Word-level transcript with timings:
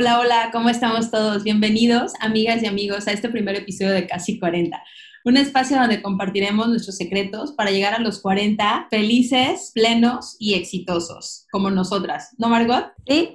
Hola, 0.00 0.20
hola, 0.20 0.50
¿cómo 0.52 0.70
estamos 0.70 1.10
todos? 1.10 1.42
Bienvenidos, 1.42 2.12
amigas 2.20 2.62
y 2.62 2.66
amigos, 2.66 3.08
a 3.08 3.10
este 3.10 3.28
primer 3.30 3.56
episodio 3.56 3.90
de 3.90 4.06
Casi 4.06 4.38
40. 4.38 4.80
Un 5.24 5.36
espacio 5.36 5.76
donde 5.76 6.02
compartiremos 6.02 6.68
nuestros 6.68 6.96
secretos 6.96 7.50
para 7.50 7.72
llegar 7.72 7.94
a 7.94 7.98
los 7.98 8.20
40 8.20 8.86
felices, 8.90 9.72
plenos 9.74 10.36
y 10.38 10.54
exitosos, 10.54 11.46
como 11.50 11.72
nosotras. 11.72 12.32
¿No, 12.38 12.48
Margot? 12.48 12.92
Sí, 13.08 13.32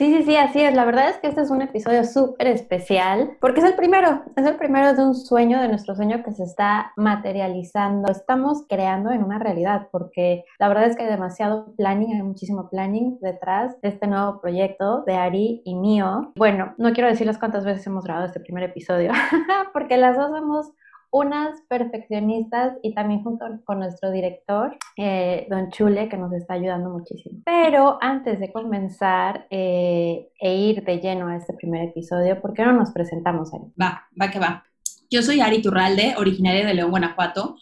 Sí, 0.00 0.16
sí, 0.16 0.22
sí, 0.22 0.34
así 0.34 0.62
es. 0.62 0.74
La 0.74 0.86
verdad 0.86 1.10
es 1.10 1.18
que 1.18 1.26
este 1.26 1.42
es 1.42 1.50
un 1.50 1.60
episodio 1.60 2.04
súper 2.04 2.46
especial 2.46 3.36
porque 3.38 3.60
es 3.60 3.66
el 3.66 3.74
primero, 3.74 4.22
es 4.34 4.46
el 4.46 4.56
primero 4.56 4.94
de 4.94 5.04
un 5.04 5.14
sueño, 5.14 5.60
de 5.60 5.68
nuestro 5.68 5.94
sueño 5.94 6.22
que 6.24 6.32
se 6.32 6.42
está 6.42 6.94
materializando. 6.96 8.10
Estamos 8.10 8.64
creando 8.66 9.10
en 9.10 9.22
una 9.22 9.38
realidad 9.38 9.88
porque 9.92 10.46
la 10.58 10.68
verdad 10.68 10.86
es 10.86 10.96
que 10.96 11.02
hay 11.02 11.10
demasiado 11.10 11.74
planning, 11.76 12.14
hay 12.14 12.22
muchísimo 12.22 12.70
planning 12.70 13.18
detrás 13.20 13.78
de 13.82 13.90
este 13.90 14.06
nuevo 14.06 14.40
proyecto 14.40 15.02
de 15.02 15.16
Ari 15.16 15.60
y 15.66 15.74
mío. 15.74 16.32
Bueno, 16.34 16.72
no 16.78 16.94
quiero 16.94 17.10
decirles 17.10 17.36
cuántas 17.36 17.66
veces 17.66 17.86
hemos 17.86 18.04
grabado 18.04 18.24
este 18.24 18.40
primer 18.40 18.62
episodio 18.62 19.12
porque 19.74 19.98
las 19.98 20.16
dos 20.16 20.30
hemos 20.34 20.72
unas 21.10 21.60
perfeccionistas 21.68 22.76
y 22.82 22.94
también 22.94 23.22
junto 23.22 23.44
con 23.64 23.80
nuestro 23.80 24.10
director, 24.10 24.76
eh, 24.96 25.46
Don 25.50 25.70
Chule, 25.70 26.08
que 26.08 26.16
nos 26.16 26.32
está 26.32 26.54
ayudando 26.54 26.90
muchísimo. 26.90 27.40
Pero 27.44 27.98
antes 28.00 28.38
de 28.38 28.52
comenzar 28.52 29.46
eh, 29.50 30.28
e 30.40 30.54
ir 30.54 30.84
de 30.84 31.00
lleno 31.00 31.28
a 31.28 31.36
este 31.36 31.54
primer 31.54 31.88
episodio, 31.88 32.40
¿por 32.40 32.54
qué 32.54 32.64
no 32.64 32.72
nos 32.72 32.92
presentamos, 32.92 33.52
Ari? 33.52 33.64
Va, 33.80 34.08
va 34.20 34.30
que 34.30 34.38
va. 34.38 34.64
Yo 35.10 35.22
soy 35.22 35.40
Ari 35.40 35.60
Turralde, 35.60 36.14
originaria 36.16 36.64
de 36.64 36.74
León, 36.74 36.90
Guanajuato. 36.90 37.56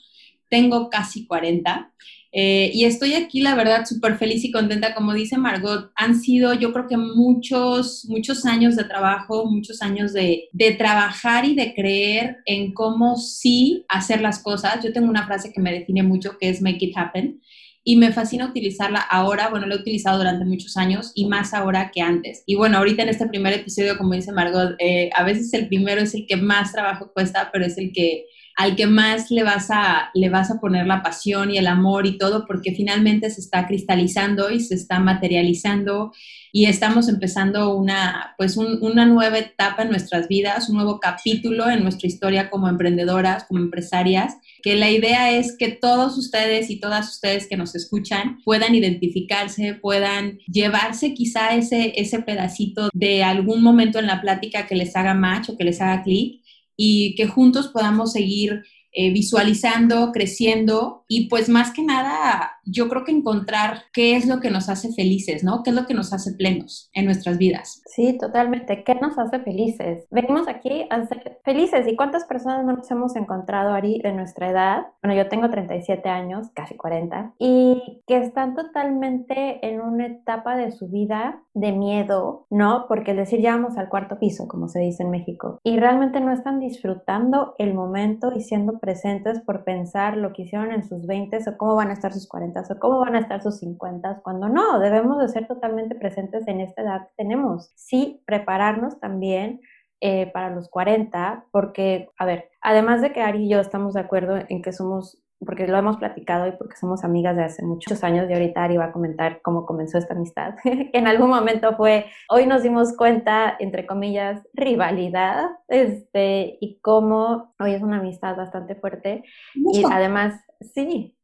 Tengo 0.51 0.91
casi 0.91 1.27
40 1.27 1.93
eh, 2.33 2.71
y 2.75 2.85
estoy 2.85 3.15
aquí, 3.15 3.41
la 3.41 3.55
verdad, 3.55 3.87
súper 3.87 4.19
feliz 4.19 4.45
y 4.45 4.51
contenta. 4.51 4.95
Como 4.95 5.15
dice 5.15 5.39
Margot, 5.39 5.91
han 5.95 6.21
sido 6.21 6.53
yo 6.55 6.73
creo 6.73 6.87
que 6.87 6.97
muchos, 6.97 8.05
muchos 8.09 8.45
años 8.45 8.77
de 8.77 8.85
trabajo, 8.85 9.47
muchos 9.47 9.81
años 9.83 10.13
de, 10.13 10.49
de 10.53 10.73
trabajar 10.73 11.45
y 11.45 11.55
de 11.55 11.75
creer 11.75 12.37
en 12.45 12.75
cómo 12.75 13.17
sí 13.17 13.85
hacer 13.89 14.21
las 14.21 14.43
cosas. 14.43 14.85
Yo 14.85 14.93
tengo 14.93 15.09
una 15.09 15.27
frase 15.27 15.53
que 15.53 15.61
me 15.61 15.73
define 15.73 16.03
mucho 16.03 16.37
que 16.39 16.51
es 16.51 16.61
make 16.61 16.85
it 16.85 16.97
happen 16.97 17.41
y 17.89 17.97
me 17.97 18.13
fascina 18.13 18.45
utilizarla 18.45 19.01
ahora, 19.01 19.49
bueno, 19.49 19.67
la 19.67 19.75
he 19.75 19.79
utilizado 19.79 20.19
durante 20.19 20.45
muchos 20.45 20.77
años 20.77 21.13
y 21.15 21.27
más 21.27 21.55
ahora 21.55 21.91
que 21.91 22.03
antes. 22.03 22.43
Y 22.45 22.55
bueno, 22.55 22.77
ahorita 22.77 23.03
en 23.03 23.09
este 23.09 23.27
primer 23.27 23.55
episodio, 23.55 23.97
como 23.97 24.13
dice 24.13 24.31
Margot, 24.31 24.75
eh, 24.79 25.09
a 25.17 25.25
veces 25.25 25.55
el 25.55 25.69
primero 25.69 26.03
es 26.03 26.15
el 26.15 26.27
que 26.27 26.37
más 26.37 26.73
trabajo 26.73 27.11
cuesta, 27.15 27.49
pero 27.51 27.65
es 27.65 27.79
el 27.79 27.93
que 27.95 28.27
al 28.59 28.75
que 28.75 28.89
más 28.89 29.31
le 29.31 29.45
vas 29.45 29.71
a 29.71 30.11
le 30.15 30.31
vas 30.31 30.51
a 30.51 30.59
poner 30.59 30.85
la 30.85 31.01
pasión 31.01 31.53
y 31.53 31.59
el 31.59 31.69
amor 31.69 32.07
y 32.07 32.19
todo 32.19 32.45
porque 32.45 32.75
finalmente 32.75 33.31
se 33.31 33.41
está 33.41 33.69
cristalizando 33.69 34.51
y 34.51 34.59
se 34.59 34.75
está 34.75 34.99
materializando. 34.99 36.13
Y 36.51 36.65
estamos 36.65 37.09
empezando 37.09 37.77
una 37.77 38.35
pues 38.37 38.57
una 38.57 39.07
nueva 39.07 39.39
etapa 39.39 39.83
en 39.83 39.91
nuestras 39.91 40.27
vidas, 40.27 40.69
un 40.69 40.75
nuevo 40.75 40.99
capítulo 40.99 41.71
en 41.71 41.85
nuestra 41.85 42.09
historia 42.09 42.51
como 42.51 42.69
emprendedoras, 42.69 43.45
como 43.45 43.61
empresarias, 43.61 44.35
que 44.65 44.75
la 44.75 44.91
idea 44.91 45.31
es 45.31 45.57
que 45.57 45.69
todos 45.69 46.19
ustedes 46.19 46.69
y 46.69 46.81
todas 46.81 47.09
ustedes 47.11 47.47
que 47.47 47.57
nos 47.57 47.77
escuchan 47.77 48.39
puedan 48.45 48.75
identificarse, 48.75 49.75
puedan 49.75 50.41
llevarse 50.49 51.15
quizá 51.15 51.55
ese 51.55 51.93
ese 51.95 52.23
pedacito 52.23 52.89
de 52.93 53.23
algún 53.23 53.63
momento 53.63 54.01
en 54.01 54.09
la 54.09 54.21
plática 54.21 54.67
que 54.67 54.75
les 54.75 54.97
haga 54.97 55.15
match 55.15 55.51
o 55.51 55.57
que 55.57 55.65
les 55.65 55.81
haga 55.81 56.03
clic 56.03 56.43
y 56.79 57.17
que 57.17 57.27
juntos 57.27 57.69
podamos 57.69 58.13
seguir 58.13 58.63
eh, 58.93 59.13
visualizando, 59.13 60.13
creciendo 60.13 61.05
y 61.09 61.29
pues 61.29 61.51
más 61.51 61.73
que 61.73 61.83
nada 61.83 62.58
yo 62.71 62.89
creo 62.89 63.05
que 63.05 63.13
encontrar 63.13 63.83
qué 63.93 64.17
es 64.17 64.27
lo 64.27 64.41
que 64.41 64.51
nos 64.51 64.69
hace 64.69 64.93
felices, 64.93 65.45
¿no? 65.45 65.63
¿Qué 65.63 65.71
es 65.71 65.77
lo 65.77 65.87
que 65.87 65.95
nos 65.95 66.13
hace 66.13 66.33
plenos 66.33 66.91
en 66.93 67.05
nuestras 67.05 67.39
vidas? 67.39 67.83
Sí, 67.87 68.17
totalmente. 68.19 68.85
¿Qué 68.85 68.95
nos 68.95 69.19
hace 69.19 69.41
felices? 69.41 70.07
Venimos 70.11 70.49
aquí 70.49 70.87
a 70.91 71.07
ser 71.07 71.41
felices. 71.45 71.87
¿Y 71.87 71.97
cuántas 71.97 72.25
personas 72.25 72.65
no 72.65 72.75
nos 72.75 72.91
hemos 72.91 73.17
encontrado, 73.17 73.75
Ari, 73.75 74.01
de 74.03 74.13
nuestra 74.13 74.51
edad? 74.51 74.87
Bueno, 75.03 75.17
yo 75.17 75.29
tengo 75.29 75.51
37 75.51 76.09
años, 76.09 76.49
casi 76.55 76.77
40, 76.77 77.35
y 77.39 78.03
que 78.07 78.19
están 78.19 78.55
totalmente 78.55 79.67
en 79.67 79.81
una 79.81 80.07
etapa 80.07 80.57
de 80.57 80.73
su 80.73 80.89
vida 80.89 81.43
de 81.55 81.73
miedo, 81.73 82.47
¿no? 82.51 82.87
Porque 82.89 83.13
es 83.13 83.17
decir, 83.17 83.41
ya 83.41 83.57
vamos 83.57 83.77
al 83.77 83.89
cuarto 83.89 84.19
piso, 84.19 84.47
como 84.47 84.69
se 84.69 84.81
dice 84.81 85.03
en 85.03 85.11
México, 85.11 85.59
y 85.65 85.79
realmente 85.79 86.21
no 86.21 86.33
están 86.33 86.61
disfrutando 86.61 87.55
el 87.59 87.75
momento 87.75 88.33
y 88.35 88.41
siendo 88.43 88.79
presentes 88.79 89.41
por 89.41 89.65
pensar 89.65 90.17
lo 90.17 90.33
que 90.33 90.43
hicieron 90.43 90.73
en 90.73 90.85
sus 90.85 91.07
20 91.07 91.39
o 91.47 91.57
cómo 91.57 91.75
van 91.75 91.91
a 91.91 91.93
estar 91.93 92.13
sus 92.13 92.29
40 92.29 92.58
o 92.71 92.79
cómo 92.79 93.01
van 93.01 93.17
a 93.17 93.21
estar 93.21 93.43
sus 93.43 93.59
50 93.59 94.21
cuando 94.23 94.49
no, 94.49 94.79
debemos 94.79 95.19
de 95.19 95.29
ser 95.29 95.47
totalmente 95.47 95.95
presentes 95.95 96.47
en 96.49 96.61
esta 96.61 96.83
edad 96.83 97.03
que 97.03 97.15
tenemos. 97.17 97.71
Sí, 97.75 98.23
prepararnos 98.27 99.01
también 99.01 99.61
eh, 100.01 100.31
para 100.33 100.51
los 100.51 100.69
40, 100.69 101.47
porque, 101.51 102.09
a 102.19 102.25
ver, 102.25 102.51
además 102.61 103.03
de 103.03 103.13
que 103.13 103.21
Ari 103.21 103.47
y 103.47 103.49
yo 103.49 103.59
estamos 103.59 103.95
de 103.95 104.01
acuerdo 104.01 104.39
en 104.49 104.63
que 104.63 104.73
somos, 104.73 105.21
porque 105.45 105.67
lo 105.67 105.77
hemos 105.77 105.97
platicado 105.97 106.47
y 106.47 106.53
porque 106.53 106.77
somos 106.77 107.03
amigas 107.03 107.35
de 107.35 107.43
hace 107.43 107.65
muchos 107.65 108.05
años, 108.05 108.31
y 108.31 108.33
ahorita 108.33 108.63
Ari 108.63 108.77
va 108.77 108.87
a 108.87 108.93
comentar 108.93 109.41
cómo 109.43 109.67
comenzó 109.67 109.99
esta 109.99 110.15
amistad, 110.15 110.55
que 110.63 110.91
en 110.93 111.09
algún 111.09 111.31
momento 111.31 111.77
fue, 111.77 112.07
hoy 112.31 112.47
nos 112.47 112.63
dimos 112.63 112.97
cuenta, 112.97 113.57
entre 113.59 113.87
comillas, 113.87 114.41
rivalidad, 114.55 115.47
este, 115.67 116.59
y 116.61 116.79
cómo 116.81 117.55
hoy 117.59 117.75
es 117.75 117.83
una 117.83 117.99
amistad 117.99 118.37
bastante 118.37 118.77
fuerte, 118.77 119.25
y 119.53 119.83
además, 119.91 120.41
sí, 120.61 121.18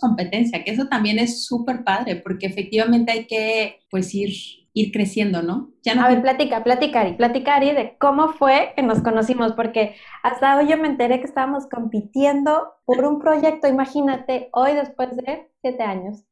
competencia, 0.00 0.64
que 0.64 0.70
eso 0.70 0.88
también 0.88 1.18
es 1.18 1.44
súper 1.46 1.84
padre, 1.84 2.16
porque 2.16 2.46
efectivamente 2.46 3.12
hay 3.12 3.26
que, 3.26 3.80
pues, 3.90 4.14
ir, 4.14 4.30
ir 4.72 4.92
creciendo, 4.92 5.42
¿no? 5.42 5.70
Ya 5.82 5.94
no 5.94 6.04
a 6.04 6.08
ver, 6.08 6.22
platica, 6.22 6.62
platicar 6.62 7.08
y 7.08 7.12
platicar 7.14 7.64
y 7.64 7.72
de 7.72 7.96
cómo 7.98 8.32
fue 8.34 8.72
que 8.76 8.82
nos 8.82 9.02
conocimos, 9.02 9.52
porque 9.52 9.96
hasta 10.22 10.56
hoy 10.56 10.68
yo 10.68 10.76
me 10.76 10.88
enteré 10.88 11.20
que 11.20 11.26
estábamos 11.26 11.66
compitiendo 11.68 12.74
por 12.84 13.04
un 13.04 13.18
proyecto, 13.20 13.68
imagínate, 13.68 14.48
hoy 14.52 14.74
después 14.74 15.16
de 15.16 15.48
siete 15.60 15.82
años. 15.82 16.24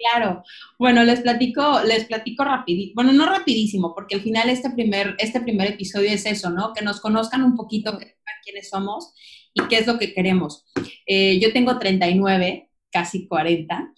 Claro. 0.00 0.42
Bueno, 0.78 1.04
les 1.04 1.20
platico, 1.20 1.82
les 1.84 2.06
platico 2.06 2.42
rapidísimo. 2.42 2.94
Bueno, 2.94 3.12
no 3.12 3.26
rapidísimo, 3.26 3.94
porque 3.94 4.14
al 4.14 4.22
final 4.22 4.48
este 4.48 4.70
primer, 4.70 5.14
este 5.18 5.40
primer 5.40 5.68
episodio 5.68 6.08
es 6.10 6.24
eso, 6.24 6.48
¿no? 6.48 6.72
Que 6.72 6.82
nos 6.82 7.02
conozcan 7.02 7.42
un 7.42 7.54
poquito, 7.54 7.98
quiénes 8.42 8.70
somos 8.70 9.12
y 9.54 9.62
qué 9.68 9.78
es 9.78 9.86
lo 9.86 9.98
que 9.98 10.12
queremos. 10.12 10.64
Eh, 11.06 11.38
yo 11.40 11.52
tengo 11.52 11.78
39, 11.78 12.70
casi 12.90 13.26
40. 13.26 13.92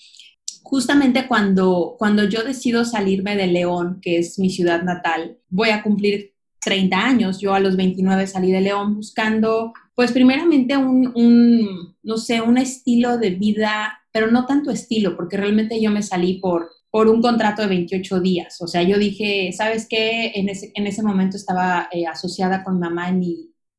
Justamente 0.63 1.27
cuando, 1.27 1.97
cuando 1.99 2.25
yo 2.25 2.45
decido 2.45 2.85
salirme 2.85 3.37
de 3.37 3.49
León, 3.49 3.99
que 4.01 4.19
es 4.19 4.39
mi 4.39 4.51
ciudad 4.51 4.83
natal, 4.83 5.39
voy 5.49 5.71
a 5.71 5.83
cumplir 5.83 6.35
30 6.61 6.97
años. 6.97 7.41
Yo 7.41 7.55
a 7.55 7.61
los 7.61 7.77
29 7.77 8.27
salí 8.27 8.53
de 8.53 8.61
León 8.61 8.97
buscando, 8.97 9.73
pues 9.95 10.13
primeramente 10.13 10.77
un, 10.77 11.13
un 11.15 11.97
no 12.03 12.17
sé, 12.17 12.41
un 12.41 12.59
estilo 12.59 13.19
de 13.19 13.31
vida 13.31 13.99
pero 14.13 14.31
no 14.31 14.47
tanto 14.47 14.71
estilo, 14.71 15.17
porque 15.17 15.39
realmente 15.39 15.81
yo 15.81 15.91
me 15.91 16.03
salí 16.03 16.35
por, 16.35 16.71
por 16.91 17.09
un 17.09 17.23
contrato 17.23 17.63
de 17.63 17.69
28 17.69 18.21
días. 18.21 18.61
O 18.61 18.69
sea, 18.69 18.83
yo 18.83 18.99
dije, 18.99 19.51
¿sabes 19.57 19.87
qué? 19.89 20.33
En 20.35 20.51
ese, 20.51 20.71
en 20.75 20.87
ese 20.87 21.03
momento 21.03 21.37
estaba 21.39 21.89
eh, 21.91 22.07
asociada 22.07 22.63
con 22.63 22.79
mamá 22.79 23.09
en 23.09 23.21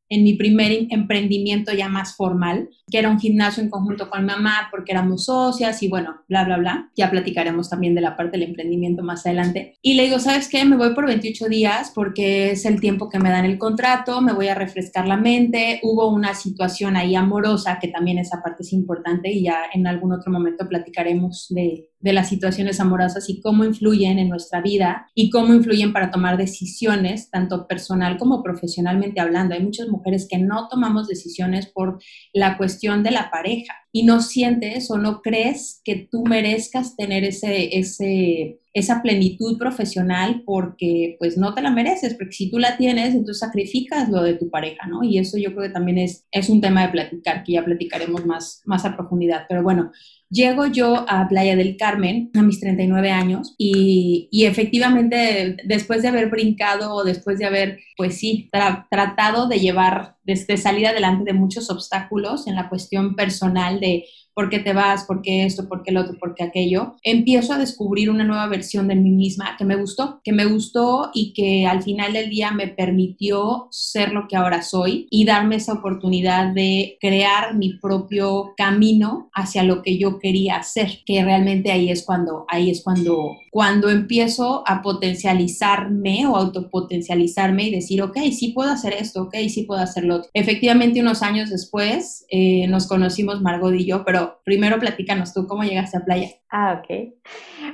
en 0.09 0.23
mi 0.23 0.35
primer 0.35 0.87
emprendimiento 0.89 1.73
ya 1.73 1.89
más 1.89 2.15
formal, 2.15 2.69
que 2.89 2.99
era 2.99 3.09
un 3.09 3.19
gimnasio 3.19 3.63
en 3.63 3.69
conjunto 3.69 4.09
con 4.09 4.25
mamá 4.25 4.67
porque 4.69 4.91
éramos 4.91 5.25
socias 5.25 5.81
y 5.81 5.87
bueno, 5.87 6.21
bla, 6.27 6.43
bla, 6.43 6.57
bla. 6.57 6.91
Ya 6.95 7.09
platicaremos 7.09 7.69
también 7.69 7.95
de 7.95 8.01
la 8.01 8.15
parte 8.15 8.37
del 8.37 8.49
emprendimiento 8.49 9.03
más 9.03 9.25
adelante. 9.25 9.77
Y 9.81 9.95
le 9.95 10.03
digo, 10.03 10.19
¿sabes 10.19 10.49
qué? 10.49 10.65
Me 10.65 10.77
voy 10.77 10.93
por 10.93 11.07
28 11.07 11.47
días 11.47 11.91
porque 11.93 12.51
es 12.51 12.65
el 12.65 12.79
tiempo 12.79 13.09
que 13.09 13.19
me 13.19 13.29
dan 13.29 13.45
el 13.45 13.57
contrato, 13.57 14.21
me 14.21 14.33
voy 14.33 14.47
a 14.47 14.55
refrescar 14.55 15.07
la 15.07 15.17
mente. 15.17 15.79
Hubo 15.83 16.09
una 16.09 16.35
situación 16.35 16.95
ahí 16.95 17.15
amorosa 17.15 17.79
que 17.79 17.87
también 17.87 18.17
esa 18.17 18.41
parte 18.41 18.63
es 18.63 18.73
importante 18.73 19.31
y 19.31 19.43
ya 19.43 19.63
en 19.73 19.87
algún 19.87 20.13
otro 20.13 20.31
momento 20.31 20.67
platicaremos 20.67 21.47
de, 21.49 21.89
de 22.03 22.11
las 22.11 22.27
situaciones 22.27 22.81
amorosas 22.81 23.29
y 23.29 23.39
cómo 23.39 23.63
influyen 23.63 24.19
en 24.19 24.27
nuestra 24.27 24.61
vida 24.61 25.09
y 25.15 25.29
cómo 25.29 25.53
influyen 25.53 25.93
para 25.93 26.11
tomar 26.11 26.35
decisiones, 26.35 27.31
tanto 27.31 27.65
personal 27.65 28.17
como 28.17 28.43
profesionalmente 28.43 29.21
hablando. 29.21 29.55
Hay 29.55 29.63
muchas 29.63 29.87
mujeres 29.87 30.27
que 30.29 30.37
no 30.37 30.67
tomamos 30.67 31.07
decisiones 31.07 31.65
por 31.67 31.99
la 32.33 32.57
cuestión 32.57 33.03
de 33.03 33.11
la 33.11 33.31
pareja. 33.31 33.73
Y 33.95 34.03
no 34.03 34.21
sientes 34.21 34.89
o 34.89 34.97
no 34.97 35.21
crees 35.21 35.79
que 35.85 36.07
tú 36.11 36.23
merezcas 36.25 36.95
tener 36.97 37.23
ese, 37.23 37.77
ese, 37.77 38.59
esa 38.73 39.03
plenitud 39.03 39.59
profesional 39.59 40.41
porque 40.47 41.15
pues 41.19 41.37
no 41.37 41.53
te 41.53 41.61
la 41.61 41.69
mereces, 41.69 42.15
porque 42.15 42.33
si 42.33 42.49
tú 42.49 42.57
la 42.57 42.75
tienes, 42.75 43.13
entonces 43.13 43.37
sacrificas 43.37 44.09
lo 44.09 44.23
de 44.23 44.33
tu 44.33 44.49
pareja, 44.49 44.87
¿no? 44.87 45.03
Y 45.03 45.19
eso 45.19 45.37
yo 45.37 45.53
creo 45.53 45.67
que 45.67 45.73
también 45.73 45.99
es, 45.99 46.25
es 46.31 46.49
un 46.49 46.59
tema 46.59 46.81
de 46.81 46.91
platicar, 46.91 47.43
que 47.43 47.53
ya 47.53 47.63
platicaremos 47.63 48.25
más, 48.25 48.63
más 48.65 48.83
a 48.83 48.95
profundidad. 48.95 49.45
Pero 49.47 49.61
bueno, 49.61 49.91
Llego 50.33 50.65
yo 50.65 51.05
a 51.07 51.27
Playa 51.27 51.55
del 51.55 51.77
Carmen 51.77 52.31
a 52.33 52.41
mis 52.41 52.59
39 52.59 53.11
años 53.11 53.53
y, 53.55 54.29
y 54.31 54.45
efectivamente 54.45 55.57
después 55.63 56.01
de 56.01 56.07
haber 56.07 56.31
brincado 56.31 56.95
o 56.95 57.03
después 57.03 57.37
de 57.37 57.45
haber, 57.45 57.81
pues 57.95 58.17
sí, 58.17 58.49
tratado 58.89 59.47
de 59.47 59.59
llevar, 59.59 60.15
de 60.23 60.57
salir 60.57 60.87
adelante 60.87 61.25
de 61.25 61.37
muchos 61.37 61.69
obstáculos 61.69 62.47
en 62.47 62.55
la 62.55 62.67
cuestión 62.67 63.15
personal 63.15 63.79
de 63.83 64.05
por 64.33 64.49
qué 64.49 64.59
te 64.59 64.73
vas, 64.73 65.05
por 65.05 65.21
qué 65.21 65.45
esto, 65.45 65.67
por 65.67 65.83
qué 65.83 65.91
lo 65.91 66.01
otro, 66.01 66.17
por 66.19 66.35
qué 66.35 66.43
aquello, 66.43 66.95
empiezo 67.03 67.53
a 67.53 67.57
descubrir 67.57 68.09
una 68.09 68.23
nueva 68.23 68.47
versión 68.47 68.87
de 68.87 68.95
mí 68.95 69.11
misma 69.11 69.55
que 69.57 69.65
me 69.65 69.75
gustó, 69.75 70.21
que 70.23 70.33
me 70.33 70.45
gustó 70.45 71.11
y 71.13 71.33
que 71.33 71.65
al 71.65 71.83
final 71.83 72.13
del 72.13 72.29
día 72.29 72.51
me 72.51 72.67
permitió 72.67 73.67
ser 73.71 74.11
lo 74.11 74.27
que 74.27 74.35
ahora 74.35 74.61
soy 74.61 75.07
y 75.09 75.25
darme 75.25 75.57
esa 75.57 75.73
oportunidad 75.73 76.53
de 76.53 76.97
crear 76.99 77.55
mi 77.55 77.73
propio 77.75 78.53
camino 78.57 79.29
hacia 79.33 79.63
lo 79.63 79.81
que 79.81 79.97
yo 79.97 80.19
quería 80.19 80.57
hacer, 80.57 80.99
que 81.05 81.23
realmente 81.23 81.71
ahí 81.71 81.89
es 81.89 82.03
cuando, 82.03 82.45
ahí 82.49 82.69
es 82.69 82.81
cuando, 82.83 83.37
cuando 83.51 83.89
empiezo 83.89 84.63
a 84.67 84.81
potencializarme 84.81 86.25
o 86.27 86.35
autopotencializarme 86.35 87.67
y 87.67 87.71
decir, 87.71 88.01
ok, 88.01 88.17
sí 88.31 88.49
puedo 88.49 88.71
hacer 88.71 88.93
esto, 88.93 89.23
ok, 89.23 89.35
sí 89.49 89.63
puedo 89.63 89.81
hacerlo. 89.81 90.23
Efectivamente, 90.33 91.01
unos 91.01 91.21
años 91.21 91.49
después 91.49 92.25
eh, 92.29 92.67
nos 92.67 92.87
conocimos 92.87 93.41
Margot 93.41 93.73
y 93.73 93.85
yo, 93.85 94.03
pero 94.03 94.22
primero 94.43 94.79
platícanos 94.79 95.33
tú 95.33 95.47
cómo 95.47 95.63
llegaste 95.63 95.97
a 95.97 96.05
playa. 96.05 96.29
Ah, 96.49 96.81
ok. 96.81 97.13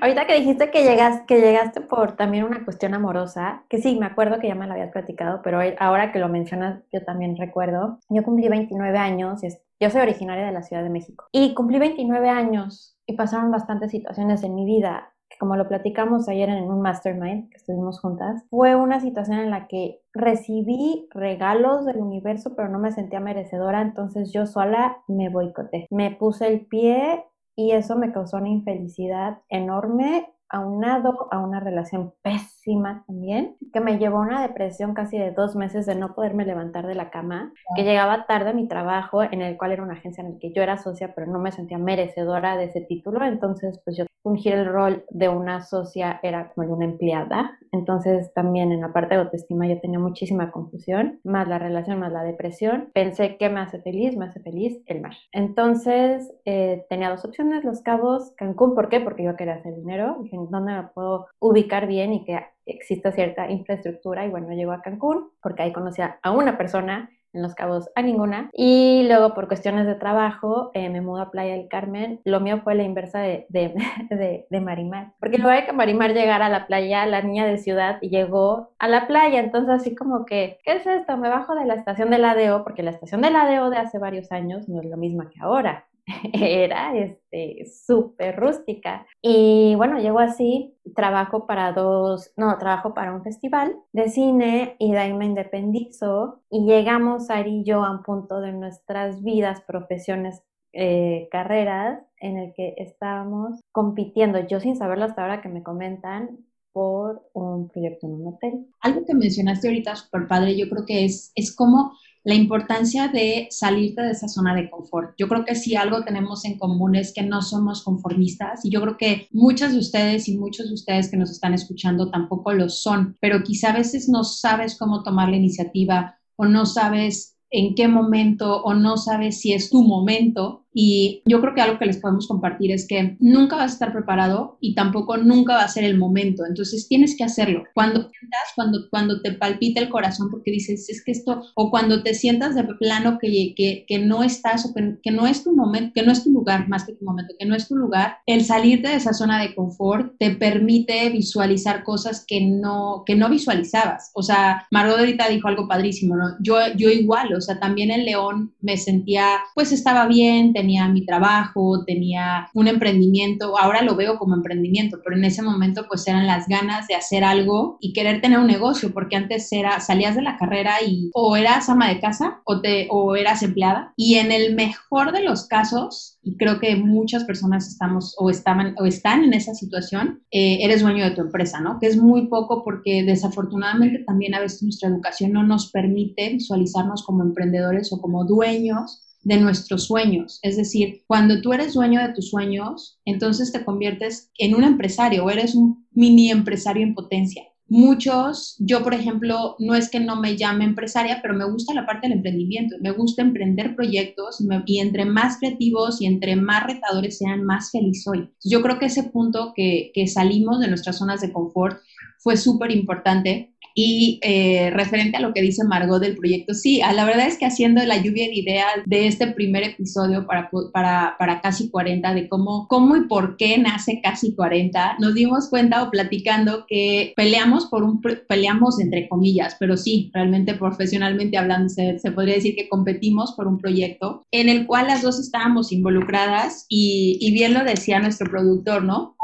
Ahorita 0.01 0.25
que 0.25 0.35
dijiste 0.35 0.71
que, 0.71 0.83
llegas, 0.83 1.21
que 1.27 1.41
llegaste 1.41 1.81
por 1.81 2.15
también 2.15 2.43
una 2.43 2.63
cuestión 2.63 2.93
amorosa, 2.93 3.63
que 3.69 3.79
sí, 3.79 3.97
me 3.97 4.05
acuerdo 4.05 4.39
que 4.39 4.47
ya 4.47 4.55
me 4.55 4.67
la 4.67 4.73
habías 4.73 4.91
platicado, 4.91 5.41
pero 5.41 5.59
ahora 5.79 6.11
que 6.11 6.19
lo 6.19 6.29
mencionas, 6.29 6.81
yo 6.91 7.03
también 7.03 7.37
recuerdo. 7.37 7.99
Yo 8.09 8.23
cumplí 8.23 8.47
29 8.47 8.97
años, 8.97 9.43
y 9.43 9.49
yo 9.79 9.89
soy 9.89 10.01
originaria 10.01 10.45
de 10.45 10.51
la 10.51 10.63
Ciudad 10.63 10.83
de 10.83 10.89
México, 10.89 11.25
y 11.31 11.53
cumplí 11.53 11.79
29 11.79 12.29
años 12.29 12.97
y 13.05 13.13
pasaron 13.13 13.51
bastantes 13.51 13.91
situaciones 13.91 14.43
en 14.43 14.53
mi 14.53 14.65
vida 14.65 15.13
como 15.37 15.55
lo 15.55 15.67
platicamos 15.67 16.27
ayer 16.27 16.49
en 16.49 16.63
un 16.63 16.81
mastermind 16.81 17.49
que 17.49 17.57
estuvimos 17.57 17.99
juntas, 17.99 18.43
fue 18.49 18.75
una 18.75 18.99
situación 18.99 19.39
en 19.39 19.51
la 19.51 19.67
que 19.67 20.01
recibí 20.13 21.07
regalos 21.11 21.85
del 21.85 21.97
universo, 21.97 22.55
pero 22.55 22.69
no 22.69 22.79
me 22.79 22.91
sentía 22.91 23.19
merecedora, 23.19 23.81
entonces 23.81 24.31
yo 24.33 24.45
sola 24.45 24.97
me 25.07 25.29
boicoté. 25.29 25.87
Me 25.89 26.11
puse 26.11 26.47
el 26.47 26.65
pie 26.65 27.25
y 27.55 27.71
eso 27.71 27.97
me 27.97 28.11
causó 28.11 28.37
una 28.37 28.49
infelicidad 28.49 29.39
enorme 29.49 30.33
aunado 30.49 31.27
a 31.31 31.39
una 31.39 31.59
relación 31.59 32.13
pésima 32.21 33.03
también, 33.07 33.55
que 33.71 33.79
me 33.79 33.97
llevó 33.97 34.17
a 34.17 34.27
una 34.27 34.41
depresión 34.41 34.93
casi 34.93 35.17
de 35.17 35.31
dos 35.31 35.55
meses 35.55 35.85
de 35.85 35.95
no 35.95 36.15
poderme 36.15 36.45
levantar 36.45 36.87
de 36.87 36.95
la 36.95 37.09
cama, 37.09 37.53
que 37.75 37.83
llegaba 37.83 38.25
tarde 38.25 38.51
a 38.51 38.53
mi 38.53 38.67
trabajo, 38.67 39.23
en 39.23 39.41
el 39.41 39.57
cual 39.57 39.71
era 39.71 39.83
una 39.83 39.93
agencia 39.93 40.23
en 40.23 40.33
la 40.33 40.39
que 40.39 40.51
yo 40.53 40.61
era 40.61 40.77
socia, 40.77 41.13
pero 41.15 41.27
no 41.27 41.39
me 41.39 41.51
sentía 41.51 41.77
merecedora 41.77 42.57
de 42.57 42.65
ese 42.65 42.81
título, 42.81 43.23
entonces 43.23 43.79
pues 43.83 43.97
yo 43.97 44.05
fungir 44.21 44.53
el 44.53 44.65
rol 44.65 45.05
de 45.09 45.29
una 45.29 45.61
socia 45.61 46.19
era 46.23 46.51
como 46.51 46.67
de 46.67 46.73
una 46.73 46.85
empleada, 46.85 47.57
entonces 47.71 48.33
también 48.33 48.71
en 48.71 48.81
la 48.81 48.91
parte 48.91 49.15
de 49.15 49.21
autoestima 49.21 49.67
yo 49.67 49.79
tenía 49.79 49.99
muchísima 49.99 50.51
confusión, 50.51 51.19
más 51.23 51.47
la 51.47 51.59
relación, 51.59 51.99
más 51.99 52.11
la 52.11 52.23
depresión, 52.23 52.89
pensé 52.93 53.37
que 53.37 53.49
me 53.49 53.61
hace 53.61 53.81
feliz, 53.81 54.17
me 54.17 54.25
hace 54.25 54.39
feliz 54.41 54.81
el 54.87 55.01
mar. 55.01 55.13
Entonces 55.31 56.31
eh, 56.45 56.85
tenía 56.89 57.09
dos 57.09 57.23
opciones, 57.25 57.63
Los 57.63 57.81
Cabos, 57.81 58.33
Cancún, 58.35 58.75
¿por 58.75 58.89
qué? 58.89 58.99
Porque 58.99 59.23
yo 59.23 59.35
quería 59.35 59.55
hacer 59.55 59.75
dinero, 59.75 60.17
dije, 60.21 60.37
¿dónde 60.47 60.73
me 60.73 60.83
puedo 60.83 61.27
ubicar 61.39 61.87
bien 61.87 62.13
y 62.13 62.25
que 62.25 62.39
exista 62.65 63.11
cierta 63.11 63.49
infraestructura? 63.49 64.25
Y 64.25 64.29
bueno, 64.29 64.53
llego 64.53 64.71
a 64.71 64.81
Cancún 64.81 65.31
porque 65.41 65.63
ahí 65.63 65.73
conocía 65.73 66.19
a 66.21 66.31
una 66.31 66.57
persona 66.57 67.09
en 67.33 67.41
Los 67.41 67.55
Cabos 67.55 67.89
a 67.95 68.01
ninguna. 68.01 68.49
Y 68.53 69.05
luego 69.07 69.33
por 69.33 69.47
cuestiones 69.47 69.85
de 69.85 69.95
trabajo 69.95 70.71
eh, 70.73 70.89
me 70.89 71.01
mudo 71.01 71.21
a 71.21 71.31
Playa 71.31 71.53
del 71.53 71.67
Carmen. 71.67 72.21
Lo 72.23 72.39
mío 72.39 72.61
fue 72.63 72.75
la 72.75 72.83
inversa 72.83 73.19
de, 73.19 73.45
de, 73.49 74.47
de, 74.49 74.61
Marimar. 74.61 75.13
Porque 75.19 75.37
luego 75.37 75.55
de 75.55 75.65
que 75.65 75.73
Marimar 75.73 76.13
llegara 76.13 76.47
a 76.47 76.49
la 76.49 76.67
playa, 76.67 77.05
la 77.05 77.21
niña 77.21 77.45
de 77.45 77.57
ciudad 77.57 77.99
llegó 78.01 78.71
a 78.79 78.87
la 78.87 79.07
playa. 79.07 79.39
Entonces 79.39 79.69
así 79.69 79.95
como 79.95 80.25
que, 80.25 80.59
¿qué 80.63 80.73
es 80.73 80.85
esto? 80.85 81.17
Me 81.17 81.29
bajo 81.29 81.55
de 81.55 81.65
la 81.65 81.75
estación 81.75 82.09
del 82.09 82.25
ADO 82.25 82.63
porque 82.63 82.83
la 82.83 82.91
estación 82.91 83.21
del 83.21 83.35
ADO 83.35 83.69
de 83.69 83.77
hace 83.77 83.99
varios 83.99 84.31
años 84.31 84.67
no 84.67 84.81
es 84.81 84.87
lo 84.87 84.97
misma 84.97 85.29
que 85.29 85.39
ahora. 85.41 85.85
era 86.33 86.95
este 86.97 87.65
súper 87.65 88.35
rústica. 88.37 89.05
Y 89.21 89.75
bueno, 89.75 89.99
llego 89.99 90.19
así, 90.19 90.75
trabajo 90.95 91.45
para 91.47 91.71
dos, 91.73 92.31
no, 92.35 92.57
trabajo 92.57 92.93
para 92.93 93.13
un 93.13 93.23
festival 93.23 93.75
de 93.93 94.09
cine 94.09 94.75
y 94.79 94.91
de 94.91 94.97
ahí 94.97 95.11
independizo 95.11 96.41
y 96.49 96.65
llegamos 96.65 97.29
Ari 97.29 97.61
y 97.61 97.63
yo 97.63 97.83
a 97.83 97.91
un 97.91 98.03
punto 98.03 98.41
de 98.41 98.53
nuestras 98.53 99.23
vidas, 99.23 99.61
profesiones, 99.61 100.43
eh, 100.73 101.27
carreras 101.31 101.99
en 102.19 102.37
el 102.37 102.53
que 102.53 102.75
estábamos 102.77 103.59
compitiendo, 103.71 104.39
yo 104.47 104.59
sin 104.59 104.75
saberlo 104.75 105.05
hasta 105.05 105.21
ahora 105.21 105.41
que 105.41 105.49
me 105.49 105.63
comentan, 105.63 106.37
por 106.71 107.27
un 107.33 107.67
proyecto 107.67 108.07
en 108.07 108.13
un 108.13 108.27
hotel. 108.27 108.67
Algo 108.81 109.05
que 109.05 109.13
mencionaste 109.13 109.67
ahorita 109.67 109.95
súper 109.95 110.27
padre, 110.27 110.57
yo 110.57 110.69
creo 110.69 110.85
que 110.85 111.05
es, 111.05 111.31
es 111.35 111.55
como 111.55 111.93
la 112.23 112.35
importancia 112.35 113.07
de 113.07 113.47
salirte 113.49 114.01
de 114.01 114.11
esa 114.11 114.27
zona 114.27 114.53
de 114.55 114.69
confort. 114.69 115.13
Yo 115.17 115.27
creo 115.27 115.45
que 115.45 115.55
si 115.55 115.75
algo 115.75 116.03
tenemos 116.03 116.45
en 116.45 116.57
común 116.57 116.95
es 116.95 117.13
que 117.13 117.23
no 117.23 117.41
somos 117.41 117.83
conformistas 117.83 118.65
y 118.65 118.69
yo 118.69 118.81
creo 118.81 118.97
que 118.97 119.27
muchas 119.31 119.73
de 119.73 119.79
ustedes 119.79 120.27
y 120.27 120.37
muchos 120.37 120.67
de 120.67 120.73
ustedes 120.73 121.09
que 121.09 121.17
nos 121.17 121.31
están 121.31 121.53
escuchando 121.53 122.09
tampoco 122.11 122.53
lo 122.53 122.69
son, 122.69 123.17
pero 123.19 123.43
quizá 123.43 123.69
a 123.69 123.77
veces 123.77 124.09
no 124.09 124.23
sabes 124.23 124.77
cómo 124.77 125.03
tomar 125.03 125.29
la 125.29 125.37
iniciativa 125.37 126.19
o 126.35 126.45
no 126.45 126.65
sabes 126.65 127.37
en 127.51 127.73
qué 127.75 127.87
momento 127.87 128.61
o 128.63 128.73
no 128.73 128.97
sabes 128.97 129.39
si 129.39 129.53
es 129.53 129.69
tu 129.69 129.83
momento 129.83 130.65
y 130.73 131.21
yo 131.25 131.41
creo 131.41 131.55
que 131.55 131.61
algo 131.61 131.79
que 131.79 131.85
les 131.85 131.97
podemos 131.97 132.27
compartir 132.27 132.71
es 132.71 132.87
que 132.87 133.17
nunca 133.19 133.55
vas 133.55 133.71
a 133.71 133.73
estar 133.73 133.91
preparado 133.91 134.57
y 134.61 134.75
tampoco 134.75 135.17
nunca 135.17 135.55
va 135.55 135.63
a 135.63 135.67
ser 135.67 135.83
el 135.83 135.97
momento. 135.97 136.45
Entonces 136.45 136.87
tienes 136.87 137.17
que 137.17 137.23
hacerlo. 137.23 137.63
Cuando 137.73 138.01
sientas, 138.01 138.53
cuando, 138.55 138.89
cuando 138.89 139.21
te 139.21 139.31
palpita 139.33 139.81
el 139.81 139.89
corazón 139.89 140.29
porque 140.29 140.51
dices, 140.51 140.89
es 140.89 141.03
que 141.03 141.11
esto, 141.11 141.41
o 141.55 141.71
cuando 141.71 142.03
te 142.03 142.13
sientas 142.13 142.55
de 142.55 142.63
plano 142.63 143.17
que, 143.19 143.53
que, 143.55 143.85
que 143.87 143.99
no 143.99 144.23
estás 144.23 144.65
o 144.65 144.73
que, 144.73 144.97
que, 145.01 145.11
no 145.11 145.25
es 145.25 145.43
tu 145.43 145.55
momento, 145.55 145.91
que 145.95 146.03
no 146.03 146.11
es 146.11 146.23
tu 146.23 146.29
lugar, 146.29 146.67
más 146.67 146.85
que 146.85 146.93
tu 146.93 147.05
momento, 147.05 147.33
que 147.37 147.45
no 147.45 147.55
es 147.55 147.67
tu 147.67 147.75
lugar, 147.75 148.17
el 148.25 148.43
salirte 148.45 148.89
de 148.89 148.95
esa 148.95 149.13
zona 149.13 149.41
de 149.41 149.55
confort 149.55 150.13
te 150.19 150.31
permite 150.31 151.09
visualizar 151.09 151.83
cosas 151.83 152.25
que 152.27 152.41
no, 152.41 153.03
que 153.05 153.15
no 153.15 153.29
visualizabas. 153.29 154.11
O 154.13 154.21
sea, 154.21 154.67
Margot 154.71 154.99
ahorita 154.99 155.29
dijo 155.29 155.47
algo 155.47 155.67
padrísimo, 155.67 156.15
¿no? 156.15 156.35
Yo, 156.41 156.55
yo 156.75 156.89
igual, 156.89 157.33
o 157.33 157.41
sea, 157.41 157.59
también 157.59 157.91
en 157.91 158.05
León 158.05 158.53
me 158.61 158.77
sentía, 158.77 159.39
pues 159.55 159.71
estaba 159.71 160.07
bien, 160.07 160.53
tenía 160.59 160.89
mi 160.89 161.05
trabajo, 161.05 161.85
tenía 161.85 162.49
un 162.53 162.67
emprendimiento, 162.67 163.57
ahora 163.57 163.81
lo 163.81 163.95
veo 163.95 164.17
como 164.17 164.35
emprendimiento, 164.35 164.99
pero 165.03 165.15
en 165.15 165.23
ese 165.23 165.41
momento 165.41 165.85
pues 165.87 166.05
eran 166.05 166.27
las 166.27 166.47
ganas 166.47 166.87
de 166.87 166.95
hacer 166.95 167.23
algo 167.23 167.77
y 167.79 167.93
querer 167.93 168.19
tener 168.19 168.39
un 168.39 168.47
negocio, 168.47 168.93
porque 168.93 169.15
antes 169.15 169.49
era, 169.53 169.79
salías 169.79 170.15
de 170.15 170.21
la 170.21 170.37
carrera 170.37 170.83
y 170.85 171.11
o 171.13 171.37
eras 171.37 171.69
ama 171.69 171.87
de 171.87 172.01
casa 172.01 172.41
o, 172.43 172.59
te, 172.59 172.87
o 172.89 173.15
eras 173.15 173.41
empleada 173.41 173.93
y 173.95 174.15
en 174.15 174.33
el 174.33 174.53
mejor 174.53 175.13
de 175.13 175.23
los 175.23 175.47
casos, 175.47 176.17
y 176.23 176.35
creo 176.35 176.59
que 176.59 176.75
muchas 176.75 177.23
personas 177.23 177.67
estamos 177.69 178.15
o, 178.17 178.29
estaban, 178.29 178.75
o 178.77 178.85
están 178.85 179.23
en 179.23 179.33
esa 179.33 179.53
situación, 179.53 180.21
eh, 180.31 180.57
eres 180.61 180.81
dueño 180.81 181.05
de 181.05 181.11
tu 181.11 181.21
empresa, 181.21 181.61
¿no? 181.61 181.79
Que 181.79 181.87
es 181.87 181.95
muy 181.95 182.27
poco 182.27 182.63
porque 182.65 183.03
desafortunadamente 183.03 184.03
también 184.05 184.35
a 184.35 184.41
veces 184.41 184.61
nuestra 184.63 184.89
educación 184.89 185.31
no 185.31 185.43
nos 185.43 185.71
permite 185.71 186.29
visualizarnos 186.29 187.03
como 187.03 187.23
emprendedores 187.23 187.93
o 187.93 188.01
como 188.01 188.25
dueños 188.25 189.05
de 189.29 189.39
nuestros 189.39 189.85
sueños. 189.85 190.39
Es 190.41 190.57
decir, 190.57 191.03
cuando 191.05 191.39
tú 191.39 191.53
eres 191.53 191.75
dueño 191.75 192.01
de 192.01 192.13
tus 192.13 192.31
sueños, 192.31 192.99
entonces 193.05 193.51
te 193.51 193.63
conviertes 193.63 194.31
en 194.39 194.55
un 194.55 194.63
empresario 194.63 195.23
o 195.23 195.29
eres 195.29 195.53
un 195.53 195.87
mini 195.91 196.31
empresario 196.31 196.81
en 196.81 196.95
potencia. 196.95 197.43
Muchos, 197.67 198.55
yo 198.57 198.81
por 198.81 198.95
ejemplo, 198.95 199.55
no 199.59 199.75
es 199.75 199.91
que 199.91 199.99
no 199.99 200.15
me 200.15 200.35
llame 200.35 200.65
empresaria, 200.65 201.19
pero 201.21 201.35
me 201.35 201.45
gusta 201.45 201.75
la 201.75 201.85
parte 201.85 202.07
del 202.07 202.17
emprendimiento, 202.17 202.77
me 202.81 202.89
gusta 202.89 203.21
emprender 203.21 203.75
proyectos 203.75 204.43
y, 204.65 204.79
entre 204.79 205.05
más 205.05 205.37
creativos 205.37 206.01
y 206.01 206.07
entre 206.07 206.35
más 206.35 206.63
retadores 206.65 207.19
sean, 207.19 207.43
más 207.43 207.69
feliz 207.69 208.01
soy. 208.01 208.31
Yo 208.43 208.63
creo 208.63 208.79
que 208.79 208.87
ese 208.87 209.03
punto 209.03 209.53
que, 209.55 209.91
que 209.93 210.07
salimos 210.07 210.59
de 210.59 210.69
nuestras 210.69 210.97
zonas 210.97 211.21
de 211.21 211.31
confort 211.31 211.77
fue 212.17 212.35
súper 212.35 212.71
importante 212.71 213.53
Y 213.81 214.19
eh, 214.23 214.71
referente 214.71 215.15
a 215.15 215.21
lo 215.21 215.31
que 215.31 215.41
dice 215.41 215.63
Margot 215.63 216.01
del 216.01 216.17
proyecto, 216.17 216.53
sí, 216.53 216.81
la 216.81 217.05
verdad 217.05 217.27
es 217.27 217.37
que 217.37 217.45
haciendo 217.45 217.81
la 217.85 217.95
lluvia 217.95 218.25
de 218.27 218.35
ideas 218.35 218.65
de 218.85 219.07
este 219.07 219.27
primer 219.27 219.63
episodio 219.63 220.27
para, 220.27 220.49
para, 220.73 221.15
para 221.17 221.39
Casi 221.39 221.69
40, 221.69 222.13
de 222.13 222.27
cómo, 222.27 222.67
cómo 222.67 222.97
y 222.97 223.07
por 223.07 223.37
qué 223.37 223.57
nace 223.57 224.01
Casi 224.03 224.35
40, 224.35 224.97
nos 224.99 225.13
dimos 225.13 225.47
cuenta 225.49 225.81
o 225.81 225.91
platicando 225.91 226.65
que 226.67 227.13
peleamos 227.15 227.67
por 227.67 227.83
un, 227.83 228.01
peleamos 228.27 228.81
entre 228.81 229.07
comillas, 229.07 229.55
pero 229.57 229.77
sí, 229.77 230.11
realmente 230.13 230.55
profesionalmente 230.55 231.37
hablando, 231.37 231.69
se, 231.69 231.99
se 231.99 232.11
podría 232.11 232.35
decir 232.35 232.55
que 232.55 232.67
competimos 232.67 233.31
por 233.31 233.47
un 233.47 233.59
proyecto 233.59 234.25
en 234.31 234.49
el 234.49 234.67
cual 234.67 234.87
las 234.87 235.03
dos 235.03 235.21
estábamos 235.21 235.71
involucradas 235.71 236.65
y, 236.67 237.17
y 237.21 237.31
bien 237.31 237.53
lo 237.53 237.63
decía 237.63 238.01
nuestro 238.01 238.29
productor, 238.29 238.83
¿no? 238.83 239.15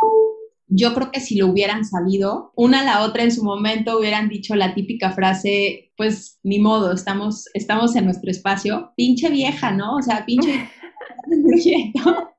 Yo 0.67 0.93
creo 0.93 1.11
que 1.11 1.19
si 1.19 1.37
lo 1.37 1.47
hubieran 1.47 1.85
sabido, 1.85 2.51
una 2.55 2.81
a 2.81 2.83
la 2.83 3.03
otra 3.03 3.23
en 3.23 3.31
su 3.31 3.43
momento 3.43 3.99
hubieran 3.99 4.29
dicho 4.29 4.55
la 4.55 4.73
típica 4.73 5.11
frase, 5.11 5.91
pues 5.97 6.39
ni 6.43 6.59
modo, 6.59 6.91
estamos, 6.91 7.45
estamos 7.53 7.95
en 7.95 8.05
nuestro 8.05 8.31
espacio, 8.31 8.91
pinche 8.95 9.29
vieja, 9.29 9.71
¿no? 9.71 9.97
O 9.97 10.01
sea, 10.01 10.25
pinche 10.25 10.69
proyecto. 11.47 12.29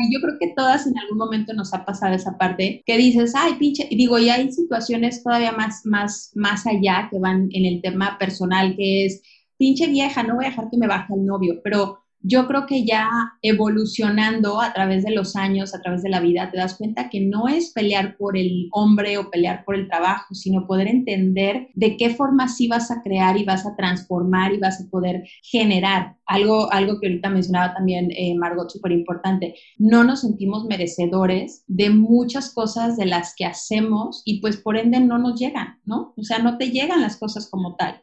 Y 0.00 0.12
yo 0.12 0.20
creo 0.20 0.34
que 0.40 0.52
todas 0.56 0.86
en 0.86 0.98
algún 0.98 1.18
momento 1.18 1.54
nos 1.54 1.72
ha 1.72 1.84
pasado 1.84 2.14
esa 2.14 2.36
parte 2.36 2.82
que 2.84 2.96
dices, 2.96 3.34
ay, 3.36 3.54
pinche, 3.54 3.88
digo, 3.90 4.18
y 4.18 4.28
hay 4.28 4.50
situaciones 4.50 5.22
todavía 5.22 5.52
más, 5.52 5.82
más, 5.84 6.32
más 6.34 6.66
allá 6.66 7.08
que 7.10 7.20
van 7.20 7.48
en 7.52 7.64
el 7.64 7.80
tema 7.82 8.18
personal, 8.18 8.74
que 8.76 9.06
es, 9.06 9.22
pinche 9.56 9.86
vieja, 9.86 10.22
no 10.24 10.34
voy 10.34 10.46
a 10.46 10.48
dejar 10.48 10.70
que 10.70 10.76
me 10.76 10.88
baje 10.88 11.14
el 11.14 11.24
novio, 11.24 11.60
pero 11.62 12.00
yo 12.28 12.48
creo 12.48 12.66
que 12.66 12.84
ya 12.84 13.08
evolucionando 13.40 14.60
a 14.60 14.72
través 14.72 15.04
de 15.04 15.12
los 15.12 15.36
años, 15.36 15.74
a 15.74 15.80
través 15.80 16.02
de 16.02 16.08
la 16.08 16.18
vida, 16.18 16.50
te 16.50 16.58
das 16.58 16.76
cuenta 16.76 17.08
que 17.08 17.20
no 17.20 17.46
es 17.46 17.70
pelear 17.72 18.16
por 18.16 18.36
el 18.36 18.68
hombre 18.72 19.16
o 19.16 19.30
pelear 19.30 19.64
por 19.64 19.76
el 19.76 19.86
trabajo, 19.86 20.34
sino 20.34 20.66
poder 20.66 20.88
entender 20.88 21.68
de 21.74 21.96
qué 21.96 22.10
forma 22.10 22.48
sí 22.48 22.66
vas 22.66 22.90
a 22.90 23.00
crear 23.02 23.36
y 23.36 23.44
vas 23.44 23.64
a 23.64 23.76
transformar 23.76 24.52
y 24.52 24.58
vas 24.58 24.80
a 24.80 24.90
poder 24.90 25.22
generar. 25.42 26.16
Algo, 26.26 26.72
algo 26.72 26.98
que 26.98 27.06
ahorita 27.06 27.30
mencionaba 27.30 27.74
también 27.74 28.10
eh, 28.10 28.34
Margot, 28.34 28.68
súper 28.68 28.90
importante. 28.90 29.54
No 29.78 30.02
nos 30.02 30.22
sentimos 30.22 30.64
merecedores 30.64 31.62
de 31.68 31.90
muchas 31.90 32.52
cosas 32.52 32.96
de 32.96 33.06
las 33.06 33.34
que 33.36 33.44
hacemos 33.44 34.22
y 34.24 34.40
pues 34.40 34.56
por 34.56 34.76
ende 34.76 34.98
no 34.98 35.18
nos 35.18 35.38
llegan, 35.38 35.78
¿no? 35.84 36.12
O 36.16 36.24
sea, 36.24 36.40
no 36.40 36.58
te 36.58 36.72
llegan 36.72 37.00
las 37.00 37.16
cosas 37.16 37.48
como 37.48 37.76
tal. 37.76 38.02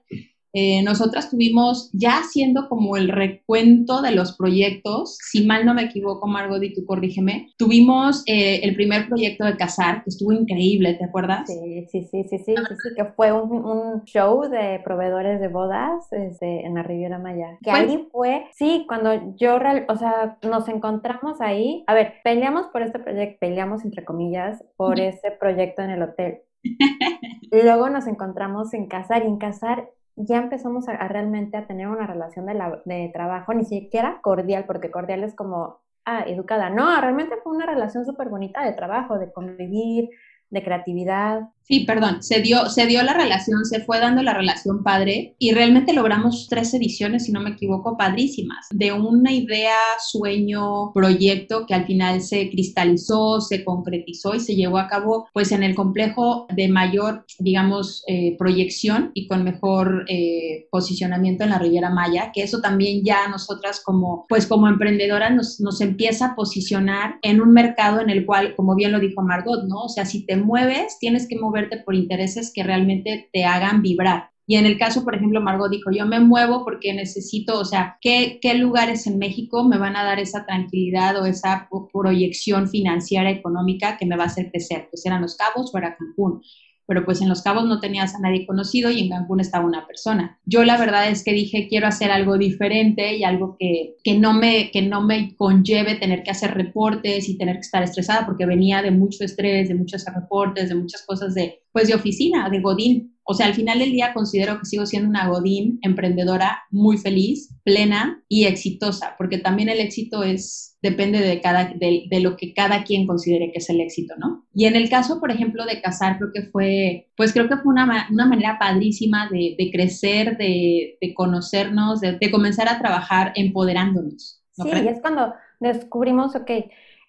Eh, 0.53 0.83
nosotras 0.83 1.31
tuvimos, 1.31 1.89
ya 1.93 2.19
haciendo 2.19 2.69
como 2.69 2.95
el 2.95 3.09
recuento 3.09 4.03
de 4.03 4.11
los 4.11 4.37
proyectos, 4.37 5.17
si 5.17 5.45
mal 5.45 5.65
no 5.65 5.73
me 5.73 5.83
equivoco, 5.83 6.27
Margot, 6.27 6.61
y 6.61 6.73
tú 6.73 6.85
corrígeme, 6.85 7.49
tuvimos 7.57 8.23
eh, 8.27 8.59
el 8.63 8.75
primer 8.75 9.07
proyecto 9.07 9.45
de 9.45 9.57
Casar, 9.57 10.03
que 10.03 10.11
estuvo 10.11 10.31
increíble, 10.31 10.93
¿te 10.93 11.05
acuerdas? 11.05 11.47
Sí, 11.47 11.87
sí, 11.91 12.03
sí, 12.03 12.23
sí, 12.29 12.37
sí, 12.37 12.53
sí, 12.55 12.89
que 12.95 13.05
fue 13.05 13.31
un, 13.31 14.03
show 14.05 14.41
de 14.49 14.79
proveedores 14.83 15.39
de 15.39 15.47
bodas 15.47 16.11
este, 16.11 16.65
en 16.65 16.75
la 16.75 16.83
Riviera 16.83 17.17
Maya. 17.17 17.57
Que 17.63 17.71
ahí 17.71 18.07
fue, 18.11 18.45
sí, 18.53 18.85
cuando 18.87 19.35
yo, 19.35 19.57
o 19.87 19.95
sea, 19.95 20.37
nos 20.43 20.67
encontramos 20.67 21.41
ahí, 21.41 21.83
a 21.87 21.93
ver, 21.93 22.15
peleamos 22.23 22.67
por 22.67 22.83
este 22.83 22.99
proyecto, 22.99 23.37
peleamos 23.39 23.83
entre 23.85 24.05
comillas, 24.05 24.63
por 24.77 24.99
ese 24.99 25.31
proyecto 25.31 25.81
en 25.81 25.89
el 25.91 26.03
hotel. 26.03 26.41
Luego 27.51 27.89
nos 27.89 28.07
encontramos 28.07 28.73
en 28.73 28.87
Casar 28.87 29.23
y 29.23 29.27
en 29.27 29.37
Casar 29.37 29.89
ya 30.15 30.37
empezamos 30.37 30.87
a, 30.87 31.07
realmente 31.07 31.57
a 31.57 31.67
tener 31.67 31.87
una 31.87 32.07
relación 32.07 32.45
de, 32.45 32.53
de 32.85 33.09
trabajo, 33.13 33.53
ni 33.53 33.65
siquiera 33.65 34.19
cordial, 34.21 34.65
porque 34.65 34.91
cordial 34.91 35.23
es 35.23 35.35
como, 35.35 35.79
ah, 36.05 36.23
educada. 36.27 36.69
No, 36.69 36.99
realmente 37.01 37.37
fue 37.43 37.55
una 37.55 37.65
relación 37.65 38.05
súper 38.05 38.29
bonita 38.29 38.63
de 38.63 38.73
trabajo, 38.73 39.17
de 39.19 39.31
convivir, 39.31 40.09
de 40.49 40.63
creatividad. 40.63 41.49
Sí, 41.65 41.85
perdón, 41.85 42.21
se 42.21 42.41
dio, 42.41 42.69
se 42.69 42.87
dio 42.87 43.01
la 43.03 43.13
relación, 43.13 43.63
se 43.63 43.79
fue 43.79 43.99
dando 43.99 44.21
la 44.21 44.33
relación 44.33 44.83
padre 44.83 45.35
y 45.39 45.53
realmente 45.53 45.93
logramos 45.93 46.47
tres 46.49 46.73
ediciones, 46.73 47.25
si 47.25 47.31
no 47.31 47.39
me 47.39 47.51
equivoco, 47.51 47.95
padrísimas, 47.97 48.67
de 48.69 48.91
una 48.91 49.31
idea, 49.31 49.77
sueño, 49.99 50.91
proyecto 50.93 51.65
que 51.65 51.73
al 51.73 51.85
final 51.85 52.21
se 52.21 52.49
cristalizó, 52.49 53.39
se 53.39 53.63
concretizó 53.63 54.35
y 54.35 54.41
se 54.41 54.55
llevó 54.55 54.77
a 54.77 54.87
cabo 54.87 55.29
pues 55.31 55.53
en 55.53 55.63
el 55.63 55.73
complejo 55.73 56.47
de 56.53 56.67
mayor, 56.67 57.25
digamos, 57.39 58.03
eh, 58.07 58.35
proyección 58.37 59.11
y 59.13 59.27
con 59.27 59.45
mejor 59.45 60.03
eh, 60.09 60.67
posicionamiento 60.69 61.45
en 61.45 61.51
la 61.51 61.59
Riviera 61.59 61.89
Maya, 61.89 62.31
que 62.33 62.43
eso 62.43 62.59
también 62.59 63.05
ya 63.05 63.29
nosotras 63.29 63.81
como, 63.85 64.25
pues 64.27 64.47
como 64.47 64.67
emprendedoras 64.67 65.33
nos, 65.33 65.61
nos 65.61 65.79
empieza 65.79 66.25
a 66.25 66.35
posicionar 66.35 67.19
en 67.21 67.39
un 67.39 67.53
mercado 67.53 68.01
en 68.01 68.09
el 68.09 68.25
cual, 68.25 68.53
como 68.55 68.75
bien 68.75 68.91
lo 68.91 68.99
dijo 68.99 69.21
Margot, 69.21 69.63
¿no? 69.69 69.83
O 69.83 69.89
sea, 69.89 70.05
si 70.05 70.25
te 70.25 70.35
mueves, 70.35 70.97
tienes 70.99 71.25
que 71.25 71.37
moverte 71.53 71.77
por 71.77 71.93
intereses 71.93 72.51
que 72.53 72.63
realmente 72.63 73.29
te 73.31 73.45
hagan 73.45 73.83
vibrar. 73.83 74.29
Y 74.45 74.55
en 74.55 74.65
el 74.65 74.77
caso, 74.77 75.03
por 75.03 75.15
ejemplo, 75.15 75.39
Margot 75.39 75.71
dijo, 75.71 75.91
yo 75.91 76.05
me 76.05 76.19
muevo 76.19 76.65
porque 76.65 76.93
necesito, 76.93 77.59
o 77.59 77.63
sea, 77.63 77.97
¿qué, 78.01 78.39
¿qué, 78.41 78.55
lugares 78.55 79.07
en 79.07 79.17
México 79.17 79.63
me 79.63 79.77
van 79.77 79.95
a 79.95 80.03
dar 80.03 80.19
esa 80.19 80.45
tranquilidad 80.45 81.21
o 81.21 81.25
esa 81.25 81.69
proyección 81.93 82.67
financiera, 82.67 83.29
económica 83.29 83.97
que 83.97 84.05
me 84.05 84.17
va 84.17 84.23
a 84.23 84.27
hacer 84.27 84.51
crecer? 84.51 84.87
Pues 84.89 85.05
eran 85.05 85.21
Los 85.21 85.37
Cabos 85.37 85.73
o 85.73 85.77
era 85.77 85.95
Cancún 85.95 86.41
pero 86.85 87.05
pues 87.05 87.21
en 87.21 87.29
Los 87.29 87.41
Cabos 87.41 87.65
no 87.65 87.79
tenías 87.79 88.15
a 88.15 88.19
nadie 88.19 88.45
conocido 88.45 88.91
y 88.91 88.99
en 88.99 89.09
Cancún 89.09 89.39
estaba 89.39 89.65
una 89.65 89.87
persona. 89.87 90.39
Yo 90.45 90.63
la 90.63 90.77
verdad 90.77 91.09
es 91.09 91.23
que 91.23 91.33
dije, 91.33 91.67
quiero 91.67 91.87
hacer 91.87 92.11
algo 92.11 92.37
diferente 92.37 93.15
y 93.15 93.23
algo 93.23 93.55
que, 93.59 93.95
que, 94.03 94.17
no, 94.17 94.33
me, 94.33 94.71
que 94.71 94.81
no 94.81 95.01
me 95.01 95.35
conlleve 95.35 95.95
tener 95.95 96.23
que 96.23 96.31
hacer 96.31 96.53
reportes 96.53 97.29
y 97.29 97.37
tener 97.37 97.55
que 97.55 97.61
estar 97.61 97.83
estresada, 97.83 98.25
porque 98.25 98.45
venía 98.45 98.81
de 98.81 98.91
mucho 98.91 99.23
estrés, 99.23 99.69
de 99.69 99.75
muchos 99.75 100.05
reportes, 100.05 100.69
de 100.69 100.75
muchas 100.75 101.03
cosas 101.03 101.33
de, 101.33 101.61
pues 101.71 101.87
de 101.87 101.95
oficina, 101.95 102.49
de 102.49 102.61
Godín. 102.61 103.12
O 103.25 103.33
sea, 103.33 103.45
al 103.45 103.53
final 103.53 103.79
del 103.79 103.91
día 103.91 104.13
considero 104.13 104.59
que 104.59 104.65
sigo 104.65 104.85
siendo 104.85 105.09
una 105.09 105.27
Godín 105.27 105.79
emprendedora 105.81 106.63
muy 106.71 106.97
feliz, 106.97 107.55
plena 107.63 108.21
y 108.27 108.45
exitosa, 108.45 109.15
porque 109.17 109.37
también 109.37 109.69
el 109.69 109.79
éxito 109.79 110.23
es, 110.23 110.77
depende 110.81 111.19
de, 111.19 111.39
cada, 111.39 111.73
de, 111.73 112.19
lo 112.19 112.35
que 112.35 112.53
cada 112.53 112.83
quien 112.83 113.07
considere 113.07 113.51
que 113.51 113.59
es 113.59 113.69
el 113.69 113.79
éxito, 113.79 114.15
¿no? 114.17 114.45
Y 114.53 114.65
en 114.65 114.75
el 114.75 114.89
caso, 114.89 115.21
por 115.21 115.31
ejemplo, 115.31 115.65
de 115.65 115.81
casar, 115.81 116.17
creo 116.17 116.31
que 116.33 116.43
fue, 116.51 117.07
pues 117.15 117.31
creo 117.31 117.47
que 117.47 117.57
fue 117.57 117.71
una, 117.71 118.07
una 118.11 118.25
manera 118.25 118.57
padrísima 118.59 119.29
de, 119.29 119.55
de 119.57 119.71
crecer, 119.71 120.37
de, 120.37 120.97
de 120.99 121.13
conocernos, 121.13 122.01
de, 122.01 122.31
comenzar 122.31 122.67
a 122.67 122.79
trabajar 122.79 123.31
empoderándonos. 123.35 124.41
Sí, 124.51 124.69
y 124.69 124.87
es 124.87 124.99
cuando 125.01 125.33
descubrimos, 125.59 126.35
ok, 126.35 126.51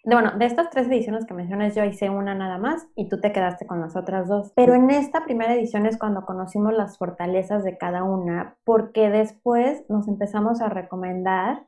bueno, 0.04 0.32
de 0.36 0.44
estas 0.44 0.70
tres 0.70 0.86
ediciones 0.88 1.24
que 1.24 1.34
mencionas, 1.34 1.74
yo 1.74 1.84
hice 1.84 2.10
una 2.10 2.34
nada 2.34 2.58
más 2.58 2.86
y 2.94 3.08
tú 3.08 3.20
te 3.20 3.32
quedaste 3.32 3.66
con 3.66 3.80
las 3.80 3.96
otras 3.96 4.28
dos. 4.28 4.52
Pero 4.54 4.74
en 4.74 4.90
esta 4.90 5.24
primera 5.24 5.54
edición 5.54 5.86
es 5.86 5.98
cuando 5.98 6.26
conocimos 6.26 6.74
las 6.74 6.98
fortalezas 6.98 7.64
de 7.64 7.78
cada 7.78 8.04
una, 8.04 8.56
porque 8.64 9.08
después 9.08 9.84
nos 9.88 10.06
empezamos 10.08 10.60
a 10.60 10.68
recomendar 10.68 11.64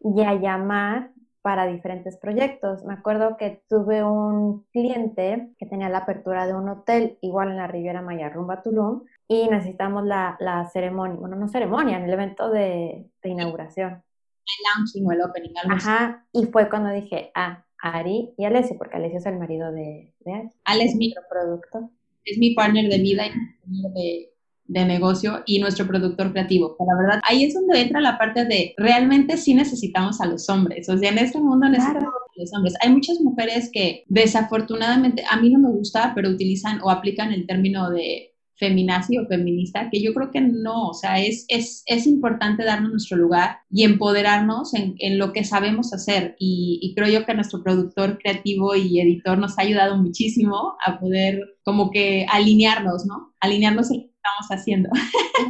y 0.00 0.22
a 0.22 0.34
llamar 0.34 1.12
para 1.40 1.66
diferentes 1.66 2.16
proyectos. 2.16 2.84
Me 2.84 2.94
acuerdo 2.94 3.36
que 3.36 3.62
tuve 3.68 4.02
un 4.02 4.64
cliente 4.72 5.50
que 5.58 5.66
tenía 5.66 5.88
la 5.88 5.98
apertura 5.98 6.46
de 6.46 6.54
un 6.54 6.68
hotel, 6.68 7.16
igual 7.20 7.50
en 7.50 7.56
la 7.58 7.68
Riviera 7.68 8.02
Maya, 8.02 8.28
rumba 8.28 8.62
Tulum, 8.62 9.04
y 9.28 9.48
necesitamos 9.48 10.04
la, 10.04 10.36
ceremonia, 10.72 11.16
bueno, 11.18 11.36
no 11.36 11.48
ceremonia, 11.48 11.96
en 11.96 12.04
el 12.04 12.12
evento 12.12 12.50
de, 12.50 13.10
inauguración. 13.22 13.92
El 13.92 14.64
launching 14.76 15.06
o 15.06 15.12
el 15.12 15.22
opening. 15.22 15.52
Ajá, 15.70 16.26
y 16.32 16.46
fue 16.46 16.68
cuando 16.68 16.90
dije, 16.90 17.30
ah, 17.34 17.64
Ari 17.80 18.30
y 18.36 18.44
Alessio, 18.44 18.76
porque 18.76 18.96
Alessio 18.96 19.18
es 19.18 19.26
el 19.26 19.38
marido 19.38 19.72
de, 19.72 20.12
de 20.20 20.32
Ari. 20.32 20.48
Ale 20.64 20.84
es 20.84 20.94
mi 20.96 21.14
producto. 21.30 21.90
Es 22.24 22.38
mi 22.38 22.54
partner 22.54 22.90
de 22.90 22.98
vida 22.98 23.24
y 23.26 23.82
de, 23.94 24.32
de 24.68 24.84
negocio 24.84 25.42
y 25.46 25.58
nuestro 25.58 25.86
productor 25.86 26.30
creativo. 26.30 26.76
la 26.78 26.96
verdad, 26.96 27.20
ahí 27.24 27.44
es 27.44 27.54
donde 27.54 27.80
entra 27.80 28.00
la 28.00 28.18
parte 28.18 28.44
de 28.44 28.74
realmente 28.76 29.36
sí 29.38 29.54
necesitamos 29.54 30.20
a 30.20 30.26
los 30.26 30.48
hombres. 30.48 30.88
O 30.88 30.96
sea, 30.96 31.10
en 31.10 31.18
este 31.18 31.40
mundo 31.40 31.68
necesitamos 31.68 32.04
a 32.06 32.40
los 32.40 32.54
hombres. 32.54 32.74
Hay 32.82 32.90
muchas 32.90 33.18
mujeres 33.20 33.70
que 33.72 34.04
desafortunadamente, 34.08 35.24
a 35.28 35.40
mí 35.40 35.50
no 35.50 35.58
me 35.58 35.70
gusta, 35.70 36.12
pero 36.14 36.28
utilizan 36.28 36.80
o 36.82 36.90
aplican 36.90 37.32
el 37.32 37.46
término 37.46 37.90
de 37.90 38.27
feminazi 38.58 39.18
o 39.18 39.26
feminista, 39.26 39.88
que 39.90 40.02
yo 40.02 40.12
creo 40.12 40.30
que 40.30 40.40
no, 40.40 40.88
o 40.88 40.94
sea, 40.94 41.20
es, 41.20 41.44
es, 41.48 41.82
es 41.86 42.06
importante 42.06 42.64
darnos 42.64 42.90
nuestro 42.90 43.16
lugar 43.16 43.58
y 43.70 43.84
empoderarnos 43.84 44.74
en, 44.74 44.94
en 44.98 45.18
lo 45.18 45.32
que 45.32 45.44
sabemos 45.44 45.92
hacer. 45.92 46.34
Y, 46.38 46.78
y, 46.82 46.94
creo 46.94 47.08
yo 47.08 47.24
que 47.24 47.34
nuestro 47.34 47.62
productor 47.62 48.18
creativo 48.18 48.74
y 48.74 49.00
editor 49.00 49.38
nos 49.38 49.58
ha 49.58 49.62
ayudado 49.62 49.96
muchísimo 49.96 50.76
a 50.84 50.98
poder 50.98 51.56
como 51.62 51.90
que 51.90 52.26
alinearnos, 52.30 53.06
¿no? 53.06 53.34
Alinearnos 53.40 53.90
en 53.90 53.98
lo 53.98 54.02
que 54.04 54.14
estamos 54.14 54.60
haciendo. 54.60 54.90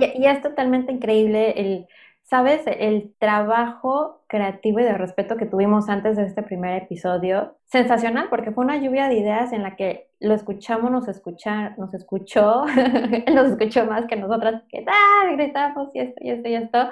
Y, 0.00 0.23
y 0.23 0.27
es 0.27 0.43
totalmente 0.43 0.93
increíble 0.93 1.55
el 1.57 1.87
¿Sabes? 2.29 2.61
El 2.67 3.15
trabajo 3.19 4.23
creativo 4.27 4.81
y 4.81 4.83
de 4.83 4.93
respeto 4.93 5.39
que 5.39 5.47
tuvimos 5.47 5.89
antes 5.89 6.15
de 6.19 6.25
este 6.25 6.43
primer 6.43 6.83
episodio, 6.83 7.57
sensacional, 7.65 8.29
porque 8.29 8.53
fue 8.53 8.65
una 8.65 8.77
lluvia 8.77 9.09
de 9.09 9.15
ideas 9.15 9.51
en 9.55 9.63
la 9.63 9.77
que 9.77 10.11
lo 10.21 10.35
escuchamos, 10.35 10.91
nos, 10.91 11.09
escucha, 11.09 11.71
nos 11.79 11.95
escuchó, 11.95 12.67
nos 13.35 13.53
escuchó 13.53 13.87
más 13.87 14.05
que 14.07 14.17
nosotras, 14.17 14.63
¡ah! 14.89 15.33
gritamos 15.33 15.89
y 15.95 16.01
esto 16.01 16.21
y 16.23 16.31
esto 16.31 16.49
y 16.51 16.55
esto, 16.55 16.91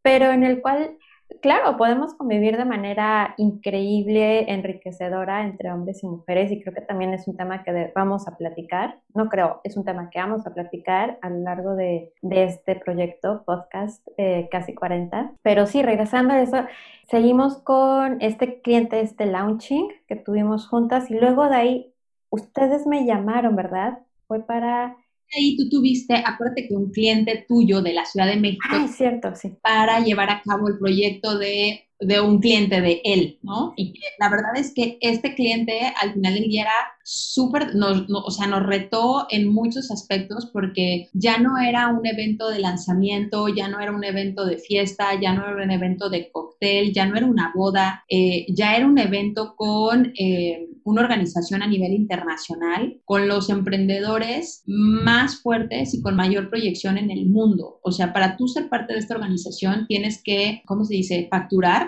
pero 0.00 0.30
en 0.30 0.44
el 0.44 0.62
cual 0.62 0.96
claro, 1.40 1.76
podemos 1.76 2.14
convivir 2.14 2.56
de 2.56 2.64
manera 2.64 3.34
increíble, 3.36 4.50
enriquecedora 4.52 5.44
entre 5.44 5.70
hombres 5.70 6.02
y 6.02 6.06
mujeres 6.06 6.50
y 6.50 6.60
creo 6.60 6.74
que 6.74 6.80
también 6.80 7.14
es 7.14 7.28
un 7.28 7.36
tema 7.36 7.62
que 7.62 7.92
vamos 7.94 8.26
a 8.28 8.36
platicar, 8.36 9.00
no 9.14 9.28
creo, 9.28 9.60
es 9.64 9.76
un 9.76 9.84
tema 9.84 10.10
que 10.10 10.18
vamos 10.18 10.46
a 10.46 10.54
platicar 10.54 11.18
a 11.22 11.30
lo 11.30 11.38
largo 11.40 11.74
de, 11.74 12.12
este 12.22 12.76
proyecto, 12.76 13.42
podcast 13.44 14.06
eh, 14.16 14.48
casi 14.50 14.74
40. 14.74 15.32
Pero 15.42 15.66
sí, 15.66 15.82
regresando 15.82 16.34
a 16.34 16.40
eso, 16.40 16.64
seguimos 17.08 17.58
con 17.58 18.20
este 18.20 18.60
cliente, 18.60 19.00
este 19.00 19.26
launching 19.26 19.88
que 20.06 20.16
tuvimos 20.16 20.68
juntas 20.68 21.10
y 21.10 21.18
luego 21.18 21.48
de 21.48 21.56
ahí 21.56 21.94
ustedes 22.30 22.86
me 22.86 23.06
llamaron, 23.06 23.56
¿verdad? 23.56 24.00
Fue 24.26 24.40
para 24.40 24.96
ahí 25.36 25.56
tú 25.56 25.68
tuviste, 25.68 26.14
acuérdate 26.14 26.68
que 26.68 26.74
un 26.74 26.90
cliente 26.90 27.44
tuyo 27.48 27.82
de 27.82 27.92
la 27.92 28.04
Ciudad 28.04 28.26
de 28.26 28.36
México. 28.36 28.64
Ah, 28.70 28.88
cierto, 28.88 29.34
sí. 29.34 29.52
Para 29.62 30.00
llevar 30.00 30.30
a 30.30 30.42
cabo 30.42 30.68
el 30.68 30.78
proyecto 30.78 31.38
de, 31.38 31.87
de 32.00 32.20
un 32.20 32.38
cliente 32.40 32.80
de 32.80 33.00
él, 33.04 33.38
¿no? 33.42 33.74
Y 33.76 33.94
la 34.18 34.28
verdad 34.28 34.56
es 34.56 34.72
que 34.72 34.98
este 35.00 35.34
cliente 35.34 35.92
al 36.00 36.14
final 36.14 36.34
del 36.34 36.48
día 36.48 36.62
era 36.62 36.98
súper, 37.02 37.70
o 37.74 38.30
sea, 38.30 38.46
nos 38.46 38.66
retó 38.66 39.26
en 39.30 39.48
muchos 39.48 39.90
aspectos 39.90 40.46
porque 40.52 41.08
ya 41.12 41.38
no 41.38 41.56
era 41.58 41.88
un 41.88 42.06
evento 42.06 42.50
de 42.50 42.58
lanzamiento, 42.58 43.48
ya 43.48 43.66
no 43.68 43.80
era 43.80 43.92
un 43.92 44.04
evento 44.04 44.44
de 44.44 44.58
fiesta, 44.58 45.18
ya 45.20 45.32
no 45.32 45.44
era 45.46 45.64
un 45.64 45.70
evento 45.70 46.10
de 46.10 46.30
cóctel, 46.30 46.92
ya 46.92 47.06
no 47.06 47.16
era 47.16 47.26
una 47.26 47.50
boda, 47.54 48.04
eh, 48.08 48.46
ya 48.54 48.76
era 48.76 48.86
un 48.86 48.98
evento 48.98 49.54
con 49.56 50.12
eh, 50.18 50.68
una 50.84 51.02
organización 51.02 51.62
a 51.62 51.66
nivel 51.66 51.92
internacional, 51.92 53.00
con 53.04 53.26
los 53.26 53.48
emprendedores 53.48 54.62
más 54.66 55.40
fuertes 55.40 55.94
y 55.94 56.02
con 56.02 56.14
mayor 56.14 56.50
proyección 56.50 56.98
en 56.98 57.10
el 57.10 57.26
mundo. 57.26 57.80
O 57.82 57.90
sea, 57.90 58.12
para 58.12 58.36
tú 58.36 58.48
ser 58.48 58.68
parte 58.68 58.92
de 58.92 58.98
esta 58.98 59.14
organización 59.14 59.86
tienes 59.86 60.22
que, 60.22 60.62
¿cómo 60.66 60.84
se 60.84 60.94
dice?, 60.94 61.26
facturar 61.30 61.87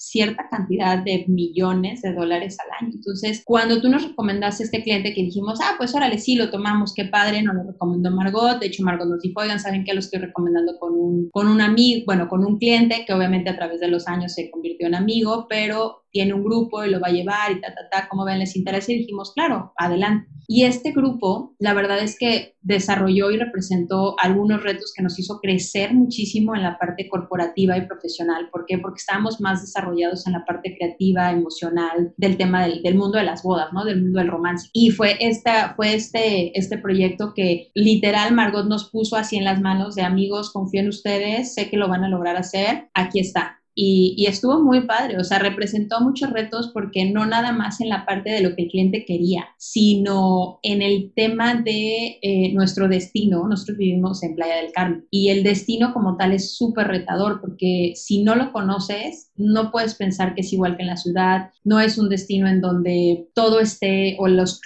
cierta 0.00 0.48
cantidad 0.48 1.04
de 1.04 1.26
millones 1.28 2.00
de 2.00 2.14
dólares 2.14 2.56
al 2.58 2.70
año. 2.80 2.94
Entonces, 2.94 3.42
cuando 3.44 3.82
tú 3.82 3.90
nos 3.90 4.08
recomendaste 4.08 4.64
este 4.64 4.82
cliente 4.82 5.12
que 5.12 5.24
dijimos, 5.24 5.58
ah, 5.62 5.74
pues 5.76 5.94
órale, 5.94 6.16
sí, 6.16 6.36
lo 6.36 6.50
tomamos, 6.50 6.94
qué 6.94 7.04
padre, 7.04 7.42
nos 7.42 7.54
lo 7.54 7.64
recomendó 7.64 8.10
Margot. 8.10 8.58
De 8.58 8.68
hecho, 8.68 8.82
Margot 8.82 9.06
nos 9.06 9.20
dijo, 9.20 9.40
oigan, 9.40 9.60
¿saben 9.60 9.84
qué? 9.84 9.92
Lo 9.92 10.00
estoy 10.00 10.20
recomendando 10.20 10.78
con 10.80 10.94
un, 10.94 11.28
con 11.30 11.48
un 11.48 11.60
amigo, 11.60 12.04
bueno, 12.06 12.28
con 12.28 12.46
un 12.46 12.58
cliente 12.58 13.04
que 13.06 13.12
obviamente 13.12 13.50
a 13.50 13.56
través 13.56 13.78
de 13.80 13.88
los 13.88 14.08
años 14.08 14.32
se 14.32 14.50
convirtió 14.50 14.86
en 14.86 14.94
amigo, 14.94 15.46
pero 15.50 16.04
tiene 16.10 16.32
un 16.32 16.44
grupo 16.44 16.82
y 16.82 16.90
lo 16.90 16.98
va 16.98 17.08
a 17.08 17.12
llevar 17.12 17.52
y 17.52 17.60
ta, 17.60 17.68
ta, 17.74 17.88
ta, 17.90 18.08
como 18.08 18.24
ven, 18.24 18.38
les 18.38 18.56
interesa 18.56 18.92
y 18.92 18.98
dijimos, 18.98 19.32
claro, 19.34 19.74
adelante. 19.76 20.28
Y 20.48 20.64
este 20.64 20.90
grupo, 20.90 21.54
la 21.60 21.74
verdad 21.74 22.00
es 22.02 22.18
que 22.18 22.56
desarrolló 22.62 23.30
y 23.30 23.36
representó 23.36 24.16
algunos 24.18 24.62
retos 24.64 24.92
que 24.96 25.02
nos 25.02 25.16
hizo 25.18 25.38
crecer 25.40 25.94
muchísimo 25.94 26.56
en 26.56 26.64
la 26.64 26.76
parte 26.76 27.08
corporativa 27.08 27.76
y 27.76 27.86
profesional. 27.86 28.48
¿Por 28.50 28.66
qué? 28.66 28.78
Porque 28.78 28.98
estábamos 28.98 29.40
más 29.40 29.60
desarrollados 29.60 29.89
en 29.98 30.32
la 30.32 30.44
parte 30.44 30.76
creativa, 30.76 31.30
emocional, 31.30 32.12
del 32.16 32.36
tema 32.36 32.66
del, 32.66 32.82
del 32.82 32.94
mundo 32.94 33.18
de 33.18 33.24
las 33.24 33.42
bodas, 33.42 33.72
¿no? 33.72 33.84
Del 33.84 34.02
mundo 34.02 34.18
del 34.18 34.28
romance. 34.28 34.68
Y 34.72 34.90
fue, 34.90 35.16
esta, 35.20 35.74
fue 35.74 35.94
este, 35.94 36.58
este 36.58 36.78
proyecto 36.78 37.32
que 37.34 37.70
literal 37.74 38.34
Margot 38.34 38.66
nos 38.66 38.90
puso 38.90 39.16
así 39.16 39.36
en 39.36 39.44
las 39.44 39.60
manos 39.60 39.94
de 39.94 40.02
amigos, 40.02 40.52
confío 40.52 40.80
en 40.80 40.88
ustedes, 40.88 41.54
sé 41.54 41.70
que 41.70 41.76
lo 41.76 41.88
van 41.88 42.04
a 42.04 42.08
lograr 42.08 42.36
hacer, 42.36 42.88
aquí 42.94 43.20
está 43.20 43.59
y, 43.82 44.26
estuvo 44.26 44.62
muy 44.62 44.82
padre, 44.82 45.16
o 45.16 45.24
sea, 45.24 45.38
representó 45.38 46.02
muchos 46.02 46.30
retos 46.30 46.70
porque 46.74 47.06
no 47.10 47.24
nada 47.24 47.52
más 47.52 47.80
en 47.80 47.88
la 47.88 48.04
parte 48.04 48.30
de 48.30 48.42
lo 48.42 48.54
que 48.54 48.64
el 48.64 48.68
cliente 48.68 49.06
quería, 49.06 49.48
sino 49.56 50.58
en 50.62 50.82
el 50.82 51.12
tema 51.16 51.54
de 51.54 52.18
eh, 52.20 52.52
nuestro 52.52 52.88
destino. 52.88 53.48
Nosotros 53.48 53.78
vivimos 53.78 54.22
en 54.22 54.34
Playa 54.34 54.56
del 54.56 54.72
Carmen 54.72 55.06
y 55.10 55.30
el 55.30 55.42
destino 55.42 55.94
como 55.94 56.18
tal 56.18 56.34
es 56.34 56.56
súper 56.56 56.88
retador 56.88 57.40
porque 57.40 57.94
si 57.96 58.22
no 58.22 58.34
lo 58.34 58.52
conoces, 58.52 59.32
no 59.36 59.70
puedes 59.70 59.94
pensar 59.94 60.34
que 60.34 60.42
es 60.42 60.52
igual 60.52 60.76
que 60.76 60.82
en 60.82 60.88
la 60.88 60.98
ciudad, 60.98 61.50
no 61.64 61.80
es 61.80 61.96
un 61.96 62.10
destino 62.10 62.48
en 62.48 62.60
donde 62.60 63.28
todo 63.34 63.60
esté, 63.60 64.16
o 64.18 64.28
los, 64.28 64.60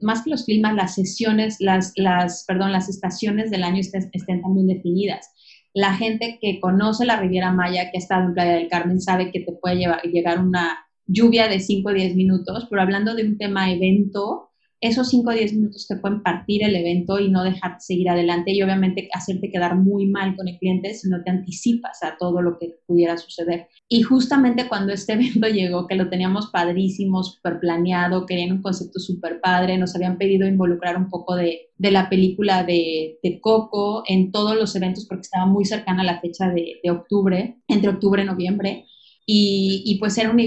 más 0.00 0.22
que 0.22 0.30
los 0.30 0.44
climas, 0.44 0.76
las 0.76 0.94
sesiones, 0.94 1.56
las, 1.58 1.92
las, 1.96 2.44
perdón, 2.46 2.70
las 2.70 2.88
estaciones 2.88 3.50
del 3.50 3.64
año 3.64 3.80
estén, 3.80 4.08
estén 4.12 4.40
también 4.40 4.68
definidas 4.68 5.32
la 5.76 5.92
gente 5.92 6.38
que 6.40 6.58
conoce 6.58 7.04
la 7.04 7.20
Riviera 7.20 7.52
Maya, 7.52 7.90
que 7.90 7.98
ha 7.98 8.00
estado 8.00 8.24
en 8.24 8.32
Playa 8.32 8.54
del 8.54 8.68
Carmen, 8.68 8.98
sabe 8.98 9.30
que 9.30 9.40
te 9.40 9.52
puede 9.52 9.76
llevar, 9.76 10.00
llegar 10.04 10.38
una 10.38 10.86
lluvia 11.06 11.48
de 11.48 11.60
5 11.60 11.90
o 11.90 11.92
10 11.92 12.16
minutos, 12.16 12.66
pero 12.70 12.80
hablando 12.80 13.14
de 13.14 13.24
un 13.24 13.36
tema 13.36 13.70
evento, 13.70 14.48
esos 14.80 15.08
5 15.08 15.30
o 15.30 15.32
10 15.32 15.54
minutos 15.54 15.86
te 15.86 15.96
pueden 15.96 16.22
partir 16.22 16.62
el 16.62 16.76
evento 16.76 17.18
y 17.18 17.30
no 17.30 17.42
dejarte 17.42 17.80
seguir 17.80 18.10
adelante 18.10 18.52
y 18.52 18.62
obviamente 18.62 19.08
hacerte 19.12 19.50
quedar 19.50 19.76
muy 19.76 20.06
mal 20.06 20.36
con 20.36 20.48
el 20.48 20.58
cliente 20.58 20.94
si 20.94 21.08
no 21.08 21.22
te 21.22 21.30
anticipas 21.30 22.02
a 22.02 22.16
todo 22.18 22.42
lo 22.42 22.58
que 22.58 22.74
pudiera 22.86 23.16
suceder. 23.16 23.68
Y 23.88 24.02
justamente 24.02 24.68
cuando 24.68 24.92
este 24.92 25.12
evento 25.14 25.48
llegó, 25.48 25.86
que 25.86 25.94
lo 25.94 26.10
teníamos 26.10 26.48
padrísimo, 26.50 27.22
súper 27.22 27.58
planeado, 27.60 28.26
querían 28.26 28.52
un 28.52 28.62
concepto 28.62 28.98
súper 28.98 29.40
padre, 29.40 29.78
nos 29.78 29.94
habían 29.94 30.18
pedido 30.18 30.46
involucrar 30.46 30.96
un 30.96 31.08
poco 31.08 31.36
de, 31.36 31.70
de 31.78 31.90
la 31.90 32.08
película 32.08 32.64
de, 32.64 33.18
de, 33.22 33.40
Coco 33.40 34.02
en 34.06 34.32
todos 34.32 34.56
los 34.56 34.74
eventos 34.76 35.06
porque 35.06 35.22
estaba 35.22 35.46
muy 35.46 35.64
cercana 35.64 36.02
a 36.02 36.06
la 36.06 36.20
fecha 36.20 36.50
de, 36.50 36.80
de 36.82 36.90
octubre, 36.90 37.58
entre 37.68 37.90
octubre 37.90 38.22
y 38.22 38.26
noviembre 38.26 38.86
y, 39.28 39.96
pues 39.98 40.16
era 40.18 40.30
un, 40.30 40.38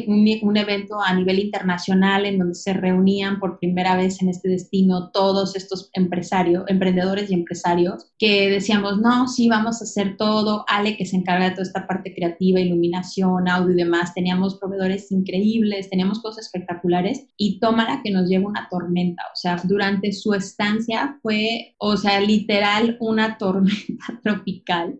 un, 0.41 0.57
evento 0.57 1.01
a 1.01 1.13
nivel 1.13 1.39
internacional 1.39 2.25
en 2.25 2.39
donde 2.39 2.55
se 2.55 2.71
reunían 2.71 3.37
por 3.37 3.59
primera 3.59 3.97
vez 3.97 4.21
en 4.21 4.29
este 4.29 4.47
destino 4.47 5.11
todos 5.11 5.57
estos 5.57 5.89
empresarios, 5.93 6.63
emprendedores 6.67 7.29
y 7.29 7.33
empresarios 7.33 8.05
que 8.17 8.49
decíamos, 8.49 8.99
no, 8.99 9.27
sí, 9.27 9.49
vamos 9.49 9.81
a 9.81 9.83
hacer 9.83 10.15
todo, 10.15 10.63
Ale 10.69 10.95
que 10.95 11.05
se 11.05 11.17
encarga 11.17 11.49
de 11.49 11.51
toda 11.51 11.63
esta 11.63 11.87
parte 11.87 12.15
creativa, 12.15 12.61
iluminación, 12.61 13.49
audio 13.49 13.73
y 13.73 13.77
demás, 13.77 14.13
teníamos 14.13 14.57
proveedores 14.57 15.11
increíbles, 15.11 15.89
teníamos 15.89 16.21
cosas 16.21 16.45
espectaculares 16.45 17.25
y 17.35 17.59
tómala 17.59 17.99
que 18.01 18.11
nos 18.11 18.29
lleva 18.29 18.47
una 18.47 18.69
tormenta, 18.71 19.23
o 19.33 19.35
sea, 19.35 19.61
durante 19.61 20.13
su 20.13 20.33
estancia 20.33 21.19
fue, 21.21 21.75
o 21.79 21.97
sea, 21.97 22.21
literal 22.21 22.95
una 23.01 23.37
tormenta 23.37 24.05
tropical 24.23 24.97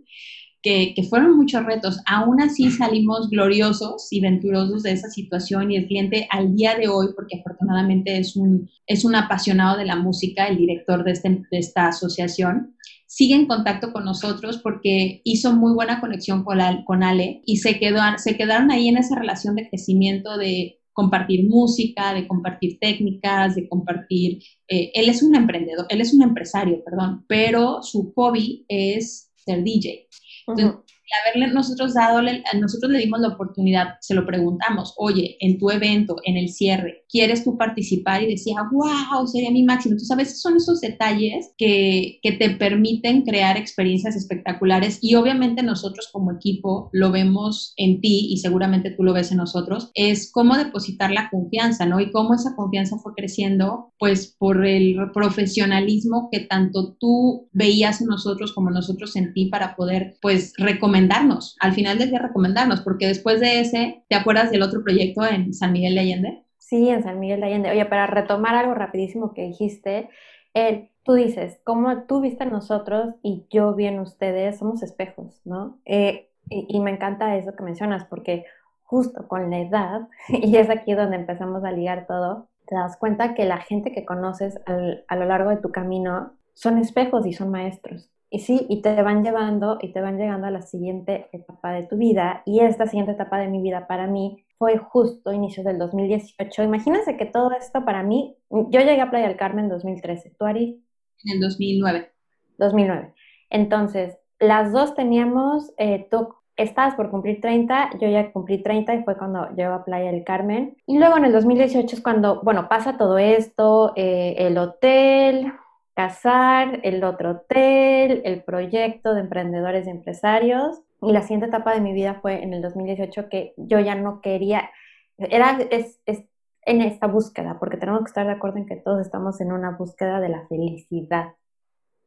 que, 0.61 0.95
fueron 1.09 1.37
muchos 1.37 1.65
retos. 1.65 1.99
Aún 2.05 2.41
así 2.41 2.69
salimos 2.71 3.29
gloriosos 3.29 4.07
y 4.11 4.21
venturosos 4.21 4.83
de 4.83 4.91
esa 4.91 5.09
situación 5.09 5.71
y 5.71 5.77
el 5.77 5.87
cliente 5.87 6.27
al 6.31 6.55
día 6.55 6.75
de 6.75 6.87
hoy, 6.87 7.07
porque 7.15 7.39
afortunadamente 7.39 8.17
es 8.17 8.35
un, 8.35 8.69
es 8.85 9.05
un 9.05 9.15
apasionado 9.15 9.77
de 9.77 9.85
la 9.85 9.95
música, 9.95 10.47
el 10.47 10.57
director 10.57 11.03
de, 11.03 11.11
este, 11.11 11.29
de 11.29 11.57
esta 11.57 11.87
asociación, 11.87 12.75
sigue 13.07 13.35
en 13.35 13.47
contacto 13.47 13.91
con 13.91 14.05
nosotros 14.05 14.59
porque 14.59 15.21
hizo 15.23 15.53
muy 15.53 15.73
buena 15.73 15.99
conexión 15.99 16.43
con, 16.43 16.59
con 16.85 17.03
Ale 17.03 17.41
y 17.45 17.57
se, 17.57 17.79
quedó, 17.79 17.99
se 18.17 18.37
quedaron 18.37 18.69
ahí 18.69 18.87
en 18.87 18.97
esa 18.97 19.15
relación 19.15 19.55
de 19.55 19.67
crecimiento 19.67 20.37
de 20.37 20.79
compartir 20.93 21.47
música, 21.47 22.13
de 22.13 22.27
compartir 22.27 22.77
técnicas, 22.79 23.55
de 23.55 23.67
compartir... 23.69 24.43
Eh, 24.67 24.91
él 24.93 25.09
es 25.09 25.23
un 25.23 25.33
emprendedor, 25.33 25.85
él 25.89 26.01
es 26.01 26.13
un 26.13 26.21
empresario, 26.21 26.83
perdón, 26.83 27.23
pero 27.27 27.81
su 27.81 28.11
hobby 28.15 28.65
es 28.67 29.31
ser 29.37 29.63
DJ. 29.63 30.07
Entonces, 30.55 30.79
haberle 31.21 31.53
nosotros 31.53 31.93
dado, 31.93 32.21
nosotros 32.59 32.91
le 32.91 32.99
dimos 32.99 33.19
la 33.19 33.29
oportunidad, 33.29 33.95
se 34.01 34.13
lo 34.13 34.25
preguntamos, 34.25 34.93
oye, 34.97 35.37
en 35.39 35.57
tu 35.57 35.69
evento, 35.71 36.17
en 36.25 36.37
el 36.37 36.49
cierre, 36.49 37.05
¿quieres 37.09 37.43
tú 37.43 37.57
participar? 37.57 38.21
Y 38.23 38.27
decía, 38.27 38.57
wow, 38.71 39.27
sería 39.27 39.51
mi 39.51 39.63
máximo. 39.63 39.93
Entonces, 39.93 40.11
a 40.11 40.15
veces 40.15 40.41
son 40.41 40.57
esos 40.57 40.81
detalles 40.81 41.51
que, 41.57 42.19
que 42.21 42.33
te 42.33 42.51
permiten 42.51 43.23
crear 43.23 43.57
experiencias 43.57 44.15
espectaculares 44.15 44.99
y 45.01 45.15
obviamente 45.15 45.63
nosotros 45.63 46.09
como 46.11 46.31
equipo 46.31 46.89
lo 46.93 47.11
vemos 47.11 47.73
en 47.77 48.01
ti 48.01 48.27
y 48.31 48.37
seguramente 48.37 48.91
tú 48.91 49.03
lo 49.03 49.13
ves 49.13 49.31
en 49.31 49.37
nosotros, 49.37 49.91
es 49.93 50.31
cómo 50.31 50.57
depositar 50.57 51.11
la 51.11 51.29
confianza, 51.29 51.85
¿no? 51.85 51.99
Y 51.99 52.11
cómo 52.11 52.33
esa 52.33 52.55
confianza 52.55 52.97
fue 52.97 53.13
creciendo, 53.15 53.93
pues 53.97 54.35
por 54.37 54.65
el 54.65 54.97
profesionalismo 55.13 56.29
que 56.31 56.41
tanto 56.41 56.95
tú 56.99 57.49
veías 57.51 58.01
en 58.01 58.07
nosotros 58.07 58.53
como 58.53 58.69
nosotros 58.69 59.15
en 59.15 59.33
ti 59.33 59.45
para 59.47 59.75
poder, 59.75 60.17
pues, 60.21 60.53
recomendar 60.57 60.98
recomendarnos, 60.99 61.55
al 61.59 61.73
final 61.73 61.97
del 61.97 62.09
día 62.09 62.19
recomendarnos, 62.19 62.81
porque 62.81 63.07
después 63.07 63.39
de 63.39 63.61
ese, 63.61 64.03
¿te 64.09 64.15
acuerdas 64.15 64.51
del 64.51 64.63
otro 64.63 64.83
proyecto 64.83 65.25
en 65.25 65.53
San 65.53 65.71
Miguel 65.71 65.95
de 65.95 66.01
Allende? 66.01 66.43
Sí, 66.57 66.89
en 66.89 67.03
San 67.03 67.19
Miguel 67.19 67.39
de 67.39 67.47
Allende. 67.47 67.71
Oye, 67.71 67.85
para 67.85 68.07
retomar 68.07 68.55
algo 68.55 68.73
rapidísimo 68.73 69.33
que 69.33 69.43
dijiste, 69.43 70.09
eh, 70.53 70.89
tú 71.03 71.13
dices, 71.13 71.59
como 71.63 72.03
tú 72.03 72.21
viste 72.21 72.43
en 72.43 72.51
nosotros 72.51 73.15
y 73.23 73.45
yo 73.49 73.73
vi 73.75 73.85
en 73.85 73.99
ustedes, 73.99 74.59
somos 74.59 74.83
espejos, 74.83 75.41
¿no? 75.45 75.79
Eh, 75.85 76.29
y, 76.49 76.79
me 76.79 76.91
encanta 76.91 77.35
eso 77.37 77.55
que 77.55 77.63
mencionas, 77.63 78.05
porque 78.05 78.45
justo 78.83 79.27
con 79.27 79.49
la 79.49 79.59
edad, 79.59 80.07
y 80.29 80.57
es 80.57 80.69
aquí 80.69 80.93
donde 80.93 81.17
empezamos 81.17 81.63
a 81.63 81.71
ligar 81.71 82.07
todo, 82.07 82.49
te 82.67 82.75
das 82.75 82.97
cuenta 82.97 83.33
que 83.33 83.45
la 83.45 83.57
gente 83.57 83.91
que 83.91 84.05
conoces 84.05 84.59
a 84.65 85.15
lo 85.15 85.25
largo 85.25 85.49
de 85.49 85.57
tu 85.57 85.71
camino 85.71 86.33
son 86.53 86.77
espejos 86.77 87.25
y 87.25 87.33
son 87.33 87.49
maestros. 87.49 88.11
Y 88.31 88.39
sí, 88.39 88.65
y 88.69 88.81
te 88.81 89.01
van 89.01 89.23
llevando 89.23 89.79
y 89.81 89.91
te 89.91 90.01
van 90.01 90.17
llegando 90.17 90.47
a 90.47 90.51
la 90.51 90.61
siguiente 90.61 91.29
etapa 91.31 91.71
de 91.71 91.83
tu 91.83 91.97
vida. 91.97 92.43
Y 92.45 92.59
esta 92.59 92.85
siguiente 92.85 93.13
etapa 93.13 93.39
de 93.39 93.47
mi 93.47 93.61
vida 93.61 93.87
para 93.87 94.05
mí 94.05 94.45
fue 94.57 94.77
justo 94.77 95.33
inicios 95.33 95.65
del 95.65 95.79
2018. 95.79 96.63
Imagínense 96.63 97.17
que 97.17 97.25
todo 97.25 97.51
esto 97.51 97.83
para 97.85 98.03
mí, 98.03 98.35
yo 98.49 98.81
llegué 98.81 99.01
a 99.01 99.09
Playa 99.09 99.27
del 99.27 99.37
Carmen 99.37 99.65
en 99.65 99.71
2013. 99.71 100.35
¿Tú, 100.37 100.45
Ari? 100.45 100.83
En 101.23 101.35
el 101.35 101.39
2009. 101.39 102.11
2009. 102.59 103.13
Entonces, 103.49 104.17
las 104.39 104.71
dos 104.71 104.95
teníamos, 104.95 105.73
eh, 105.77 106.07
tú 106.11 106.35
estabas 106.55 106.95
por 106.95 107.09
cumplir 107.09 107.39
30, 107.39 107.91
yo 107.99 108.09
ya 108.09 108.31
cumplí 108.31 108.61
30 108.61 108.95
y 108.95 109.03
fue 109.03 109.17
cuando 109.17 109.49
llego 109.55 109.73
a 109.73 109.85
Playa 109.85 110.11
del 110.11 110.23
Carmen. 110.23 110.77
Y 110.85 110.97
luego 110.97 111.17
en 111.17 111.25
el 111.25 111.31
2018 111.31 111.95
es 111.95 112.01
cuando, 112.01 112.41
bueno, 112.43 112.67
pasa 112.67 112.97
todo 112.97 113.17
esto, 113.17 113.93
eh, 113.95 114.35
el 114.37 114.57
hotel, 114.57 115.53
casar, 115.99 116.79
el 116.83 117.03
otro 117.03 117.31
hotel, 117.31 118.21
el 118.23 118.41
proyecto 118.41 119.13
de 119.13 119.19
emprendedores 119.19 119.85
y 119.85 119.89
empresarios. 119.89 120.81
Y 121.01 121.11
la 121.11 121.23
siguiente 121.23 121.47
etapa 121.47 121.73
de 121.73 121.81
mi 121.81 121.91
vida 121.91 122.19
fue 122.21 122.41
en 122.41 122.53
el 122.53 122.61
2018 122.61 123.27
que 123.27 123.53
yo 123.57 123.81
ya 123.81 123.95
no 123.95 124.21
quería, 124.21 124.69
era 125.17 125.59
es, 125.69 125.99
es 126.05 126.23
en 126.61 126.81
esta 126.81 127.07
búsqueda, 127.07 127.57
porque 127.59 127.75
tenemos 127.75 127.99
que 128.03 128.11
estar 128.11 128.25
de 128.25 128.31
acuerdo 128.31 128.59
en 128.59 128.65
que 128.65 128.77
todos 128.77 129.01
estamos 129.01 129.41
en 129.41 129.51
una 129.51 129.71
búsqueda 129.71 130.21
de 130.21 130.29
la 130.29 130.47
felicidad. 130.47 131.33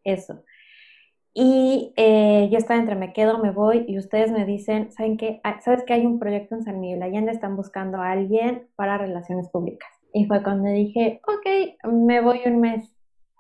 Eso. 0.04 0.42
Y 1.34 1.92
eh, 1.96 2.48
yo 2.50 2.56
estaba 2.56 2.80
entre 2.80 2.94
me 2.94 3.12
quedo, 3.12 3.40
me 3.40 3.50
voy 3.50 3.84
y 3.86 3.98
ustedes 3.98 4.30
me 4.32 4.46
dicen, 4.46 4.90
¿saben 4.90 5.18
qué? 5.18 5.42
Ah, 5.44 5.60
¿Sabes 5.60 5.84
que 5.84 5.92
hay 5.92 6.06
un 6.06 6.18
proyecto 6.18 6.54
en 6.54 6.64
San 6.64 6.80
Miguel 6.80 7.02
Allende? 7.02 7.30
Están 7.30 7.56
buscando 7.56 7.98
a 7.98 8.10
alguien 8.10 8.68
para 8.74 8.96
relaciones 8.96 9.50
públicas. 9.50 9.90
Y 10.14 10.24
fue 10.24 10.42
cuando 10.42 10.70
dije, 10.70 11.20
ok, 11.26 11.92
me 11.92 12.22
voy 12.22 12.40
un 12.46 12.60
mes. 12.60 12.90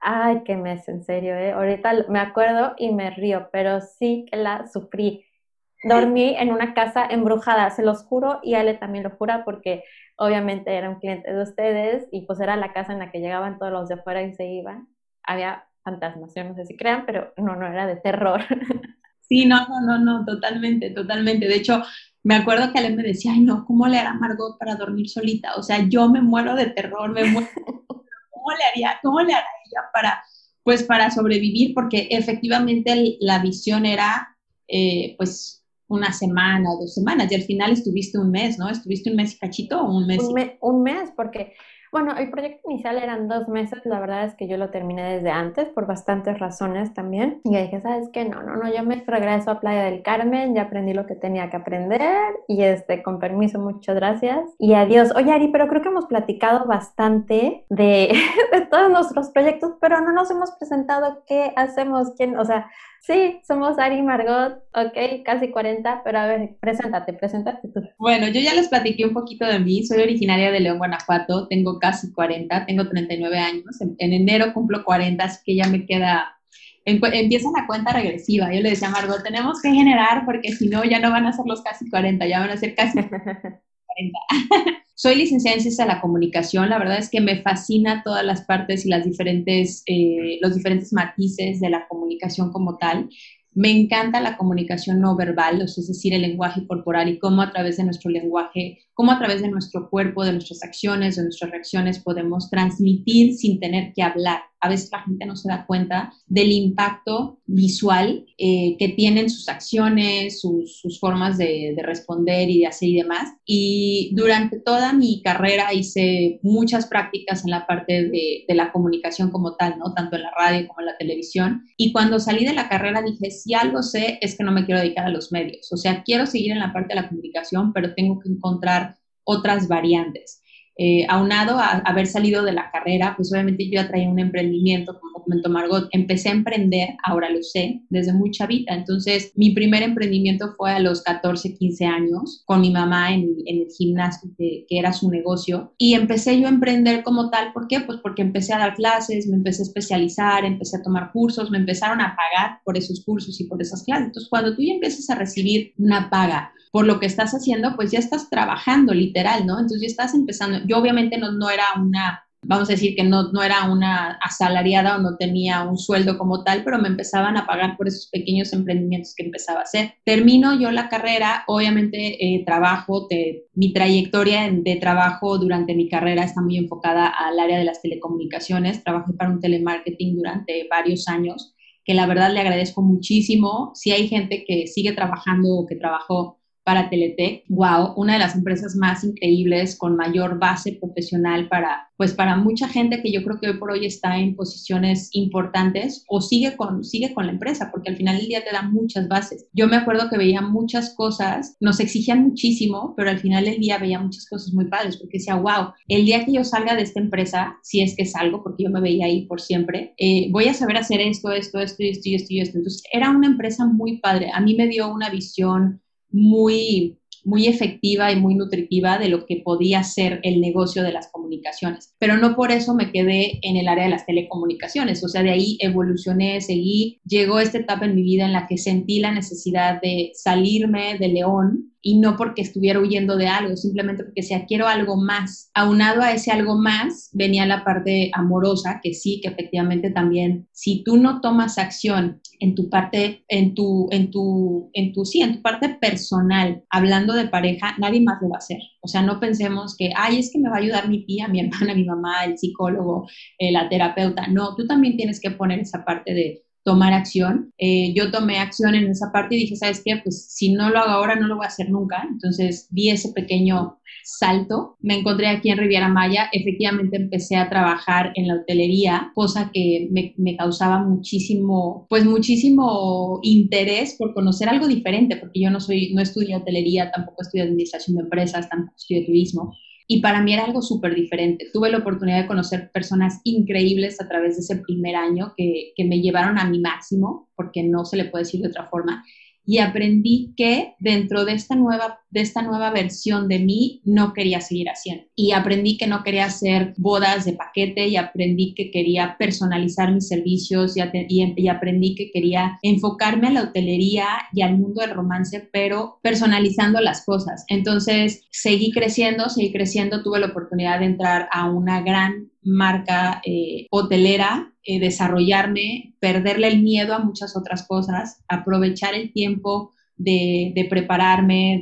Ay, 0.04 0.42
qué 0.44 0.56
mes, 0.56 0.88
en 0.88 1.04
serio, 1.04 1.36
¿eh? 1.36 1.52
Ahorita 1.52 1.92
me 2.08 2.18
acuerdo 2.18 2.74
y 2.76 2.92
me 2.92 3.10
río, 3.10 3.48
pero 3.52 3.80
sí 3.80 4.26
que 4.28 4.36
la 4.36 4.66
sufrí. 4.66 5.24
Dormí 5.84 6.34
en 6.36 6.50
una 6.52 6.74
casa 6.74 7.06
embrujada, 7.06 7.70
se 7.70 7.84
los 7.84 8.02
juro, 8.04 8.40
y 8.42 8.54
Ale 8.54 8.74
también 8.74 9.04
lo 9.04 9.10
jura 9.10 9.44
porque 9.44 9.84
obviamente 10.16 10.74
era 10.74 10.90
un 10.90 10.98
cliente 10.98 11.32
de 11.32 11.42
ustedes 11.42 12.08
y 12.10 12.26
pues 12.26 12.40
era 12.40 12.56
la 12.56 12.72
casa 12.72 12.92
en 12.92 12.98
la 12.98 13.12
que 13.12 13.20
llegaban 13.20 13.58
todos 13.58 13.72
los 13.72 13.88
de 13.88 13.94
afuera 13.94 14.22
y 14.22 14.34
se 14.34 14.46
iban. 14.46 14.88
Había 15.22 15.66
fantasmas, 15.84 16.34
yo 16.34 16.44
no 16.44 16.54
sé 16.56 16.66
si 16.66 16.76
crean, 16.76 17.06
pero 17.06 17.32
no, 17.36 17.54
no 17.54 17.66
era 17.66 17.86
de 17.86 17.96
terror. 17.96 18.40
Sí, 19.28 19.46
no, 19.46 19.66
no, 19.66 19.80
no, 19.80 19.98
no, 19.98 20.24
totalmente, 20.26 20.90
totalmente. 20.90 21.48
De 21.48 21.54
hecho, 21.54 21.82
me 22.22 22.34
acuerdo 22.34 22.70
que 22.70 22.80
Ale 22.80 22.90
me 22.90 23.02
decía, 23.02 23.32
ay, 23.32 23.40
no, 23.40 23.64
¿cómo 23.64 23.86
le 23.86 23.98
hará 23.98 24.12
Margot 24.12 24.58
para 24.58 24.74
dormir 24.74 25.08
solita? 25.08 25.54
O 25.56 25.62
sea, 25.62 25.88
yo 25.88 26.10
me 26.10 26.20
muero 26.20 26.54
de 26.54 26.66
terror, 26.66 27.08
me 27.10 27.24
muero. 27.24 27.48
¿Cómo 28.30 28.50
le 28.58 28.64
haría, 28.64 28.98
cómo 29.00 29.20
le 29.22 29.32
hará 29.32 29.46
para, 29.92 30.22
pues, 30.62 30.82
para 30.82 31.10
sobrevivir? 31.10 31.74
Porque 31.74 32.08
efectivamente 32.10 33.16
la 33.20 33.38
visión 33.40 33.86
era, 33.86 34.36
eh, 34.68 35.14
pues, 35.16 35.64
una 35.88 36.12
semana 36.12 36.72
o 36.72 36.80
dos 36.80 36.94
semanas 36.94 37.30
y 37.30 37.34
al 37.34 37.42
final 37.42 37.72
estuviste 37.72 38.18
un 38.18 38.30
mes, 38.30 38.58
¿no? 38.58 38.68
¿Estuviste 38.70 39.10
un 39.10 39.16
mes 39.16 39.36
cachito 39.38 39.80
o 39.82 39.94
un 39.94 40.06
mes? 40.06 40.22
Un 40.60 40.82
mes, 40.82 41.10
porque 41.14 41.52
bueno, 41.92 42.16
el 42.16 42.30
proyecto 42.30 42.70
inicial 42.70 42.96
eran 42.96 43.28
dos 43.28 43.48
meses, 43.48 43.82
la 43.84 44.00
verdad 44.00 44.24
es 44.24 44.34
que 44.34 44.48
yo 44.48 44.56
lo 44.56 44.70
terminé 44.70 45.14
desde 45.14 45.30
antes 45.30 45.68
por 45.68 45.86
bastantes 45.86 46.38
razones 46.38 46.94
también. 46.94 47.42
Y 47.44 47.54
dije, 47.54 47.82
¿sabes 47.82 48.08
qué? 48.14 48.24
No, 48.24 48.42
no, 48.42 48.56
no, 48.56 48.72
yo 48.72 48.82
me 48.82 49.04
regreso 49.06 49.50
a 49.50 49.60
Playa 49.60 49.84
del 49.84 50.02
Carmen, 50.02 50.54
ya 50.54 50.62
aprendí 50.62 50.94
lo 50.94 51.04
que 51.04 51.16
tenía 51.16 51.50
que 51.50 51.58
aprender 51.58 52.00
y 52.48 52.62
este, 52.62 53.02
con 53.02 53.18
permiso, 53.18 53.58
muchas 53.58 53.94
gracias. 53.94 54.40
Y 54.58 54.72
adiós. 54.72 55.12
Oye, 55.14 55.32
Ari, 55.32 55.48
pero 55.48 55.68
creo 55.68 55.82
que 55.82 55.90
hemos 55.90 56.06
platicado 56.06 56.64
bastante 56.64 57.66
de, 57.68 58.10
de 58.52 58.60
todos 58.62 58.90
nuestros 58.90 59.28
proyectos, 59.28 59.72
pero 59.78 60.00
no 60.00 60.12
nos 60.12 60.30
hemos 60.30 60.50
presentado 60.52 61.22
qué 61.26 61.52
hacemos, 61.56 62.12
quién, 62.16 62.38
o 62.38 62.44
sea, 62.46 62.70
Sí, 63.04 63.40
somos 63.44 63.80
Ari 63.80 64.00
Margot, 64.00 64.62
ok, 64.74 65.24
casi 65.24 65.50
40, 65.50 66.02
pero 66.04 66.20
a 66.20 66.26
ver, 66.28 66.56
preséntate, 66.60 67.12
preséntate 67.12 67.66
tú. 67.66 67.80
Bueno, 67.98 68.28
yo 68.28 68.40
ya 68.40 68.54
les 68.54 68.68
platiqué 68.68 69.04
un 69.04 69.12
poquito 69.12 69.44
de 69.44 69.58
mí, 69.58 69.82
soy 69.82 70.02
originaria 70.02 70.52
de 70.52 70.60
León, 70.60 70.78
Guanajuato, 70.78 71.48
tengo 71.48 71.80
casi 71.82 72.12
40, 72.12 72.64
tengo 72.66 72.88
39 72.88 73.38
años, 73.38 73.80
en, 73.80 73.96
enero 73.98 74.54
cumplo 74.54 74.84
40, 74.84 75.24
así 75.24 75.40
que 75.44 75.56
ya 75.56 75.66
me 75.66 75.84
queda, 75.84 76.38
empieza 76.84 77.48
la 77.56 77.66
cuenta 77.66 77.92
regresiva, 77.92 78.54
yo 78.54 78.60
le 78.60 78.70
decía 78.70 78.86
a 78.86 78.92
Margot, 78.92 79.24
tenemos 79.24 79.60
que 79.60 79.72
generar 79.72 80.24
porque 80.24 80.52
si 80.52 80.68
no 80.68 80.84
ya 80.84 81.00
no 81.00 81.10
van 81.10 81.26
a 81.26 81.32
ser 81.32 81.44
los 81.46 81.62
casi 81.62 81.90
40, 81.90 82.24
ya 82.28 82.38
van 82.38 82.50
a 82.50 82.56
ser 82.56 82.76
casi 82.76 83.00
40. 83.00 84.18
Soy 84.94 85.16
licenciada 85.16 85.56
en 85.56 85.62
Ciencias 85.62 85.88
de 85.88 85.92
la 85.92 86.00
Comunicación. 86.00 86.68
La 86.68 86.78
verdad 86.78 86.98
es 86.98 87.10
que 87.10 87.20
me 87.20 87.42
fascina 87.42 88.02
todas 88.04 88.24
las 88.24 88.42
partes 88.42 88.86
y 88.86 88.88
las 88.88 89.04
diferentes, 89.04 89.82
eh, 89.86 90.38
los 90.40 90.54
diferentes 90.54 90.92
matices 90.92 91.58
de 91.58 91.70
la 91.70 91.88
comunicación 91.88 92.52
como 92.52 92.78
tal. 92.78 93.08
Me 93.54 93.70
encanta 93.70 94.20
la 94.20 94.36
comunicación 94.36 95.00
no 95.00 95.16
verbal, 95.16 95.60
es 95.60 95.74
decir, 95.88 96.14
el 96.14 96.22
lenguaje 96.22 96.66
corporal 96.68 97.08
y 97.08 97.18
cómo 97.18 97.42
a 97.42 97.50
través 97.50 97.78
de 97.78 97.84
nuestro 97.84 98.10
lenguaje, 98.10 98.78
cómo 98.94 99.12
a 99.12 99.18
través 99.18 99.42
de 99.42 99.48
nuestro 99.48 99.88
cuerpo, 99.90 100.24
de 100.24 100.32
nuestras 100.32 100.62
acciones, 100.62 101.16
de 101.16 101.24
nuestras 101.24 101.50
reacciones 101.50 101.98
podemos 101.98 102.50
transmitir 102.50 103.34
sin 103.34 103.60
tener 103.60 103.92
que 103.94 104.02
hablar 104.02 104.42
a 104.62 104.68
veces 104.68 104.90
la 104.92 105.02
gente 105.02 105.26
no 105.26 105.34
se 105.34 105.48
da 105.48 105.66
cuenta 105.66 106.12
del 106.26 106.52
impacto 106.52 107.40
visual 107.46 108.24
eh, 108.38 108.76
que 108.78 108.90
tienen 108.90 109.28
sus 109.28 109.48
acciones, 109.48 110.40
sus, 110.40 110.80
formas 111.00 111.36
de, 111.36 111.74
responder 111.82 112.48
y 112.48 112.60
de 112.60 112.66
hacer 112.68 112.88
y 112.88 112.96
demás. 112.96 113.28
Y 113.44 114.12
durante 114.14 114.60
toda 114.60 114.92
mi 114.92 115.20
carrera 115.20 115.74
hice 115.74 116.38
muchas 116.44 116.86
prácticas 116.86 117.44
en 117.44 117.50
la 117.50 117.66
parte 117.66 118.04
de, 118.04 118.44
de, 118.46 118.54
la 118.54 118.70
comunicación 118.70 119.30
como 119.30 119.56
tal, 119.56 119.78
¿no? 119.78 119.92
Tanto 119.94 120.14
en 120.14 120.22
la 120.22 120.30
radio 120.30 120.68
como 120.68 120.80
en 120.80 120.86
la 120.86 120.96
televisión. 120.96 121.64
Y 121.76 121.90
cuando 121.90 122.20
salí 122.20 122.44
de 122.44 122.54
la 122.54 122.68
carrera 122.68 123.02
dije, 123.02 123.32
si 123.32 123.54
algo 123.54 123.82
sé 123.82 124.18
es 124.20 124.38
que 124.38 124.44
no 124.44 124.52
me 124.52 124.64
quiero 124.64 124.80
dedicar 124.80 125.06
a 125.06 125.10
los 125.10 125.32
medios. 125.32 125.72
O 125.72 125.76
sea, 125.76 126.04
quiero 126.04 126.24
seguir 126.24 126.52
en 126.52 126.60
la 126.60 126.72
parte 126.72 126.94
de 126.94 127.00
la 127.00 127.08
comunicación, 127.08 127.72
pero 127.72 127.94
tengo 127.94 128.20
que 128.20 128.28
encontrar 128.28 128.91
otras 129.24 129.68
variantes. 129.68 130.42
Eh, 130.78 131.04
aunado 131.08 131.58
a 131.58 131.82
haber 131.84 132.06
salido 132.06 132.42
de 132.44 132.52
la 132.52 132.70
carrera, 132.70 133.12
pues 133.14 133.30
obviamente 133.30 133.66
yo 133.66 133.72
ya 133.74 133.88
traía 133.88 134.08
un 134.08 134.18
emprendimiento, 134.18 134.98
como 134.98 135.22
comentó 135.22 135.50
Margot, 135.50 135.88
empecé 135.92 136.30
a 136.30 136.32
emprender, 136.32 136.96
ahora 137.04 137.28
lo 137.30 137.42
sé, 137.42 137.82
desde 137.90 138.14
muy 138.14 138.30
chavita. 138.30 138.74
Entonces, 138.74 139.32
mi 139.36 139.50
primer 139.50 139.82
emprendimiento 139.82 140.54
fue 140.56 140.72
a 140.72 140.80
los 140.80 141.02
14, 141.02 141.54
15 141.54 141.84
años, 141.84 142.42
con 142.46 142.62
mi 142.62 142.70
mamá 142.70 143.12
en, 143.12 143.36
el 143.46 143.66
gimnasio, 143.76 144.30
que, 144.38 144.64
que, 144.66 144.78
era 144.78 144.94
su 144.94 145.10
negocio. 145.10 145.74
Y 145.76 145.94
empecé 145.94 146.40
yo 146.40 146.46
a 146.46 146.50
emprender 146.50 147.02
como 147.02 147.28
tal, 147.28 147.52
¿por 147.52 147.68
qué? 147.68 147.80
Pues 147.80 147.98
porque 148.02 148.22
empecé 148.22 148.54
a 148.54 148.58
dar 148.58 148.74
clases, 148.74 149.26
me 149.28 149.36
empecé 149.36 149.62
a 149.62 149.66
especializar, 149.66 150.44
empecé 150.44 150.78
a 150.78 150.82
tomar 150.82 151.12
cursos, 151.12 151.50
me 151.50 151.58
empezaron 151.58 152.00
a 152.00 152.16
pagar 152.16 152.60
por 152.64 152.78
esos 152.78 153.04
cursos 153.04 153.38
y 153.40 153.44
por 153.44 153.60
esas 153.60 153.84
clases. 153.84 154.06
Entonces, 154.06 154.30
cuando 154.30 154.56
tú 154.56 154.62
ya 154.62 154.72
empiezas 154.72 155.08
a 155.10 155.16
recibir 155.16 155.74
una 155.76 156.08
paga, 156.08 156.52
por 156.72 156.86
lo 156.86 156.98
que 156.98 157.06
estás 157.06 157.32
haciendo, 157.32 157.76
pues 157.76 157.92
ya 157.92 157.98
estás 157.98 158.30
trabajando 158.30 158.94
literal, 158.94 159.46
¿no? 159.46 159.60
Entonces 159.60 159.82
ya 159.82 159.86
estás 159.88 160.14
empezando. 160.14 160.58
Yo 160.66 160.78
obviamente 160.78 161.18
no, 161.18 161.30
no 161.30 161.50
era 161.50 161.64
una, 161.78 162.24
vamos 162.42 162.70
a 162.70 162.72
decir 162.72 162.96
que 162.96 163.04
no, 163.04 163.30
no 163.30 163.42
era 163.42 163.70
una 163.70 164.12
asalariada 164.22 164.96
o 164.96 165.02
no 165.02 165.18
tenía 165.18 165.64
un 165.64 165.76
sueldo 165.76 166.16
como 166.16 166.42
tal, 166.44 166.64
pero 166.64 166.78
me 166.78 166.88
empezaban 166.88 167.36
a 167.36 167.46
pagar 167.46 167.76
por 167.76 167.88
esos 167.88 168.08
pequeños 168.08 168.54
emprendimientos 168.54 169.14
que 169.14 169.24
empezaba 169.24 169.60
a 169.60 169.64
hacer. 169.64 169.96
Termino 170.02 170.58
yo 170.58 170.70
la 170.70 170.88
carrera, 170.88 171.44
obviamente 171.46 172.24
eh, 172.24 172.42
trabajo, 172.46 173.06
mi 173.52 173.74
trayectoria 173.74 174.50
de 174.50 174.76
trabajo 174.76 175.36
durante 175.36 175.74
mi 175.74 175.90
carrera 175.90 176.24
está 176.24 176.40
muy 176.40 176.56
enfocada 176.56 177.06
al 177.06 177.38
área 177.38 177.58
de 177.58 177.64
las 177.64 177.82
telecomunicaciones. 177.82 178.82
Trabajé 178.82 179.12
para 179.12 179.30
un 179.30 179.40
telemarketing 179.40 180.16
durante 180.16 180.66
varios 180.70 181.06
años 181.06 181.54
que 181.84 181.92
la 181.92 182.06
verdad 182.06 182.32
le 182.32 182.40
agradezco 182.40 182.80
muchísimo. 182.80 183.72
Si 183.74 183.90
hay 183.90 184.08
gente 184.08 184.44
que 184.46 184.66
sigue 184.68 184.92
trabajando 184.92 185.48
o 185.50 185.66
que 185.66 185.76
trabajó 185.76 186.38
para 186.64 186.88
Teletec, 186.90 187.44
wow, 187.48 187.94
una 187.96 188.14
de 188.14 188.18
las 188.20 188.34
empresas 188.34 188.76
más 188.76 189.04
increíbles 189.04 189.76
con 189.76 189.96
mayor 189.96 190.38
base 190.38 190.78
profesional 190.80 191.48
para 191.48 191.88
pues 192.02 192.14
para 192.14 192.34
mucha 192.36 192.66
gente 192.66 193.00
que 193.00 193.12
yo 193.12 193.22
creo 193.22 193.38
que 193.38 193.48
hoy 193.48 193.58
por 193.58 193.70
hoy 193.70 193.86
está 193.86 194.18
en 194.18 194.34
posiciones 194.34 195.08
importantes 195.12 196.04
o 196.08 196.20
sigue 196.20 196.56
con 196.56 196.82
sigue 196.82 197.14
con 197.14 197.26
la 197.26 197.32
empresa, 197.32 197.70
porque 197.70 197.90
al 197.90 197.96
final 197.96 198.16
del 198.16 198.26
día 198.26 198.42
te 198.42 198.50
da 198.50 198.62
muchas 198.62 199.06
bases. 199.06 199.46
Yo 199.52 199.68
me 199.68 199.76
acuerdo 199.76 200.10
que 200.10 200.18
veía 200.18 200.40
muchas 200.40 200.96
cosas, 200.96 201.56
nos 201.60 201.78
exigían 201.78 202.24
muchísimo, 202.24 202.94
pero 202.96 203.10
al 203.10 203.20
final 203.20 203.44
del 203.44 203.60
día 203.60 203.78
veía 203.78 204.00
muchas 204.00 204.26
cosas 204.28 204.52
muy 204.52 204.64
padres, 204.64 204.96
porque 204.96 205.18
decía, 205.18 205.36
wow, 205.36 205.74
el 205.86 206.04
día 206.04 206.24
que 206.24 206.32
yo 206.32 206.42
salga 206.42 206.74
de 206.74 206.82
esta 206.82 206.98
empresa, 206.98 207.56
si 207.62 207.82
es 207.82 207.94
que 207.94 208.04
salgo, 208.04 208.42
porque 208.42 208.64
yo 208.64 208.70
me 208.70 208.80
veía 208.80 209.06
ahí 209.06 209.26
por 209.26 209.40
siempre, 209.40 209.94
eh, 209.96 210.28
voy 210.32 210.48
a 210.48 210.54
saber 210.54 210.78
hacer 210.78 211.00
esto, 211.00 211.30
esto, 211.30 211.60
esto, 211.60 211.84
esto 211.84 212.10
esto 212.14 212.34
esto. 212.40 212.58
Entonces 212.58 212.82
era 212.92 213.10
una 213.10 213.28
empresa 213.28 213.64
muy 213.64 213.98
padre. 213.98 214.30
A 214.34 214.40
mí 214.40 214.56
me 214.56 214.66
dio 214.66 214.92
una 214.92 215.08
visión 215.08 215.81
muy, 216.12 216.98
muy 217.24 217.46
efectiva 217.46 218.12
y 218.12 218.16
muy 218.16 218.34
nutritiva 218.34 218.98
de 218.98 219.08
lo 219.08 219.26
que 219.26 219.42
podía 219.44 219.82
ser 219.82 220.20
el 220.22 220.40
negocio 220.40 220.82
de 220.82 220.92
las 220.92 221.10
comunicaciones. 221.10 221.94
Pero 221.98 222.16
no 222.16 222.34
por 222.34 222.50
eso 222.50 222.74
me 222.74 222.92
quedé 222.92 223.38
en 223.42 223.56
el 223.56 223.68
área 223.68 223.84
de 223.84 223.90
las 223.90 224.06
telecomunicaciones, 224.06 225.02
o 225.04 225.08
sea, 225.08 225.22
de 225.22 225.30
ahí 225.30 225.58
evolucioné, 225.60 226.40
seguí, 226.40 227.00
llegó 227.06 227.40
esta 227.40 227.58
etapa 227.58 227.86
en 227.86 227.94
mi 227.94 228.02
vida 228.02 228.24
en 228.26 228.32
la 228.32 228.46
que 228.46 228.58
sentí 228.58 229.00
la 229.00 229.12
necesidad 229.12 229.80
de 229.80 230.12
salirme 230.14 230.98
de 230.98 231.08
León 231.08 231.71
y 231.82 231.98
no 231.98 232.16
porque 232.16 232.42
estuviera 232.42 232.80
huyendo 232.80 233.16
de 233.16 233.26
algo, 233.26 233.56
simplemente 233.56 234.04
porque 234.04 234.22
decía, 234.22 234.46
quiero 234.46 234.68
algo 234.68 234.96
más. 234.96 235.50
Aunado 235.52 236.00
a 236.00 236.12
ese 236.12 236.30
algo 236.30 236.56
más, 236.56 237.10
venía 237.12 237.44
la 237.44 237.64
parte 237.64 238.10
amorosa, 238.14 238.80
que 238.82 238.94
sí, 238.94 239.20
que 239.20 239.28
efectivamente 239.28 239.90
también, 239.90 240.48
si 240.52 240.84
tú 240.84 240.96
no 240.96 241.20
tomas 241.20 241.58
acción 241.58 242.20
en 242.38 242.54
tu 242.54 242.70
parte, 242.70 243.24
en 243.28 243.54
tu, 243.54 243.88
en 243.90 244.10
tu, 244.12 244.70
en 244.74 244.92
tu, 244.92 245.04
sí, 245.04 245.22
en 245.22 245.36
tu 245.36 245.42
parte 245.42 245.70
personal, 245.80 246.62
hablando 246.70 247.14
de 247.14 247.26
pareja, 247.28 247.74
nadie 247.78 248.00
más 248.00 248.22
lo 248.22 248.28
va 248.28 248.36
a 248.36 248.38
hacer. 248.38 248.60
O 248.80 248.88
sea, 248.88 249.02
no 249.02 249.18
pensemos 249.18 249.76
que, 249.76 249.92
ay, 249.96 250.20
es 250.20 250.30
que 250.32 250.38
me 250.38 250.48
va 250.48 250.56
a 250.56 250.60
ayudar 250.60 250.88
mi 250.88 251.04
tía, 251.04 251.26
mi 251.26 251.40
hermana, 251.40 251.74
mi 251.74 251.84
mamá, 251.84 252.24
el 252.24 252.38
psicólogo, 252.38 253.08
eh, 253.38 253.50
la 253.50 253.68
terapeuta. 253.68 254.28
No, 254.28 254.54
tú 254.54 254.66
también 254.66 254.96
tienes 254.96 255.20
que 255.20 255.32
poner 255.32 255.58
esa 255.60 255.84
parte 255.84 256.14
de 256.14 256.42
tomar 256.64 256.92
acción. 256.92 257.52
Eh, 257.58 257.92
yo 257.94 258.10
tomé 258.10 258.38
acción 258.38 258.74
en 258.74 258.88
esa 258.88 259.10
parte 259.12 259.34
y 259.34 259.40
dije, 259.40 259.56
¿sabes 259.56 259.82
qué? 259.84 260.00
Pues 260.02 260.26
si 260.32 260.52
no 260.52 260.70
lo 260.70 260.78
hago 260.78 260.90
ahora, 260.90 261.16
no 261.16 261.26
lo 261.28 261.36
voy 261.36 261.44
a 261.44 261.48
hacer 261.48 261.70
nunca. 261.70 262.06
Entonces 262.10 262.68
di 262.70 262.90
ese 262.90 263.12
pequeño 263.12 263.78
salto. 264.04 264.76
Me 264.80 264.98
encontré 264.98 265.28
aquí 265.28 265.50
en 265.50 265.58
Riviera 265.58 265.88
Maya. 265.88 266.28
Efectivamente 266.32 266.96
empecé 266.96 267.36
a 267.36 267.48
trabajar 267.48 268.12
en 268.14 268.28
la 268.28 268.36
hotelería, 268.36 269.12
cosa 269.14 269.50
que 269.52 269.88
me, 269.90 270.14
me 270.16 270.36
causaba 270.36 270.82
muchísimo, 270.82 271.86
pues 271.88 272.04
muchísimo 272.04 273.20
interés 273.22 273.96
por 273.98 274.14
conocer 274.14 274.48
algo 274.48 274.66
diferente, 274.66 275.16
porque 275.16 275.40
yo 275.40 275.50
no 275.50 275.60
soy, 275.60 275.92
no 275.94 276.02
estudié 276.02 276.36
hotelería, 276.36 276.90
tampoco 276.90 277.22
estudié 277.22 277.44
administración 277.44 277.96
de 277.96 278.02
empresas, 278.02 278.48
tampoco 278.48 278.74
estudié 278.76 279.06
turismo. 279.06 279.54
Y 279.86 280.00
para 280.00 280.22
mí 280.22 280.32
era 280.32 280.44
algo 280.44 280.62
súper 280.62 280.94
diferente. 280.94 281.48
Tuve 281.52 281.70
la 281.70 281.78
oportunidad 281.78 282.22
de 282.22 282.26
conocer 282.26 282.70
personas 282.72 283.20
increíbles 283.24 284.00
a 284.00 284.08
través 284.08 284.36
de 284.36 284.42
ese 284.42 284.62
primer 284.62 284.96
año 284.96 285.34
que, 285.36 285.72
que 285.76 285.84
me 285.84 286.00
llevaron 286.00 286.38
a 286.38 286.48
mi 286.48 286.60
máximo, 286.60 287.30
porque 287.36 287.62
no 287.62 287.84
se 287.84 287.96
le 287.96 288.06
puede 288.06 288.24
decir 288.24 288.40
de 288.40 288.48
otra 288.48 288.68
forma 288.68 289.04
y 289.44 289.58
aprendí 289.58 290.34
que 290.36 290.74
dentro 290.78 291.24
de 291.24 291.32
esta 291.32 291.54
nueva 291.54 292.02
de 292.12 292.20
esta 292.20 292.42
nueva 292.42 292.70
versión 292.70 293.26
de 293.26 293.38
mí 293.38 293.80
no 293.84 294.12
quería 294.12 294.42
seguir 294.42 294.68
haciendo. 294.68 295.04
Y 295.16 295.32
aprendí 295.32 295.78
que 295.78 295.86
no 295.86 296.02
quería 296.02 296.26
hacer 296.26 296.74
bodas 296.76 297.24
de 297.24 297.32
paquete 297.32 297.88
y 297.88 297.96
aprendí 297.96 298.54
que 298.54 298.70
quería 298.70 299.16
personalizar 299.18 299.92
mis 299.92 300.08
servicios 300.08 300.76
y, 300.76 301.48
aprendí 301.48 301.94
que 301.94 302.10
quería 302.12 302.58
enfocarme 302.60 303.28
a 303.28 303.32
la 303.32 303.42
hotelería 303.44 304.06
y 304.34 304.42
al 304.42 304.58
mundo 304.58 304.82
del 304.82 304.90
romance 304.90 305.48
pero 305.52 305.98
personalizando 306.02 306.80
las 306.80 307.04
cosas. 307.04 307.44
Entonces 307.48 308.24
seguí 308.30 308.72
creciendo 308.72 309.30
seguí 309.30 309.50
creciendo. 309.50 310.02
Tuve 310.02 310.20
la 310.20 310.26
oportunidad 310.26 310.80
de 310.80 310.86
entrar 310.86 311.28
a 311.32 311.48
una 311.48 311.80
gran 311.80 312.30
marca 312.42 313.22
eh, 313.24 313.68
hotelera, 313.70 314.51
eh, 314.64 314.78
desarrollarme, 314.78 315.94
perderle 316.00 316.48
el 316.48 316.62
miedo 316.62 316.94
a 316.94 317.00
muchas 317.00 317.36
otras 317.36 317.66
cosas, 317.66 318.22
aprovechar 318.28 318.94
el 318.94 319.12
tiempo 319.12 319.72
de, 319.96 320.66
prepararme, 320.68 321.60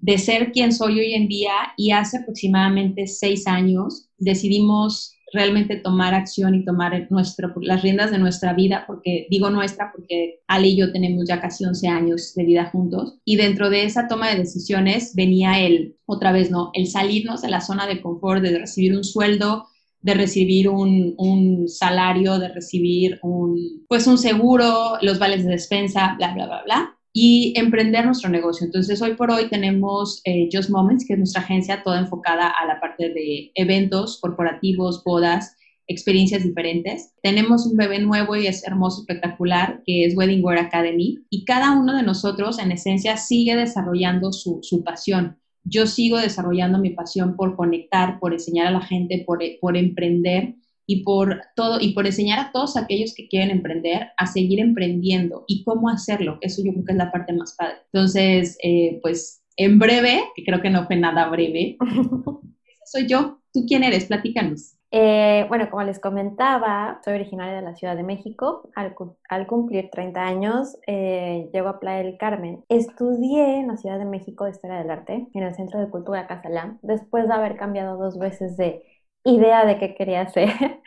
de, 0.00 0.18
ser 0.18 0.52
quien 0.52 0.72
soy 0.72 0.98
hoy 0.98 1.14
en 1.14 1.28
día. 1.28 1.52
Y 1.76 1.90
hace 1.90 2.18
aproximadamente 2.18 3.06
seis 3.06 3.46
años 3.46 4.08
decidimos 4.18 5.12
realmente 5.32 5.76
tomar 5.76 6.14
acción 6.14 6.54
y 6.54 6.64
tomar 6.64 7.08
las 7.10 7.82
riendas 7.82 8.10
de 8.10 8.18
nuestra 8.18 8.52
vida, 8.54 8.84
porque 8.86 9.26
digo 9.28 9.50
nuestra 9.50 9.90
porque 9.92 10.40
Ali 10.46 10.70
y 10.70 10.76
yo 10.76 10.92
tenemos 10.92 11.24
ya 11.28 11.40
casi 11.40 11.64
11 11.64 11.88
años 11.88 12.32
de 12.34 12.44
vida 12.44 12.70
juntos. 12.70 13.18
Y 13.24 13.36
dentro 13.36 13.70
de 13.70 13.84
esa 13.84 14.08
toma 14.08 14.30
de 14.30 14.38
decisiones 14.38 15.14
venía 15.14 15.60
el, 15.60 15.96
otra 16.06 16.32
vez 16.32 16.50
no, 16.50 16.70
el 16.74 16.86
salirnos 16.86 17.42
de 17.42 17.48
la 17.48 17.60
zona 17.60 17.86
de 17.86 18.00
confort, 18.00 18.42
de 18.42 18.58
recibir 18.58 18.96
un 18.96 19.04
sueldo, 19.04 19.66
de 20.06 20.14
recibir 20.14 20.68
un, 20.68 21.64
salario, 21.66 22.38
de 22.38 22.48
recibir 22.48 23.18
un, 23.24 23.84
pues 23.88 24.06
un 24.06 24.18
seguro, 24.18 24.98
los 25.02 25.18
vales 25.18 25.44
de 25.44 25.50
despensa, 25.50 26.14
bla, 26.16 26.32
bla, 26.32 26.46
bla, 26.46 26.62
bla, 26.64 26.98
y 27.12 27.52
emprender 27.56 28.06
nuestro 28.06 28.30
negocio. 28.30 28.66
Entonces, 28.66 29.02
hoy 29.02 29.14
por 29.14 29.32
hoy 29.32 29.48
tenemos 29.48 30.20
eh, 30.24 30.48
Just 30.52 30.70
Moments, 30.70 31.04
que 31.04 31.14
es 31.14 31.18
nuestra 31.18 31.42
agencia 31.42 31.82
toda 31.82 31.98
enfocada 31.98 32.46
a 32.48 32.66
la 32.66 32.78
parte 32.78 33.08
de 33.08 33.50
eventos 33.56 34.20
corporativos, 34.20 35.02
bodas, 35.02 35.56
experiencias 35.88 36.44
diferentes. 36.44 37.12
Tenemos 37.20 37.66
un 37.66 37.76
bebé 37.76 37.98
nuevo 37.98 38.36
y 38.36 38.46
es 38.46 38.64
hermoso, 38.64 39.00
espectacular, 39.00 39.82
que 39.84 40.04
es 40.04 40.16
Wedding 40.16 40.44
Wear 40.44 40.60
Academy, 40.60 41.18
y 41.30 41.44
cada 41.44 41.72
uno 41.72 41.96
de 41.96 42.04
nosotros, 42.04 42.60
en 42.60 42.70
esencia, 42.70 43.16
sigue 43.16 43.56
desarrollando 43.56 44.32
su, 44.32 44.60
su 44.62 44.84
pasión 44.84 45.36
yo 45.68 45.86
sigo 45.86 46.18
desarrollando 46.18 46.78
mi 46.78 46.90
pasión 46.90 47.36
por 47.36 47.56
conectar, 47.56 48.18
por 48.20 48.32
enseñar 48.32 48.68
a 48.68 48.70
la 48.70 48.80
gente, 48.80 49.24
por, 49.26 49.40
por 49.60 49.76
emprender 49.76 50.54
y 50.86 51.02
por 51.02 51.40
todo 51.56 51.80
y 51.80 51.92
por 51.92 52.06
enseñar 52.06 52.38
a 52.38 52.52
todos 52.52 52.76
aquellos 52.76 53.14
que 53.14 53.28
quieren 53.28 53.50
emprender 53.50 54.08
a 54.16 54.26
seguir 54.26 54.60
emprendiendo 54.60 55.44
y 55.48 55.64
cómo 55.64 55.88
hacerlo. 55.88 56.38
Eso 56.40 56.62
yo 56.64 56.72
creo 56.72 56.84
que 56.84 56.92
es 56.92 56.98
la 56.98 57.10
parte 57.10 57.32
más 57.32 57.54
padre. 57.56 57.76
Entonces, 57.92 58.56
eh, 58.62 59.00
pues 59.02 59.42
en 59.56 59.78
breve, 59.78 60.22
que 60.36 60.44
creo 60.44 60.62
que 60.62 60.70
no 60.70 60.86
fue 60.86 60.96
nada 60.96 61.28
breve, 61.28 61.76
soy 62.86 63.06
yo. 63.06 63.40
¿Tú 63.52 63.64
quién 63.66 63.82
eres? 63.82 64.04
Platícanos. 64.04 64.75
Eh, 64.90 65.46
bueno, 65.48 65.68
como 65.70 65.82
les 65.82 65.98
comentaba, 65.98 67.00
soy 67.04 67.14
originaria 67.14 67.54
de 67.54 67.62
la 67.62 67.74
Ciudad 67.74 67.96
de 67.96 68.02
México. 68.02 68.70
Al, 68.74 69.46
cumplir 69.46 69.90
30 69.90 70.22
años, 70.22 70.76
eh, 70.86 71.50
llego 71.52 71.68
a 71.68 71.80
Playa 71.80 72.04
del 72.04 72.18
Carmen. 72.18 72.64
Estudié 72.68 73.60
en 73.60 73.68
la 73.68 73.76
Ciudad 73.76 73.98
de 73.98 74.04
México 74.04 74.48
Historia 74.48 74.78
del 74.78 74.90
Arte, 74.90 75.28
en 75.34 75.42
el 75.42 75.54
Centro 75.54 75.80
de 75.80 75.90
Cultura 75.90 76.26
Casalán, 76.26 76.78
después 76.82 77.26
de 77.28 77.34
haber 77.34 77.56
cambiado 77.56 77.96
dos 77.96 78.18
veces 78.18 78.56
de 78.56 78.84
idea 79.24 79.66
de 79.66 79.78
qué 79.78 79.94
quería 79.94 80.22
hacer. 80.22 80.50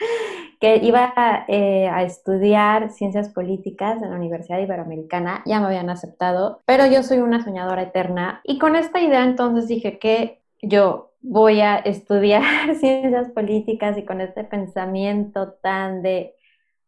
que 0.60 0.78
iba 0.78 1.14
eh, 1.48 1.88
a 1.88 2.04
estudiar 2.04 2.92
ciencias 2.92 3.30
políticas 3.30 4.02
en 4.02 4.10
la 4.10 4.18
Universidad 4.18 4.60
Iberoamericana, 4.60 5.42
ya 5.46 5.60
me 5.60 5.68
habían 5.68 5.90
aceptado, 5.90 6.62
pero 6.66 6.86
yo 6.86 7.02
soy 7.02 7.20
una 7.20 7.44
soñadora 7.44 7.84
eterna 7.84 8.42
y 8.44 8.60
con 8.60 8.76
esta 8.76 9.00
idea 9.00 9.24
entonces 9.24 9.70
dije 9.70 10.00
que 10.00 10.42
yo 10.62 11.09
voy 11.22 11.62
a 11.62 11.78
estudiar 11.78 12.76
ciencias 12.80 13.30
políticas 13.32 13.98
y 13.98 14.06
con 14.06 14.22
este 14.22 14.44
pensamiento 14.44 15.54
tan 15.62 16.02
de, 16.02 16.36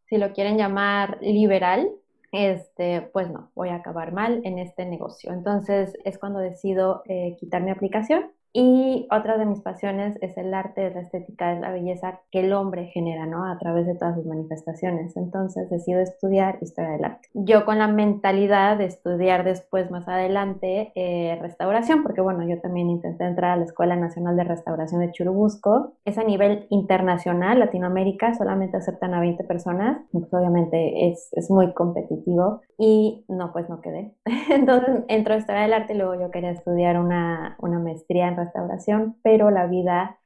si 0.08 0.18
lo 0.18 0.34
quieren 0.34 0.58
llamar 0.58 1.18
liberal, 1.22 1.90
este, 2.32 3.02
pues 3.14 3.30
no, 3.30 3.52
voy 3.56 3.70
a 3.70 3.76
acabar 3.76 4.14
mal 4.14 4.42
en 4.46 4.60
este 4.60 4.86
negocio. 4.86 5.34
Entonces 5.34 5.98
es 6.06 6.18
cuando 6.18 6.40
decido 6.40 7.04
eh, 7.06 7.36
quitar 7.40 7.62
mi 7.62 7.72
aplicación 7.72 8.32
y 8.54 9.08
otra 9.12 9.38
de 9.38 9.46
mis 9.46 9.62
pasiones 9.62 10.18
es 10.22 10.38
el 10.38 10.54
arte, 10.54 10.88
es 10.88 10.94
la 10.94 11.02
estética, 11.02 11.54
es 11.54 11.62
la 11.62 11.72
belleza 11.72 12.20
que 12.32 12.42
el 12.42 12.52
hombre 12.52 12.88
genera, 12.88 13.26
¿no? 13.26 13.46
A 13.50 13.58
través 13.58 13.86
de 13.86 13.96
todas 13.96 14.16
sus 14.16 14.26
manifestaciones. 14.26 15.16
Entonces 15.16 15.70
decido 15.70 16.02
estudiar 16.02 16.58
historia 16.62 16.92
del 16.92 17.06
arte. 17.06 17.30
Yo 17.34 17.64
con 17.64 17.78
la 17.78 17.88
mentalidad 17.88 18.78
de 18.78 18.86
estudiar 18.86 19.46
después, 19.46 19.90
más 19.90 20.08
adelante, 20.08 20.92
eh, 20.96 21.38
restauración, 21.42 22.04
porque 22.04 22.20
bueno, 22.20 22.46
yo 22.48 22.60
también 22.60 22.90
intenté 22.90 23.24
entrar 23.24 23.52
a 23.52 23.58
la 23.58 23.64
Escuela 23.64 23.96
Nacional 23.96 24.36
de 24.36 24.44
Restauración 24.44 25.00
de 25.00 25.12
Churubusco. 25.12 25.94
Es 26.04 26.18
a 26.18 26.24
nivel 26.24 26.68
internacional, 26.70 27.60
Latinoamérica, 27.60 28.34
solamente 28.34 28.78
aceptan 28.78 29.14
a 29.14 29.22
20 29.22 29.46
personas. 29.46 30.02
Pues 30.12 30.34
obviamente 30.34 31.10
es, 31.10 31.30
es 31.34 31.50
muy 31.50 31.74
competitivo 31.74 32.62
y 32.78 33.24
no, 33.30 33.54
pues 33.54 33.70
no 33.70 33.80
quedé. 33.80 34.14
Entonces 34.50 35.04
entro 35.08 35.36
a 35.36 35.38
historia 35.38 35.62
del 35.62 35.74
arte 35.74 35.94
y 35.94 35.98
luego 35.98 36.20
yo 36.20 36.32
quería 36.32 36.52
estudiar 36.52 37.00
una, 37.00 37.56
una 37.60 37.80
maestría 37.80 38.28
en 38.28 38.41
restauración, 38.44 39.18
pero 39.24 39.52
la 39.52 39.68
vida, 39.68 40.18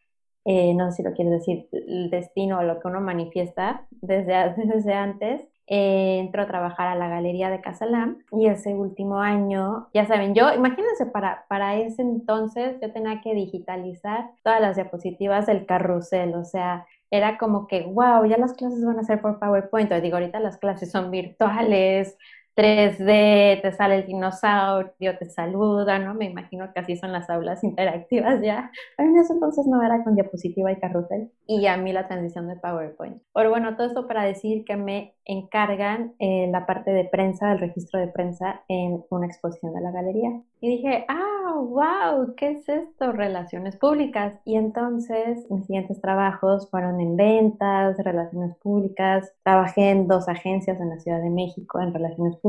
eh, 0.45 0.73
no 0.73 0.91
sé 0.91 0.97
si 0.97 1.03
lo 1.03 1.13
quieres 1.13 1.33
decir, 1.33 1.67
el 1.71 2.09
destino 2.09 2.59
o 2.59 2.63
lo 2.63 2.79
que 2.79 2.87
uno 2.87 3.01
manifiesta 3.01 3.87
desde, 3.91 4.53
desde 4.65 4.93
antes, 4.93 5.41
eh, 5.67 6.19
entro 6.19 6.43
a 6.43 6.47
trabajar 6.47 6.87
a 6.87 6.95
la 6.95 7.07
Galería 7.07 7.49
de 7.49 7.59
Casalán 7.59 8.23
y 8.31 8.45
ese 8.47 8.75
último 8.75 9.19
año, 9.19 9.87
ya 9.95 10.05
saben, 10.05 10.35
yo, 10.35 10.53
imagínense, 10.53 11.07
para, 11.07 11.45
para 11.49 11.75
ese 11.77 12.03
entonces 12.03 12.77
yo 12.81 12.91
tenía 12.93 13.21
que 13.21 13.33
digitalizar 13.33 14.29
todas 14.43 14.61
las 14.61 14.75
diapositivas 14.75 15.47
del 15.47 15.65
carrusel, 15.65 16.35
o 16.35 16.43
sea, 16.43 16.85
era 17.11 17.37
como 17.37 17.67
que, 17.67 17.83
wow, 17.83 18.25
ya 18.25 18.37
las 18.37 18.53
clases 18.53 18.83
van 18.83 18.99
a 18.99 19.03
ser 19.03 19.21
por 19.21 19.39
PowerPoint. 19.39 19.91
O 19.91 20.01
digo, 20.01 20.17
ahorita 20.17 20.39
las 20.39 20.57
clases 20.57 20.91
son 20.91 21.11
virtuales, 21.11 22.17
3D, 22.55 23.61
te 23.61 23.71
sale 23.73 23.97
el 23.97 24.05
dinosaurio, 24.05 25.17
te 25.17 25.29
saluda, 25.29 25.99
¿no? 25.99 26.13
Me 26.13 26.25
imagino 26.25 26.71
que 26.73 26.79
así 26.79 26.95
son 26.95 27.11
las 27.11 27.29
aulas 27.29 27.63
interactivas 27.63 28.41
ya. 28.41 28.71
En 28.97 29.17
ese 29.17 29.33
entonces 29.33 29.65
no 29.67 29.81
era 29.83 30.03
con 30.03 30.15
diapositiva 30.15 30.71
y 30.71 30.79
carrusel. 30.79 31.31
Y 31.47 31.67
a 31.67 31.77
mí 31.77 31.91
la 31.91 32.07
transición 32.07 32.47
de 32.47 32.55
PowerPoint. 32.55 33.21
Pero 33.33 33.49
bueno, 33.49 33.75
todo 33.75 33.87
esto 33.87 34.07
para 34.07 34.23
decir 34.23 34.63
que 34.65 34.77
me 34.77 35.15
encargan 35.25 36.13
eh, 36.19 36.47
la 36.51 36.65
parte 36.65 36.91
de 36.91 37.05
prensa, 37.05 37.51
el 37.51 37.59
registro 37.59 37.99
de 37.99 38.07
prensa 38.07 38.61
en 38.67 39.03
una 39.09 39.25
exposición 39.25 39.73
de 39.73 39.81
la 39.81 39.91
galería. 39.91 40.41
Y 40.61 40.77
dije, 40.77 41.05
ah, 41.07 41.59
wow, 41.59 42.35
¿qué 42.35 42.51
es 42.51 42.69
esto? 42.69 43.11
Relaciones 43.11 43.75
públicas. 43.75 44.39
Y 44.45 44.55
entonces 44.55 45.45
mis 45.49 45.65
siguientes 45.65 45.99
trabajos 46.01 46.69
fueron 46.69 47.01
en 47.01 47.15
ventas, 47.17 47.97
relaciones 47.97 48.55
públicas. 48.57 49.33
Trabajé 49.43 49.89
en 49.89 50.07
dos 50.07 50.27
agencias 50.27 50.79
en 50.79 50.89
la 50.89 50.99
Ciudad 50.99 51.21
de 51.21 51.29
México 51.29 51.79
en 51.81 51.93
relaciones 51.93 52.37
públicas. 52.37 52.44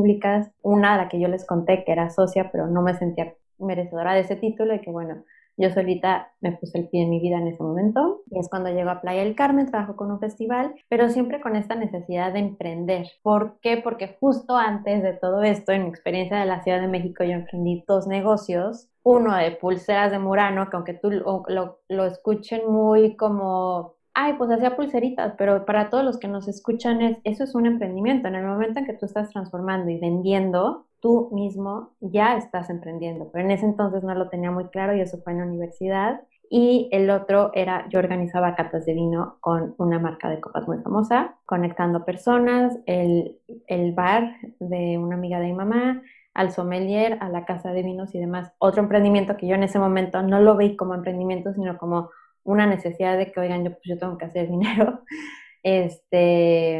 Una 0.63 0.95
a 0.95 0.97
la 0.97 1.09
que 1.09 1.21
yo 1.21 1.29
les 1.29 1.47
conté 1.47 1.85
que 1.85 1.93
era 1.93 2.11
socia, 2.11 2.51
pero 2.53 2.67
no 2.67 2.83
me 2.83 2.95
sentía 2.95 3.35
merecedora 3.59 4.15
de 4.15 4.21
ese 4.21 4.37
título 4.37 4.75
y 4.75 4.81
que 4.81 4.91
bueno, 4.91 5.25
yo 5.59 5.71
solita 5.71 6.33
me 6.41 6.53
puse 6.53 6.79
el 6.79 6.89
pie 6.89 7.03
en 7.05 7.11
mi 7.11 7.19
vida 7.19 7.39
en 7.39 7.49
ese 7.49 7.63
momento 7.63 8.23
y 8.31 8.39
es 8.39 8.49
cuando 8.51 8.71
llego 8.71 8.91
a 8.91 9.01
Playa 9.01 9.25
del 9.25 9.35
Carmen, 9.35 9.71
trabajo 9.71 9.97
con 9.97 10.11
un 10.11 10.21
festival, 10.21 10.75
pero 10.89 11.09
siempre 11.09 11.41
con 11.41 11.57
esta 11.57 11.75
necesidad 11.75 12.33
de 12.33 12.41
emprender. 12.41 13.07
¿Por 13.23 13.59
qué? 13.61 13.79
Porque 13.79 14.17
justo 14.21 14.57
antes 14.57 15.03
de 15.03 15.15
todo 15.15 15.43
esto, 15.43 15.73
en 15.73 15.85
mi 15.85 15.89
experiencia 15.89 16.39
de 16.39 16.47
la 16.47 16.63
Ciudad 16.63 16.81
de 16.81 16.89
México, 16.89 17.25
yo 17.25 17.33
emprendí 17.33 17.85
dos 17.89 18.07
negocios. 18.07 18.89
Uno 19.03 19.35
de 19.35 19.53
pulseras 19.53 20.11
de 20.11 20.19
Murano, 20.19 20.69
que 20.69 20.77
aunque 20.77 20.95
tú 20.95 21.11
lo, 21.11 21.45
lo, 21.89 22.05
escuchen 22.05 22.71
muy 22.71 23.17
como 23.17 23.96
ay, 24.17 24.35
pues 24.39 24.51
hacía 24.51 24.77
pulseritas, 24.77 25.35
pero 25.37 25.67
para 25.67 25.91
todos 25.91 26.03
los 26.05 26.19
que 26.19 26.27
nos 26.29 26.49
escuchan, 26.49 27.03
es, 27.03 27.19
eso 27.25 27.45
es 27.45 27.55
un 27.55 27.67
emprendimiento. 27.67 28.29
En 28.29 28.35
el 28.37 28.47
momento 28.47 28.79
en 28.81 28.87
que 28.87 28.95
tú 28.95 29.05
estás 29.07 29.31
transformando 29.31 29.91
y 29.91 29.99
vendiendo, 30.01 30.87
tú 31.01 31.29
mismo 31.33 31.93
ya 32.01 32.37
estás 32.39 32.71
emprendiendo. 32.71 33.31
Pero 33.33 33.45
en 33.45 33.51
ese 33.53 33.67
entonces 33.67 34.03
no 34.05 34.15
lo 34.15 34.29
tenía 34.31 34.51
muy 34.51 34.67
claro 34.71 34.97
y 34.97 35.01
eso 35.03 35.19
fue 35.23 35.33
en 35.35 35.41
la 35.41 35.47
universidad. 35.47 36.23
y 36.49 36.89
el 36.93 37.11
otro 37.11 37.51
era, 37.55 37.87
yo 37.91 37.99
organizaba 37.99 38.55
catas 38.55 38.87
de 38.87 38.95
vino 38.95 39.37
con 39.41 39.75
una 39.79 39.99
marca 39.99 40.29
de 40.31 40.41
copas 40.41 40.67
muy 40.69 40.79
famosa, 40.79 41.37
conectando 41.45 42.05
personas, 42.05 42.79
el, 42.87 43.39
el 43.67 43.93
bar 43.95 44.37
de 44.61 44.97
una 44.99 45.17
amiga 45.17 45.41
de 45.41 45.47
mi 45.47 45.55
mamá, 45.55 46.03
al 46.35 46.53
sommelier, 46.53 47.19
a 47.21 47.29
la 47.31 47.45
casa 47.45 47.73
de 47.73 47.83
vinos 47.83 48.15
y 48.15 48.21
demás. 48.21 48.53
Otro 48.59 48.81
emprendimiento 48.83 49.37
que 49.37 49.49
yo 49.49 49.57
en 49.57 49.65
ese 49.65 49.79
momento 49.81 50.23
no 50.23 50.41
lo 50.41 50.57
veí 50.57 50.77
como 50.77 50.95
emprendimiento, 50.95 51.53
sino 51.55 51.79
como 51.79 52.11
una 52.47 52.67
necesidad 52.67 53.19
de 53.19 53.31
que, 53.33 53.41
oigan, 53.41 53.65
yo, 53.65 53.73
pues 53.73 53.83
yo 53.85 53.99
tengo 53.99 54.17
que 54.19 54.25
hacer 54.25 54.49
dinero. 54.49 55.03
Este, 55.69 56.77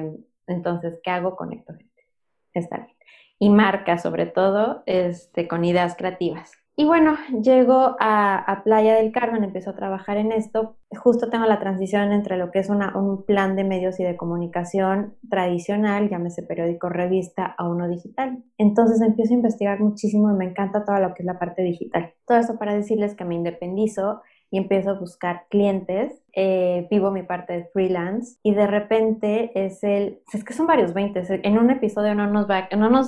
entonces, 0.47 1.01
¿qué 1.03 1.11
hago? 1.11 1.35
Conecto 1.35 1.73
gente. 1.73 2.07
Está 2.55 2.77
bien. 2.77 2.97
Y 3.41 3.51
marca, 3.51 3.99
sobre 3.99 4.27
todo, 4.27 4.85
este, 4.87 5.49
con 5.49 5.65
ideas 5.65 5.97
creativas. 5.97 6.53
Y 6.79 6.85
bueno, 6.85 7.17
llego 7.43 7.97
a, 7.99 8.61
Playa 8.65 8.97
del 8.97 9.11
Carmen, 9.11 9.43
empiezo 9.43 9.71
a 9.71 9.77
trabajar 9.77 10.19
en 10.19 10.31
esto. 10.31 10.77
Justo 10.95 11.31
tengo 11.31 11.47
la 11.47 11.59
transición 11.59 12.13
entre 12.13 12.37
lo 12.37 12.51
que 12.51 12.59
es 12.59 12.69
un 12.69 13.25
plan 13.25 13.57
de 13.57 13.65
medios 13.65 13.99
y 13.99 14.05
de 14.05 14.19
comunicación 14.19 15.15
tradicional, 15.31 16.11
llámese 16.11 16.43
periódico, 16.43 16.91
revista, 16.91 17.47
a 17.47 17.67
uno 17.67 17.89
digital. 17.89 18.45
Entonces 18.59 19.01
empiezo 19.01 19.33
a 19.33 19.37
investigar 19.37 19.81
muchísimo 19.81 20.31
y 20.31 20.35
me 20.35 20.45
encanta 20.45 20.85
todo 20.85 20.99
lo 20.99 21.15
que 21.15 21.23
es 21.23 21.27
la 21.27 21.39
parte 21.39 21.63
digital. 21.63 22.13
Todo 22.27 22.37
eso 22.37 22.59
para 22.59 22.75
decirles 22.75 23.15
que 23.15 23.25
me 23.25 23.37
independizo 23.37 24.21
y 24.51 24.59
empiezo 24.59 24.91
a 24.91 24.99
buscar 24.99 25.47
clientes, 25.49 26.23
eh, 26.33 26.87
vivo 26.91 27.11
mi 27.11 27.23
parte 27.23 27.53
de 27.53 27.65
freelance 27.67 28.39
y 28.43 28.55
de 28.55 28.67
repente 28.67 29.51
es 29.55 29.83
el, 29.83 30.21
es 30.33 30.45
que 30.45 30.53
son 30.53 30.67
varios 30.67 30.95
20, 30.95 31.41
en 31.43 31.59
un 31.59 31.71
episodio 31.71 32.15
no 32.15 32.27
nos, 32.29 32.47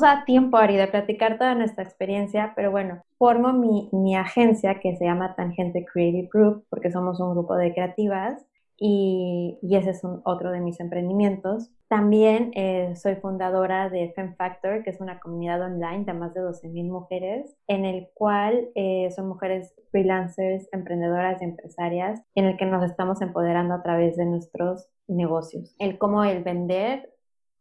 da 0.00 0.24
tiempo, 0.24 0.56
Ari, 0.56 0.76
de 0.76 0.88
platicar 0.88 1.38
toda 1.38 1.54
nuestra 1.54 1.84
experiencia, 1.84 2.52
pero 2.56 2.70
bueno, 2.70 3.02
formo 3.18 3.52
mi, 3.52 3.88
mi 3.92 4.16
agencia 4.16 4.80
que 4.80 4.96
se 4.96 5.04
llama 5.04 5.34
Tangente 5.36 5.84
Creative 5.84 6.28
Group 6.32 6.64
porque 6.70 6.90
somos 6.90 7.20
un 7.20 7.32
grupo 7.32 7.54
de 7.54 7.72
creativas 7.72 8.47
y, 8.80 9.58
ese 9.62 9.90
es 9.90 10.02
otro 10.24 10.50
de 10.50 10.60
mis 10.60 10.78
emprendimientos. 10.80 11.70
También 11.88 12.52
eh, 12.54 12.94
soy 12.96 13.16
fundadora 13.16 13.88
de 13.88 14.12
Fem 14.14 14.36
Factor, 14.36 14.82
que 14.82 14.90
es 14.90 15.00
una 15.00 15.20
comunidad 15.20 15.62
online 15.62 16.04
de 16.04 16.12
más 16.12 16.34
de 16.34 16.40
12.000 16.40 16.90
mujeres, 16.90 17.56
en 17.66 17.84
el 17.84 18.08
cual 18.14 18.68
eh, 18.74 19.10
son 19.14 19.28
mujeres 19.28 19.74
freelancers, 19.90 20.68
emprendedoras 20.72 21.40
y 21.40 21.44
empresarias, 21.44 22.22
en 22.34 22.44
el 22.44 22.56
que 22.56 22.66
nos 22.66 22.84
estamos 22.84 23.20
empoderando 23.20 23.74
a 23.74 23.82
través 23.82 24.16
de 24.16 24.26
nuestros 24.26 24.88
negocios. 25.08 25.74
El 25.78 25.98
cómo 25.98 26.24
el 26.24 26.44
vender 26.44 27.12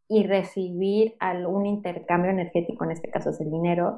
y 0.10 0.24
recibir 0.26 1.16
algún 1.20 1.66
intercambio 1.66 2.32
energético, 2.32 2.86
en 2.86 2.92
este 2.92 3.10
caso 3.10 3.32
es 3.32 3.42
el 3.42 3.52
dinero, 3.52 3.98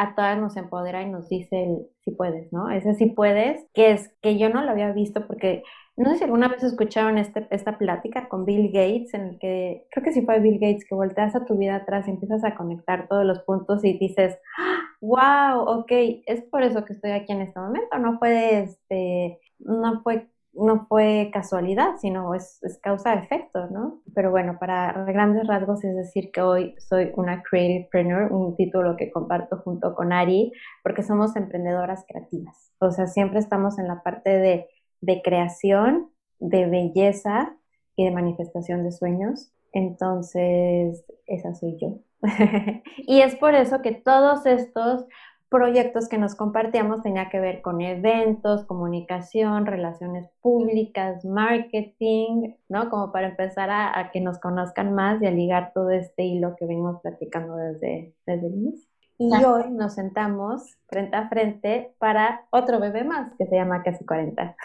a 0.00 0.14
todas 0.14 0.38
nos 0.38 0.56
empodera 0.56 1.02
y 1.02 1.10
nos 1.10 1.28
dice 1.28 1.64
el 1.64 1.86
si 2.04 2.12
puedes, 2.12 2.50
¿no? 2.54 2.70
Ese 2.70 2.94
si 2.94 3.06
puedes, 3.06 3.66
que 3.74 3.92
es 3.92 4.10
que 4.22 4.38
yo 4.38 4.48
no 4.48 4.62
lo 4.62 4.70
había 4.70 4.92
visto 4.92 5.26
porque 5.26 5.62
no 5.94 6.08
sé 6.08 6.16
si 6.16 6.24
alguna 6.24 6.48
vez 6.48 6.62
escucharon 6.62 7.18
este, 7.18 7.46
esta 7.50 7.76
plática 7.76 8.26
con 8.30 8.46
Bill 8.46 8.68
Gates, 8.72 9.12
en 9.12 9.20
el 9.22 9.38
que 9.38 9.84
creo 9.90 10.02
que 10.02 10.12
sí 10.12 10.22
fue 10.22 10.40
Bill 10.40 10.58
Gates, 10.58 10.86
que 10.88 10.94
volteas 10.94 11.36
a 11.36 11.44
tu 11.44 11.54
vida 11.58 11.76
atrás 11.76 12.08
y 12.08 12.12
empiezas 12.12 12.42
a 12.44 12.54
conectar 12.56 13.08
todos 13.08 13.26
los 13.26 13.40
puntos 13.40 13.84
y 13.84 13.98
dices, 13.98 14.38
wow, 15.02 15.60
ok, 15.66 15.92
es 16.26 16.40
por 16.50 16.62
eso 16.62 16.86
que 16.86 16.94
estoy 16.94 17.10
aquí 17.10 17.32
en 17.32 17.42
este 17.42 17.60
momento, 17.60 17.98
no 17.98 18.18
fue, 18.18 18.60
este, 18.60 19.38
no 19.58 20.00
fue, 20.02 20.28
no 20.52 20.86
fue 20.86 21.30
casualidad, 21.32 21.96
sino 22.00 22.34
es, 22.34 22.60
causa-efecto, 22.82 23.68
¿no? 23.70 24.02
Pero 24.14 24.30
bueno, 24.30 24.58
para 24.58 24.92
grandes 25.04 25.46
rasgos 25.46 25.84
es 25.84 25.94
decir 25.94 26.30
que 26.32 26.42
hoy 26.42 26.74
soy 26.78 27.12
una 27.16 27.42
creativepreneur, 27.42 28.32
un 28.32 28.56
título 28.56 28.96
que 28.96 29.10
comparto 29.10 29.58
junto 29.58 29.94
con 29.94 30.12
Ari, 30.12 30.52
porque 30.82 31.02
somos 31.02 31.36
emprendedoras 31.36 32.04
creativas, 32.08 32.72
o 32.78 32.90
sea, 32.90 33.06
siempre 33.06 33.38
estamos 33.38 33.78
en 33.78 33.88
la 33.88 34.02
parte 34.02 34.30
de 34.30 34.68
de 35.00 35.22
creación, 35.22 36.10
de 36.38 36.66
belleza 36.66 37.56
y 37.96 38.04
de 38.04 38.10
manifestación 38.10 38.84
de 38.84 38.92
sueños. 38.92 39.52
Entonces, 39.72 41.04
esa 41.26 41.54
soy 41.54 41.78
yo. 41.80 41.98
y 42.98 43.20
es 43.20 43.34
por 43.36 43.54
eso 43.54 43.80
que 43.82 43.92
todos 43.92 44.44
estos 44.46 45.06
proyectos 45.50 46.08
que 46.08 46.16
nos 46.16 46.36
compartíamos 46.36 47.02
tenía 47.02 47.28
que 47.28 47.40
ver 47.40 47.60
con 47.60 47.80
eventos, 47.80 48.64
comunicación, 48.64 49.66
relaciones 49.66 50.30
públicas, 50.40 51.24
marketing, 51.24 52.54
¿no? 52.68 52.88
Como 52.88 53.10
para 53.10 53.28
empezar 53.28 53.68
a, 53.70 54.10
que 54.12 54.20
nos 54.20 54.38
conozcan 54.38 54.94
más 54.94 55.20
y 55.20 55.26
a 55.26 55.32
ligar 55.32 55.72
todo 55.74 55.90
este 55.90 56.24
hilo 56.24 56.54
que 56.56 56.66
venimos 56.66 57.00
platicando 57.02 57.56
desde, 57.56 58.14
desde 58.26 58.46
el 58.46 58.54
inicio. 58.54 58.88
Y 59.18 59.44
hoy 59.44 59.70
nos 59.70 59.94
sentamos 59.94 60.62
frente 60.88 61.16
a 61.16 61.28
frente 61.28 61.94
para 61.98 62.46
otro 62.50 62.80
bebé 62.80 63.04
más 63.04 63.32
que 63.36 63.44
se 63.46 63.56
llama 63.56 63.82
Casi 63.82 64.06
40. 64.06 64.56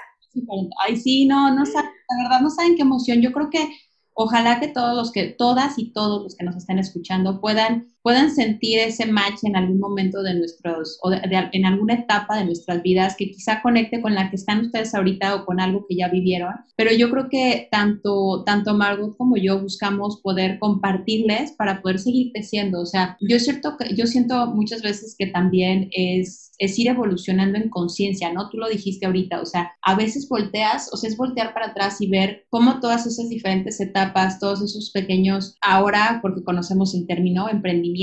Ay, 0.85 0.95
sí, 0.97 1.25
no, 1.25 1.53
no 1.53 1.65
saben, 1.65 1.89
la 2.09 2.23
verdad 2.23 2.41
no 2.41 2.49
saben 2.49 2.75
qué 2.75 2.83
emoción. 2.83 3.21
Yo 3.21 3.31
creo 3.31 3.49
que 3.49 3.69
ojalá 4.13 4.59
que 4.59 4.67
todos 4.67 4.95
los 4.95 5.11
que, 5.11 5.31
todas 5.31 5.77
y 5.79 5.91
todos 5.91 6.23
los 6.23 6.37
que 6.37 6.45
nos 6.45 6.55
estén 6.55 6.77
escuchando 6.79 7.41
puedan 7.41 7.87
puedan 8.05 8.29
sentir 8.29 8.77
ese 8.77 9.07
match 9.07 9.39
en 9.45 9.55
algún 9.55 9.79
momento 9.79 10.21
de 10.21 10.35
nuestros, 10.35 10.99
o 11.01 11.11
en 11.11 11.65
alguna 11.65 11.95
etapa 11.95 12.37
de 12.37 12.45
nuestras 12.45 12.83
vidas 12.83 13.15
que 13.17 13.31
quizá 13.31 13.63
conecte 13.63 13.99
con 13.99 14.13
la 14.13 14.29
que 14.29 14.35
están 14.35 14.59
ustedes 14.59 14.93
ahorita 14.93 15.33
o 15.33 15.43
con 15.43 15.59
algo 15.59 15.87
que 15.89 15.95
ya 15.95 16.07
vivieron. 16.07 16.53
Pero 16.77 16.91
yo 16.93 17.09
creo 17.09 17.29
que 17.29 17.67
tanto, 17.71 18.43
tanto 18.45 18.75
Margot 18.75 19.17
como 19.17 19.37
yo 19.37 19.59
buscamos 19.59 20.21
poder 20.21 20.59
compartirles 20.59 21.53
para 21.53 21.81
poder 21.81 21.97
seguir 21.97 22.31
creciendo. 22.31 22.81
O 22.81 22.85
sea, 22.85 23.17
yo, 23.21 23.39
cierto, 23.39 23.75
yo 23.95 24.05
siento 24.05 24.45
muchas 24.53 24.83
veces 24.83 25.15
que 25.17 25.25
también 25.25 25.89
es, 25.91 26.51
es 26.59 26.77
ir 26.77 26.89
evolucionando 26.89 27.57
en 27.57 27.69
conciencia, 27.69 28.31
¿no? 28.31 28.51
Tú 28.51 28.57
lo 28.57 28.69
dijiste 28.69 29.07
ahorita, 29.07 29.41
o 29.41 29.47
sea, 29.47 29.71
a 29.81 29.95
veces 29.95 30.29
volteas, 30.29 30.93
o 30.93 30.97
sea, 30.97 31.09
es 31.09 31.17
voltear 31.17 31.55
para 31.55 31.69
atrás 31.69 31.99
y 32.01 32.07
ver 32.07 32.45
cómo 32.51 32.79
todas 32.79 33.07
esas 33.07 33.29
diferentes 33.29 33.79
etapas, 33.81 34.39
todos 34.39 34.61
esos 34.61 34.91
pequeños, 34.91 35.57
ahora, 35.61 36.19
porque 36.21 36.43
conocemos 36.43 36.93
el 36.93 37.07
término 37.07 37.49
emprendimiento, 37.49 37.94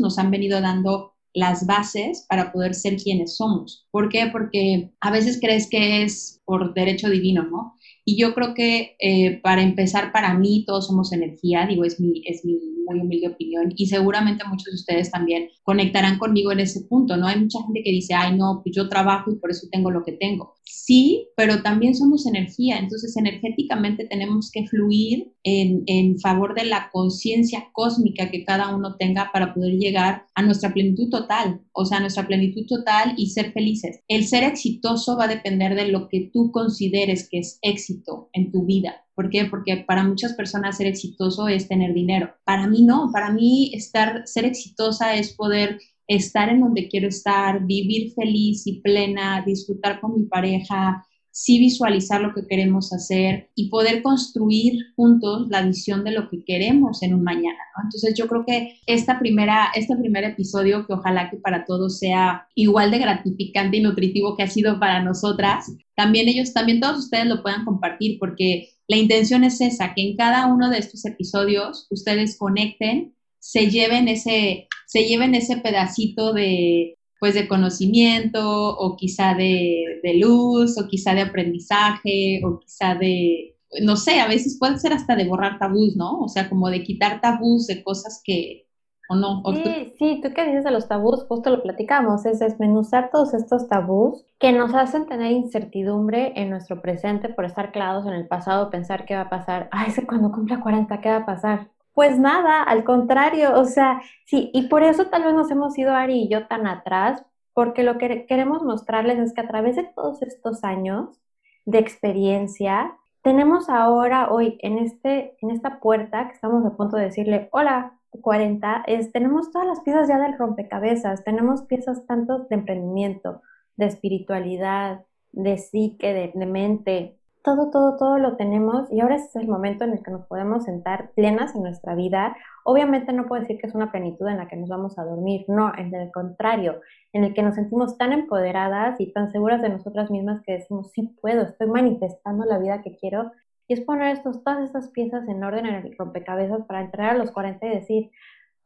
nos 0.00 0.18
han 0.18 0.30
venido 0.30 0.60
dando 0.60 1.14
las 1.32 1.66
bases 1.66 2.26
para 2.28 2.52
poder 2.52 2.74
ser 2.74 2.96
quienes 2.96 3.36
somos. 3.36 3.86
¿Por 3.90 4.08
qué? 4.08 4.28
Porque 4.32 4.90
a 5.00 5.10
veces 5.10 5.38
crees 5.40 5.68
que 5.68 6.02
es 6.02 6.40
por 6.44 6.74
derecho 6.74 7.08
divino, 7.08 7.44
¿no? 7.44 7.76
Y 8.04 8.20
yo 8.20 8.34
creo 8.34 8.54
que 8.54 8.96
eh, 8.98 9.40
para 9.42 9.62
empezar, 9.62 10.12
para 10.12 10.34
mí 10.34 10.64
todos 10.66 10.88
somos 10.88 11.12
energía, 11.12 11.66
digo, 11.66 11.84
es 11.84 12.00
mi, 12.00 12.22
es 12.26 12.44
mi 12.44 12.58
muy 12.90 13.00
humilde 13.00 13.28
opinión 13.28 13.72
y 13.76 13.86
seguramente 13.86 14.44
muchos 14.44 14.66
de 14.66 14.74
ustedes 14.74 15.10
también 15.10 15.48
conectarán 15.62 16.18
conmigo 16.18 16.52
en 16.52 16.60
ese 16.60 16.82
punto, 16.82 17.16
¿no? 17.16 17.26
Hay 17.26 17.40
mucha 17.40 17.62
gente 17.62 17.82
que 17.84 17.90
dice, 17.90 18.14
ay, 18.14 18.36
no, 18.36 18.60
pues 18.62 18.74
yo 18.74 18.88
trabajo 18.88 19.30
y 19.30 19.36
por 19.36 19.50
eso 19.50 19.68
tengo 19.70 19.90
lo 19.90 20.02
que 20.04 20.12
tengo. 20.12 20.54
Sí, 20.64 21.28
pero 21.36 21.62
también 21.62 21.94
somos 21.94 22.26
energía, 22.26 22.78
entonces 22.78 23.16
energéticamente 23.16 24.06
tenemos 24.06 24.50
que 24.50 24.66
fluir 24.66 25.32
en, 25.42 25.82
en 25.86 26.18
favor 26.18 26.54
de 26.54 26.64
la 26.64 26.90
conciencia 26.92 27.68
cósmica 27.72 28.30
que 28.30 28.44
cada 28.44 28.74
uno 28.74 28.96
tenga 28.96 29.30
para 29.32 29.54
poder 29.54 29.74
llegar 29.74 30.26
a 30.34 30.42
nuestra 30.42 30.72
plenitud 30.72 31.08
total, 31.10 31.60
o 31.72 31.84
sea, 31.84 32.00
nuestra 32.00 32.26
plenitud 32.26 32.66
total 32.66 33.14
y 33.16 33.30
ser 33.30 33.52
felices. 33.52 34.00
El 34.08 34.26
ser 34.26 34.44
exitoso 34.44 35.16
va 35.16 35.24
a 35.24 35.28
depender 35.28 35.74
de 35.74 35.88
lo 35.88 36.08
que 36.08 36.30
tú 36.32 36.50
consideres 36.50 37.28
que 37.28 37.38
es 37.38 37.58
éxito 37.62 38.28
en 38.32 38.50
tu 38.50 38.64
vida. 38.64 39.04
¿Por 39.20 39.28
qué? 39.28 39.44
Porque 39.44 39.84
para 39.86 40.02
muchas 40.02 40.32
personas 40.32 40.78
ser 40.78 40.86
exitoso 40.86 41.46
es 41.46 41.68
tener 41.68 41.92
dinero. 41.92 42.32
Para 42.42 42.66
mí 42.66 42.86
no, 42.86 43.10
para 43.12 43.30
mí 43.30 43.70
estar, 43.74 44.22
ser 44.26 44.46
exitosa 44.46 45.14
es 45.14 45.34
poder 45.34 45.78
estar 46.06 46.48
en 46.48 46.60
donde 46.60 46.88
quiero 46.88 47.08
estar, 47.08 47.66
vivir 47.66 48.14
feliz 48.14 48.66
y 48.66 48.80
plena, 48.80 49.42
disfrutar 49.44 50.00
con 50.00 50.14
mi 50.16 50.22
pareja, 50.22 51.06
sí 51.40 51.58
visualizar 51.58 52.20
lo 52.20 52.34
que 52.34 52.46
queremos 52.46 52.92
hacer 52.92 53.48
y 53.54 53.70
poder 53.70 54.02
construir 54.02 54.92
juntos 54.94 55.46
la 55.48 55.62
visión 55.62 56.04
de 56.04 56.10
lo 56.10 56.28
que 56.28 56.44
queremos 56.44 57.02
en 57.02 57.14
un 57.14 57.22
mañana. 57.22 57.58
Entonces 57.82 58.12
yo 58.14 58.28
creo 58.28 58.44
que 58.46 58.78
esta 58.84 59.18
primera, 59.18 59.68
este 59.74 59.96
primer 59.96 60.24
episodio, 60.24 60.86
que 60.86 60.92
ojalá 60.92 61.30
que 61.30 61.38
para 61.38 61.64
todos 61.64 61.98
sea 61.98 62.46
igual 62.54 62.90
de 62.90 62.98
gratificante 62.98 63.78
y 63.78 63.80
nutritivo 63.80 64.36
que 64.36 64.42
ha 64.42 64.48
sido 64.48 64.78
para 64.78 65.02
nosotras, 65.02 65.72
también 65.96 66.28
ellos, 66.28 66.52
también 66.52 66.78
todos 66.78 66.98
ustedes 66.98 67.24
lo 67.24 67.42
puedan 67.42 67.64
compartir 67.64 68.18
porque 68.18 68.68
la 68.86 68.98
intención 68.98 69.42
es 69.42 69.62
esa, 69.62 69.94
que 69.94 70.02
en 70.02 70.16
cada 70.18 70.46
uno 70.46 70.68
de 70.68 70.76
estos 70.76 71.06
episodios 71.06 71.86
ustedes 71.88 72.36
conecten, 72.36 73.14
se 73.38 73.70
lleven 73.70 74.08
ese, 74.08 74.68
se 74.86 75.04
lleven 75.04 75.34
ese 75.34 75.56
pedacito 75.56 76.34
de, 76.34 76.98
pues 77.20 77.34
de 77.34 77.46
conocimiento 77.46 78.40
o 78.42 78.96
quizá 78.96 79.34
de, 79.34 80.00
luz 80.18 80.76
o 80.78 80.88
quizá 80.88 81.14
de 81.14 81.20
aprendizaje 81.20 82.40
o 82.42 82.58
quizá 82.58 82.94
de, 82.94 83.54
no 83.82 83.96
sé, 83.96 84.20
a 84.20 84.26
veces 84.26 84.56
puede 84.58 84.78
ser 84.78 84.94
hasta 84.94 85.14
de 85.14 85.28
borrar 85.28 85.58
tabús, 85.58 85.94
¿no? 85.96 86.18
O 86.20 86.28
sea, 86.28 86.48
como 86.48 86.70
de 86.70 86.82
quitar 86.82 87.20
tabús 87.20 87.66
de 87.66 87.82
cosas 87.82 88.22
que, 88.24 88.64
¿o 89.10 89.16
no? 89.16 89.42
sí, 89.52 89.92
sí, 89.98 90.20
tú 90.22 90.30
qué 90.34 90.46
dices 90.46 90.64
de 90.64 90.70
los 90.70 90.88
tabús, 90.88 91.22
justo 91.28 91.50
lo 91.50 91.62
platicamos, 91.62 92.24
es 92.24 92.38
desmenuzar 92.38 93.10
todos 93.12 93.34
estos 93.34 93.68
tabús 93.68 94.24
que 94.38 94.52
nos 94.52 94.72
hacen 94.74 95.04
tener 95.04 95.32
incertidumbre 95.32 96.32
en 96.36 96.48
nuestro 96.48 96.80
presente 96.80 97.28
por 97.28 97.44
estar 97.44 97.70
clavados 97.70 98.06
en 98.06 98.14
el 98.14 98.26
pasado, 98.26 98.70
pensar 98.70 99.04
qué 99.04 99.14
va 99.14 99.22
a 99.22 99.28
pasar, 99.28 99.68
ay, 99.72 99.92
cuando 100.08 100.32
cumpla 100.32 100.58
40, 100.58 100.98
¿qué 101.02 101.10
va 101.10 101.16
a 101.16 101.26
pasar? 101.26 101.68
Pues 101.94 102.18
nada, 102.18 102.62
al 102.62 102.84
contrario, 102.84 103.58
o 103.58 103.64
sea, 103.64 104.00
sí, 104.26 104.50
y 104.54 104.68
por 104.68 104.82
eso 104.82 105.06
tal 105.06 105.24
vez 105.24 105.34
nos 105.34 105.50
hemos 105.50 105.76
ido 105.78 105.94
Ari 105.94 106.22
y 106.22 106.28
yo 106.28 106.46
tan 106.46 106.66
atrás, 106.66 107.22
porque 107.52 107.82
lo 107.82 107.98
que 107.98 108.26
queremos 108.26 108.62
mostrarles 108.62 109.18
es 109.18 109.34
que 109.34 109.40
a 109.42 109.48
través 109.48 109.76
de 109.76 109.84
todos 109.84 110.22
estos 110.22 110.64
años 110.64 111.20
de 111.66 111.78
experiencia, 111.78 112.96
tenemos 113.22 113.68
ahora, 113.68 114.30
hoy, 114.30 114.56
en, 114.60 114.78
este, 114.78 115.36
en 115.42 115.50
esta 115.50 115.80
puerta 115.80 116.28
que 116.28 116.34
estamos 116.34 116.64
a 116.64 116.76
punto 116.76 116.96
de 116.96 117.04
decirle, 117.04 117.48
hola, 117.52 117.98
40, 118.20 118.84
es, 118.86 119.12
tenemos 119.12 119.50
todas 119.50 119.66
las 119.68 119.80
piezas 119.80 120.08
ya 120.08 120.18
del 120.18 120.38
rompecabezas, 120.38 121.22
tenemos 121.24 121.62
piezas 121.62 122.06
tanto 122.06 122.40
de 122.48 122.54
emprendimiento, 122.56 123.42
de 123.76 123.86
espiritualidad, 123.86 125.04
de 125.32 125.58
psique, 125.58 126.32
de, 126.34 126.46
mente, 126.46 127.18
todo, 127.42 127.70
todo, 127.70 127.96
todo 127.96 128.18
lo 128.18 128.36
tenemos 128.36 128.90
y 128.92 129.00
ahora 129.00 129.16
es 129.16 129.34
el 129.36 129.48
momento 129.48 129.84
en 129.84 129.92
el 129.92 130.02
que 130.02 130.10
nos 130.10 130.26
podemos 130.26 130.64
sentar 130.64 131.10
plenas 131.14 131.54
en 131.54 131.62
nuestra 131.62 131.94
vida. 131.94 132.36
Obviamente 132.64 133.12
no 133.12 133.26
puedo 133.26 133.40
decir 133.40 133.58
que 133.58 133.66
es 133.66 133.74
una 133.74 133.90
plenitud 133.90 134.28
en 134.28 134.36
la 134.36 134.48
que 134.48 134.56
nos 134.56 134.68
vamos 134.68 134.98
a 134.98 135.04
dormir, 135.04 135.44
no, 135.48 135.72
en 135.76 135.94
el 135.94 136.10
contrario, 136.12 136.80
en 137.12 137.24
el 137.24 137.34
que 137.34 137.42
nos 137.42 137.54
sentimos 137.54 137.96
tan 137.96 138.12
empoderadas 138.12 139.00
y 139.00 139.12
tan 139.12 139.30
seguras 139.30 139.62
de 139.62 139.70
nosotras 139.70 140.10
mismas 140.10 140.42
que 140.42 140.52
decimos, 140.52 140.90
sí 140.92 141.14
puedo, 141.20 141.42
estoy 141.42 141.68
manifestando 141.68 142.44
la 142.44 142.58
vida 142.58 142.82
que 142.82 142.96
quiero. 142.96 143.32
Y 143.68 143.74
es 143.74 143.80
poner 143.82 144.16
estos, 144.16 144.42
todas 144.42 144.64
estas 144.64 144.88
piezas 144.88 145.28
en 145.28 145.44
orden 145.44 145.64
en 145.66 145.74
el 145.76 145.96
rompecabezas 145.96 146.66
para 146.66 146.80
entrar 146.80 147.10
a 147.10 147.18
los 147.18 147.30
40 147.30 147.66
y 147.66 147.70
decir, 147.70 148.10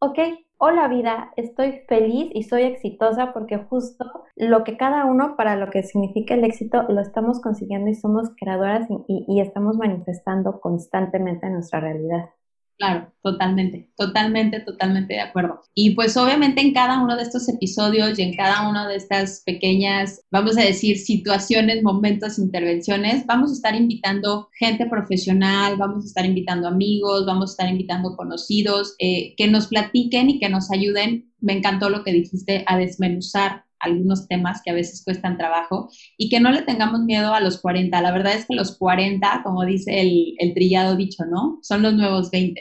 ok, 0.04 0.18
hola 0.58 0.86
vida, 0.88 1.32
estoy 1.36 1.80
feliz 1.88 2.30
y 2.34 2.42
soy 2.42 2.64
exitosa 2.64 3.32
porque 3.32 3.56
justo 3.56 4.04
lo 4.36 4.62
que 4.62 4.76
cada 4.76 5.06
uno 5.06 5.34
para 5.34 5.56
lo 5.56 5.70
que 5.70 5.82
significa 5.82 6.34
el 6.34 6.44
éxito 6.44 6.82
lo 6.90 7.00
estamos 7.00 7.40
consiguiendo 7.40 7.88
y 7.88 7.94
somos 7.94 8.28
creadoras 8.36 8.86
y, 9.08 9.40
estamos 9.40 9.78
manifestando 9.78 10.60
constantemente 10.60 11.46
en 11.46 11.54
nuestra 11.54 11.80
realidad. 11.80 12.28
Claro, 12.76 13.12
totalmente, 13.22 13.88
totalmente, 13.96 14.58
totalmente 14.58 15.14
de 15.14 15.20
acuerdo. 15.20 15.60
Y 15.74 15.94
pues 15.94 16.16
obviamente 16.16 16.60
en 16.60 16.74
cada 16.74 17.00
uno 17.00 17.16
de 17.16 17.22
estos 17.22 17.48
episodios 17.48 18.18
y 18.18 18.22
en 18.22 18.34
cada 18.34 18.68
una 18.68 18.88
de 18.88 18.96
estas 18.96 19.42
pequeñas, 19.46 20.22
vamos 20.32 20.58
a 20.58 20.62
decir, 20.62 20.98
situaciones, 20.98 21.84
momentos, 21.84 22.36
intervenciones, 22.36 23.24
vamos 23.26 23.50
a 23.50 23.54
estar 23.54 23.76
invitando 23.76 24.48
gente 24.58 24.86
profesional, 24.86 25.76
vamos 25.76 26.04
a 26.04 26.08
estar 26.08 26.26
invitando 26.26 26.66
amigos, 26.66 27.24
vamos 27.26 27.50
a 27.50 27.52
estar 27.52 27.68
invitando 27.70 28.16
conocidos, 28.16 28.96
eh, 28.98 29.34
que 29.36 29.46
nos 29.46 29.68
platiquen 29.68 30.30
y 30.30 30.40
que 30.40 30.48
nos 30.48 30.72
ayuden. 30.72 31.32
Me 31.40 31.52
encantó 31.52 31.90
lo 31.90 32.02
que 32.02 32.12
dijiste 32.12 32.64
a 32.66 32.76
desmenuzar 32.76 33.64
algunos 33.84 34.28
temas 34.28 34.60
que 34.64 34.70
a 34.70 34.74
veces 34.74 35.02
cuestan 35.04 35.38
trabajo 35.38 35.88
y 36.16 36.28
que 36.28 36.40
no 36.40 36.50
le 36.50 36.62
tengamos 36.62 37.00
miedo 37.00 37.34
a 37.34 37.40
los 37.40 37.60
40. 37.60 38.00
La 38.00 38.12
verdad 38.12 38.34
es 38.34 38.46
que 38.46 38.54
los 38.54 38.78
40, 38.78 39.42
como 39.44 39.64
dice 39.64 40.00
el, 40.00 40.34
el 40.38 40.54
trillado 40.54 40.96
dicho, 40.96 41.24
¿no? 41.26 41.58
Son 41.62 41.82
los 41.82 41.94
nuevos 41.94 42.30
20. 42.30 42.60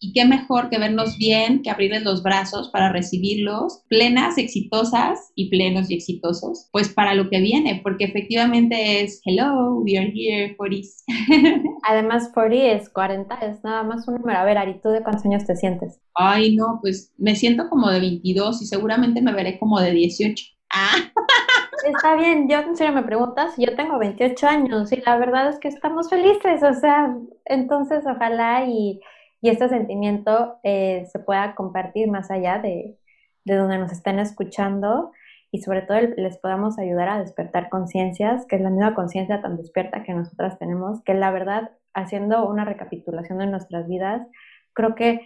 Y 0.00 0.12
qué 0.12 0.24
mejor 0.24 0.70
que 0.70 0.78
vernos 0.78 1.18
bien, 1.18 1.62
que 1.62 1.70
abrirles 1.70 2.04
los 2.04 2.22
brazos 2.22 2.70
para 2.70 2.92
recibirlos, 2.92 3.82
plenas, 3.88 4.38
exitosas 4.38 5.32
y 5.34 5.50
plenos 5.50 5.90
y 5.90 5.94
exitosos, 5.94 6.68
pues 6.70 6.88
para 6.88 7.14
lo 7.14 7.28
que 7.28 7.40
viene, 7.40 7.80
porque 7.82 8.04
efectivamente 8.04 9.00
es, 9.00 9.20
hello, 9.24 9.80
we 9.84 9.98
are 9.98 10.12
here, 10.14 10.56
40 10.56 10.88
Además, 11.82 12.30
40 12.32 12.72
es 12.72 12.88
40, 12.90 13.34
es 13.36 13.64
nada 13.64 13.82
más 13.82 14.06
un 14.06 14.16
número. 14.16 14.38
A 14.38 14.44
ver, 14.44 14.58
Ari, 14.58 14.80
¿tú 14.80 14.90
de 14.90 15.02
cuántos 15.02 15.24
años 15.24 15.44
te 15.44 15.56
sientes? 15.56 16.00
Ay, 16.14 16.54
no, 16.54 16.78
pues 16.80 17.12
me 17.18 17.34
siento 17.34 17.68
como 17.68 17.90
de 17.90 18.00
22 18.00 18.62
y 18.62 18.66
seguramente 18.66 19.20
me 19.20 19.32
veré 19.32 19.58
como 19.58 19.80
de 19.80 19.92
18. 19.92 20.44
Ah. 20.70 20.96
Está 21.84 22.16
bien, 22.16 22.48
yo 22.48 22.58
en 22.58 22.76
serio 22.76 22.92
me 22.92 23.02
preguntas, 23.02 23.54
yo 23.56 23.74
tengo 23.76 23.98
28 23.98 24.46
años 24.46 24.92
y 24.92 25.00
la 25.00 25.16
verdad 25.16 25.48
es 25.48 25.58
que 25.58 25.68
estamos 25.68 26.10
felices, 26.10 26.62
o 26.62 26.74
sea, 26.74 27.16
entonces 27.44 28.04
ojalá 28.04 28.64
y, 28.66 29.00
y 29.40 29.50
este 29.50 29.68
sentimiento 29.68 30.58
eh, 30.62 31.06
se 31.12 31.18
pueda 31.18 31.54
compartir 31.54 32.10
más 32.10 32.30
allá 32.30 32.58
de, 32.58 32.96
de 33.44 33.54
donde 33.54 33.78
nos 33.78 33.92
estén 33.92 34.18
escuchando 34.18 35.12
y 35.50 35.62
sobre 35.62 35.82
todo 35.82 35.98
les 36.16 36.38
podamos 36.38 36.78
ayudar 36.78 37.08
a 37.08 37.20
despertar 37.20 37.70
conciencias, 37.70 38.46
que 38.46 38.56
es 38.56 38.62
la 38.62 38.70
misma 38.70 38.94
conciencia 38.94 39.40
tan 39.40 39.56
despierta 39.56 40.02
que 40.02 40.12
nosotras 40.12 40.58
tenemos, 40.58 41.02
que 41.04 41.14
la 41.14 41.30
verdad, 41.30 41.70
haciendo 41.94 42.46
una 42.46 42.64
recapitulación 42.64 43.38
de 43.38 43.46
nuestras 43.46 43.88
vidas, 43.88 44.26
creo 44.74 44.94
que 44.94 45.22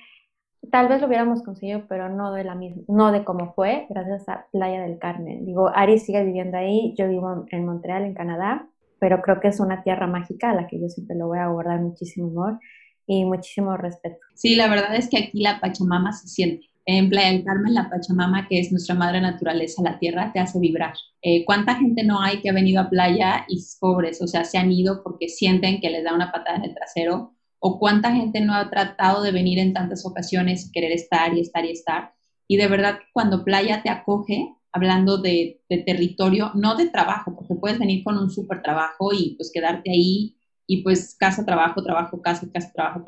tal 0.70 0.88
vez 0.88 1.00
lo 1.00 1.08
hubiéramos 1.08 1.42
conseguido, 1.42 1.86
pero 1.88 2.08
no 2.08 2.32
de 2.32 2.44
la 2.44 2.54
misma, 2.54 2.82
no 2.86 3.10
de 3.10 3.24
cómo 3.24 3.52
fue, 3.54 3.86
gracias 3.90 4.28
a 4.28 4.46
Playa 4.52 4.82
del 4.82 4.98
Carmen. 4.98 5.44
Digo, 5.44 5.70
Ari 5.74 5.98
sigue 5.98 6.22
viviendo 6.24 6.56
ahí, 6.56 6.94
yo 6.96 7.08
vivo 7.08 7.44
en 7.50 7.66
Montreal, 7.66 8.04
en 8.04 8.14
Canadá, 8.14 8.68
pero 9.00 9.22
creo 9.22 9.40
que 9.40 9.48
es 9.48 9.58
una 9.58 9.82
tierra 9.82 10.06
mágica 10.06 10.50
a 10.50 10.54
la 10.54 10.68
que 10.68 10.80
yo 10.80 10.88
siempre 10.88 11.16
lo 11.16 11.26
voy 11.26 11.40
a 11.40 11.48
guardar 11.48 11.80
muchísimo 11.80 12.28
amor 12.28 12.60
y 13.06 13.24
muchísimo 13.24 13.76
respeto. 13.76 14.16
Sí, 14.34 14.54
la 14.54 14.68
verdad 14.68 14.94
es 14.96 15.08
que 15.08 15.18
aquí 15.18 15.40
la 15.40 15.60
Pachamama 15.60 16.12
se 16.12 16.28
siente. 16.28 16.66
En 16.84 17.08
Playa 17.08 17.30
del 17.30 17.44
Carmen, 17.44 17.74
la 17.74 17.88
Pachamama, 17.88 18.48
que 18.48 18.58
es 18.58 18.72
nuestra 18.72 18.94
madre 18.96 19.20
naturaleza, 19.20 19.82
la 19.82 19.98
tierra, 19.98 20.32
te 20.32 20.40
hace 20.40 20.58
vibrar. 20.58 20.94
Eh, 21.22 21.44
¿Cuánta 21.44 21.76
gente 21.76 22.02
no 22.02 22.20
hay 22.20 22.40
que 22.40 22.50
ha 22.50 22.52
venido 22.52 22.80
a 22.80 22.90
playa 22.90 23.44
y 23.48 23.62
pobres? 23.78 24.20
O 24.20 24.26
sea, 24.26 24.44
se 24.44 24.58
han 24.58 24.72
ido 24.72 25.02
porque 25.04 25.28
sienten 25.28 25.80
que 25.80 25.90
les 25.90 26.02
da 26.02 26.14
una 26.14 26.32
patada 26.32 26.56
en 26.56 26.64
el 26.64 26.74
trasero 26.74 27.34
o 27.60 27.78
cuánta 27.78 28.12
gente 28.12 28.40
no 28.40 28.54
ha 28.54 28.68
tratado 28.68 29.22
de 29.22 29.30
venir 29.30 29.60
en 29.60 29.72
tantas 29.72 30.04
ocasiones 30.04 30.66
y 30.66 30.72
querer 30.72 30.90
estar 30.90 31.32
y 31.32 31.40
estar 31.40 31.64
y 31.64 31.70
estar. 31.70 32.12
Y 32.48 32.56
de 32.56 32.66
verdad, 32.66 32.98
cuando 33.12 33.44
playa 33.44 33.82
te 33.84 33.88
acoge, 33.88 34.52
hablando 34.72 35.18
de, 35.18 35.60
territorio, 35.86 36.50
no 36.54 36.74
de 36.74 36.88
trabajo, 36.88 37.36
porque 37.36 37.54
puedes 37.54 37.78
venir 37.78 38.02
con 38.02 38.18
un 38.18 38.30
súper 38.30 38.62
trabajo 38.62 39.12
y 39.12 39.36
pues 39.36 39.52
quedarte 39.54 39.90
ahí 39.92 40.34
y 40.72 40.82
pues 40.82 41.14
casa, 41.18 41.44
trabajo, 41.44 41.82
trabajo, 41.82 42.22
casa, 42.22 42.48
casa, 42.50 42.72
trabajo, 42.72 43.04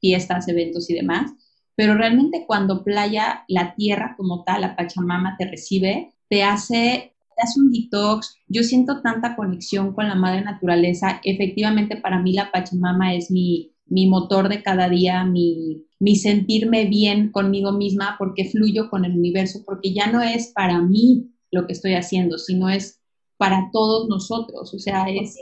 fiestas, 0.00 0.48
eventos 0.48 0.88
y 0.88 0.94
demás. 0.94 1.32
Pero 1.76 1.94
realmente 1.94 2.44
cuando 2.46 2.82
playa, 2.82 3.44
la 3.48 3.74
tierra 3.74 4.14
como 4.16 4.42
tal, 4.44 4.62
la 4.62 4.74
Pachamama 4.74 5.36
te 5.38 5.46
recibe, 5.46 6.14
te 6.30 6.42
hace, 6.42 7.14
hace 7.36 7.60
un 7.60 7.72
detox. 7.72 8.36
Yo 8.48 8.62
siento 8.62 9.02
tanta 9.02 9.36
conexión 9.36 9.92
con 9.92 10.08
la 10.08 10.14
madre 10.14 10.42
naturaleza. 10.42 11.20
Efectivamente, 11.24 11.96
para 11.96 12.20
mí 12.20 12.32
la 12.32 12.50
Pachamama 12.50 13.14
es 13.14 13.30
mi, 13.30 13.72
mi 13.86 14.06
motor 14.08 14.48
de 14.48 14.62
cada 14.62 14.88
día, 14.88 15.24
mi, 15.24 15.84
mi 15.98 16.16
sentirme 16.16 16.86
bien 16.86 17.32
conmigo 17.32 17.72
misma, 17.72 18.16
porque 18.18 18.46
fluyo 18.46 18.88
con 18.88 19.04
el 19.04 19.12
universo, 19.12 19.62
porque 19.66 19.92
ya 19.92 20.06
no 20.10 20.22
es 20.22 20.52
para 20.54 20.80
mí 20.80 21.34
lo 21.50 21.66
que 21.66 21.74
estoy 21.74 21.94
haciendo, 21.94 22.38
sino 22.38 22.70
es 22.70 23.02
para 23.36 23.68
todos 23.72 24.08
nosotros. 24.08 24.72
O 24.72 24.78
sea, 24.78 25.04
es, 25.08 25.36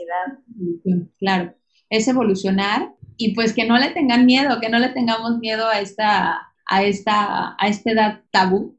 claro, 1.19 1.55
es 1.89 2.07
evolucionar 2.07 2.93
y 3.17 3.33
pues 3.35 3.53
que 3.53 3.65
no 3.65 3.77
le 3.77 3.89
tengan 3.91 4.25
miedo, 4.25 4.59
que 4.59 4.69
no 4.69 4.79
le 4.79 4.89
tengamos 4.89 5.39
miedo 5.39 5.67
a 5.67 5.79
esta, 5.79 6.39
a 6.65 6.83
esta, 6.83 7.55
a 7.59 7.67
esta 7.67 7.91
edad 7.91 8.21
tabú. 8.31 8.77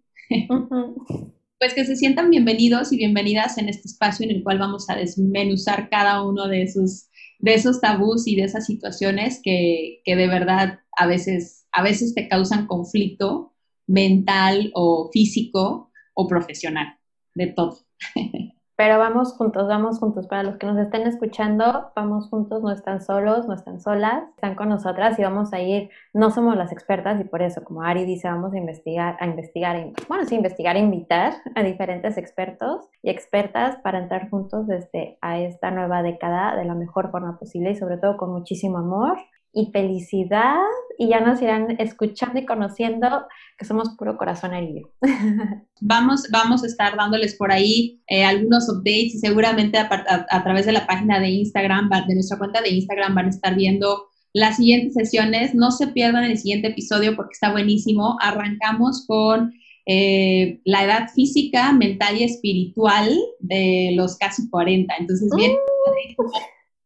pues 1.59 1.75
que 1.75 1.85
se 1.85 1.97
sientan 1.97 2.31
bienvenidos 2.31 2.93
y 2.93 2.97
bienvenidas 2.97 3.59
en 3.59 3.69
este 3.69 3.89
espacio 3.89 4.25
en 4.25 4.37
el 4.37 4.43
cual 4.43 4.59
vamos 4.59 4.91
a 4.91 4.97
desmenuzar 4.97 5.89
cada 5.89 6.23
uno 6.23 6.49
de 6.49 6.63
esos 6.63 7.09
de 7.45 7.55
esos 7.55 7.81
tabús 7.81 8.27
y 8.27 8.37
de 8.37 8.45
esas 8.45 8.65
situaciones 8.65 9.41
que, 9.43 10.01
que 10.05 10.17
de 10.17 10.27
verdad 10.29 10.81
a 10.97 11.07
veces, 11.07 11.67
a 11.73 11.83
veces 11.83 12.15
te 12.15 12.27
causan 12.27 12.67
conflicto 12.67 13.53
mental 13.87 14.71
o 14.75 15.11
físico 15.13 15.91
o 16.15 16.27
profesional, 16.27 16.99
de 17.35 17.49
todo. 17.49 17.81
Pero 18.77 18.99
vamos 18.99 19.35
juntos, 19.35 19.69
vamos 19.69 20.01
juntos. 20.01 20.27
Para 20.27 20.43
los 20.43 20.57
que 20.57 20.67
nos 20.67 20.77
estén 20.79 21.07
escuchando, 21.07 21.93
vamos 21.95 22.29
juntos, 22.29 22.61
no 22.61 22.73
están 22.73 23.01
solos, 23.01 23.47
no 23.47 23.55
están 23.55 23.81
solas, 23.81 24.25
están 24.35 24.57
con 24.57 24.69
nosotras 24.69 25.17
y 25.17 25.23
vamos 25.23 25.53
a 25.53 25.61
ir, 25.61 25.91
no 26.13 26.31
somos 26.31 26.57
las 26.57 26.73
expertas 26.73 27.21
y 27.21 27.25
por 27.25 27.43
eso, 27.43 27.63
como 27.63 27.83
Ari 27.83 28.05
dice, 28.05 28.27
vamos 28.29 28.53
a 28.53 28.59
investigar, 28.59 29.17
a 29.21 29.27
investigar, 29.27 29.93
bueno, 30.09 30.25
sí, 30.25 30.35
investigar, 30.35 30.77
invitar 30.77 31.35
a 31.55 31.63
diferentes 31.63 32.19
expertos 32.19 32.89
y 33.01 33.11
expertas 33.11 33.77
para 33.77 33.99
entrar 33.99 34.29
juntos 34.29 34.67
desde 34.67 35.19
a 35.21 35.39
esta 35.39 35.71
nueva 35.71 36.03
década 36.03 36.57
de 36.57 36.65
la 36.65 36.75
mejor 36.75 37.13
forma 37.13 37.39
posible 37.39 37.71
y 37.71 37.77
sobre 37.77 37.99
todo 37.99 38.17
con 38.17 38.33
muchísimo 38.33 38.79
amor 38.79 39.19
y 39.55 39.71
felicidad 39.73 40.61
y 40.99 41.09
ya 41.09 41.21
nos 41.21 41.41
irán 41.41 41.77
escuchando 41.79 42.39
y 42.39 42.45
conociendo 42.45 43.27
que 43.59 43.65
somos 43.65 43.91
puro 43.97 44.17
corazón 44.17 44.55
herido. 44.55 44.91
Vamos, 45.81 46.29
vamos 46.31 46.65
a 46.65 46.67
estar 46.67 46.97
dándoles 46.97 47.35
por 47.35 47.53
ahí 47.53 48.01
eh, 48.07 48.25
algunos 48.25 48.71
updates 48.71 49.17
y 49.17 49.19
seguramente 49.19 49.77
a, 49.77 50.43
través 50.43 50.65
de 50.65 50.73
la 50.73 50.87
página 50.87 51.21
de 51.21 51.29
Instagram, 51.29 51.91
de 52.07 52.15
nuestra 52.15 52.39
cuenta 52.39 52.63
de 52.63 52.71
Instagram 52.71 53.15
van 53.15 53.27
a 53.27 53.31
estar 53.31 53.55
viendo 53.55 54.07
las 54.33 54.57
siguientes 54.57 54.95
sesiones. 54.95 55.55
No 55.55 55.71
se 55.73 55.89
pierdan 55.89 56.25
el 56.25 56.39
siguiente 56.39 56.69
episodio 56.69 57.17
porque 57.17 57.35
está 57.35 57.53
buenísimo. 57.53 58.17
Arrancamos 58.23 59.05
con 59.07 59.53
eh, 59.85 60.61
la 60.65 60.85
edad 60.85 61.09
física, 61.15 61.73
mental 61.73 62.17
y 62.19 62.25
espiritual 62.25 63.15
de 63.41 63.93
los 63.95 64.17
casi 64.17 64.49
40. 64.49 64.95
Entonces, 64.99 65.31
bien, 65.37 65.53
uh. 65.53 66.31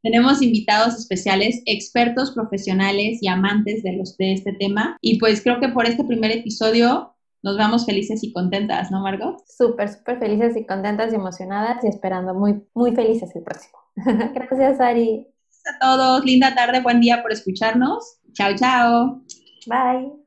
Tenemos 0.03 0.43
invitados 0.43 0.97
especiales, 0.97 1.63
expertos 1.67 2.33
profesionales 2.33 3.19
y 3.21 3.29
amantes 3.29 3.83
de, 3.83 3.93
los, 3.93 4.17
de 4.17 4.33
este 4.33 4.53
tema. 4.53 4.97
Y 5.01 5.19
pues 5.19 5.43
creo 5.43 5.61
que 5.61 5.69
por 5.69 5.87
este 5.87 6.05
primer 6.05 6.31
episodio 6.31 7.15
nos 7.43 7.57
vamos 7.57 7.87
felices 7.87 8.23
y 8.25 8.33
contentas, 8.33 8.91
¿no, 8.91 9.01
Margot? 9.01 9.43
Súper, 9.47 9.89
súper 9.89 10.19
felices 10.19 10.57
y 10.57 10.67
contentas 10.67 11.13
y 11.13 11.17
emocionadas 11.17 11.83
y 11.85 11.89
esperando 11.89 12.35
muy, 12.35 12.63
muy 12.75 12.95
felices 12.95 13.35
el 13.35 13.43
próximo. 13.43 13.79
Gracias, 14.35 14.81
Ari. 14.81 15.27
Gracias 15.65 15.77
a 15.77 15.79
todos. 15.79 16.25
Linda 16.25 16.55
tarde, 16.55 16.81
buen 16.81 17.01
día 17.01 17.23
por 17.23 17.33
escucharnos. 17.33 18.19
Chao, 18.33 18.55
chao. 18.57 19.23
Bye. 19.67 20.18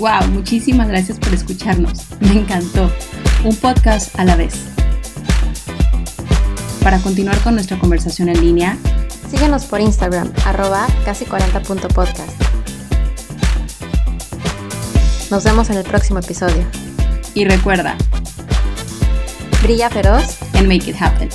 Wow, 0.00 0.28
muchísimas 0.30 0.88
gracias 0.88 1.18
por 1.18 1.34
escucharnos. 1.34 2.06
Me 2.20 2.32
encantó. 2.32 2.90
Un 3.44 3.54
podcast 3.54 4.18
a 4.18 4.24
la 4.24 4.34
vez. 4.34 4.54
Para 6.82 6.98
continuar 7.00 7.38
con 7.42 7.52
nuestra 7.52 7.78
conversación 7.78 8.30
en 8.30 8.40
línea, 8.40 8.78
síguenos 9.30 9.66
por 9.66 9.78
Instagram, 9.82 10.32
arroba 10.46 10.86
casi 11.04 11.26
40.podcast. 11.26 12.32
Nos 15.30 15.44
vemos 15.44 15.68
en 15.68 15.76
el 15.76 15.84
próximo 15.84 16.20
episodio. 16.20 16.64
Y 17.34 17.44
recuerda, 17.44 17.98
brilla 19.62 19.90
feroz 19.90 20.38
and 20.54 20.66
make 20.66 20.88
it 20.88 20.96
happen. 20.98 21.28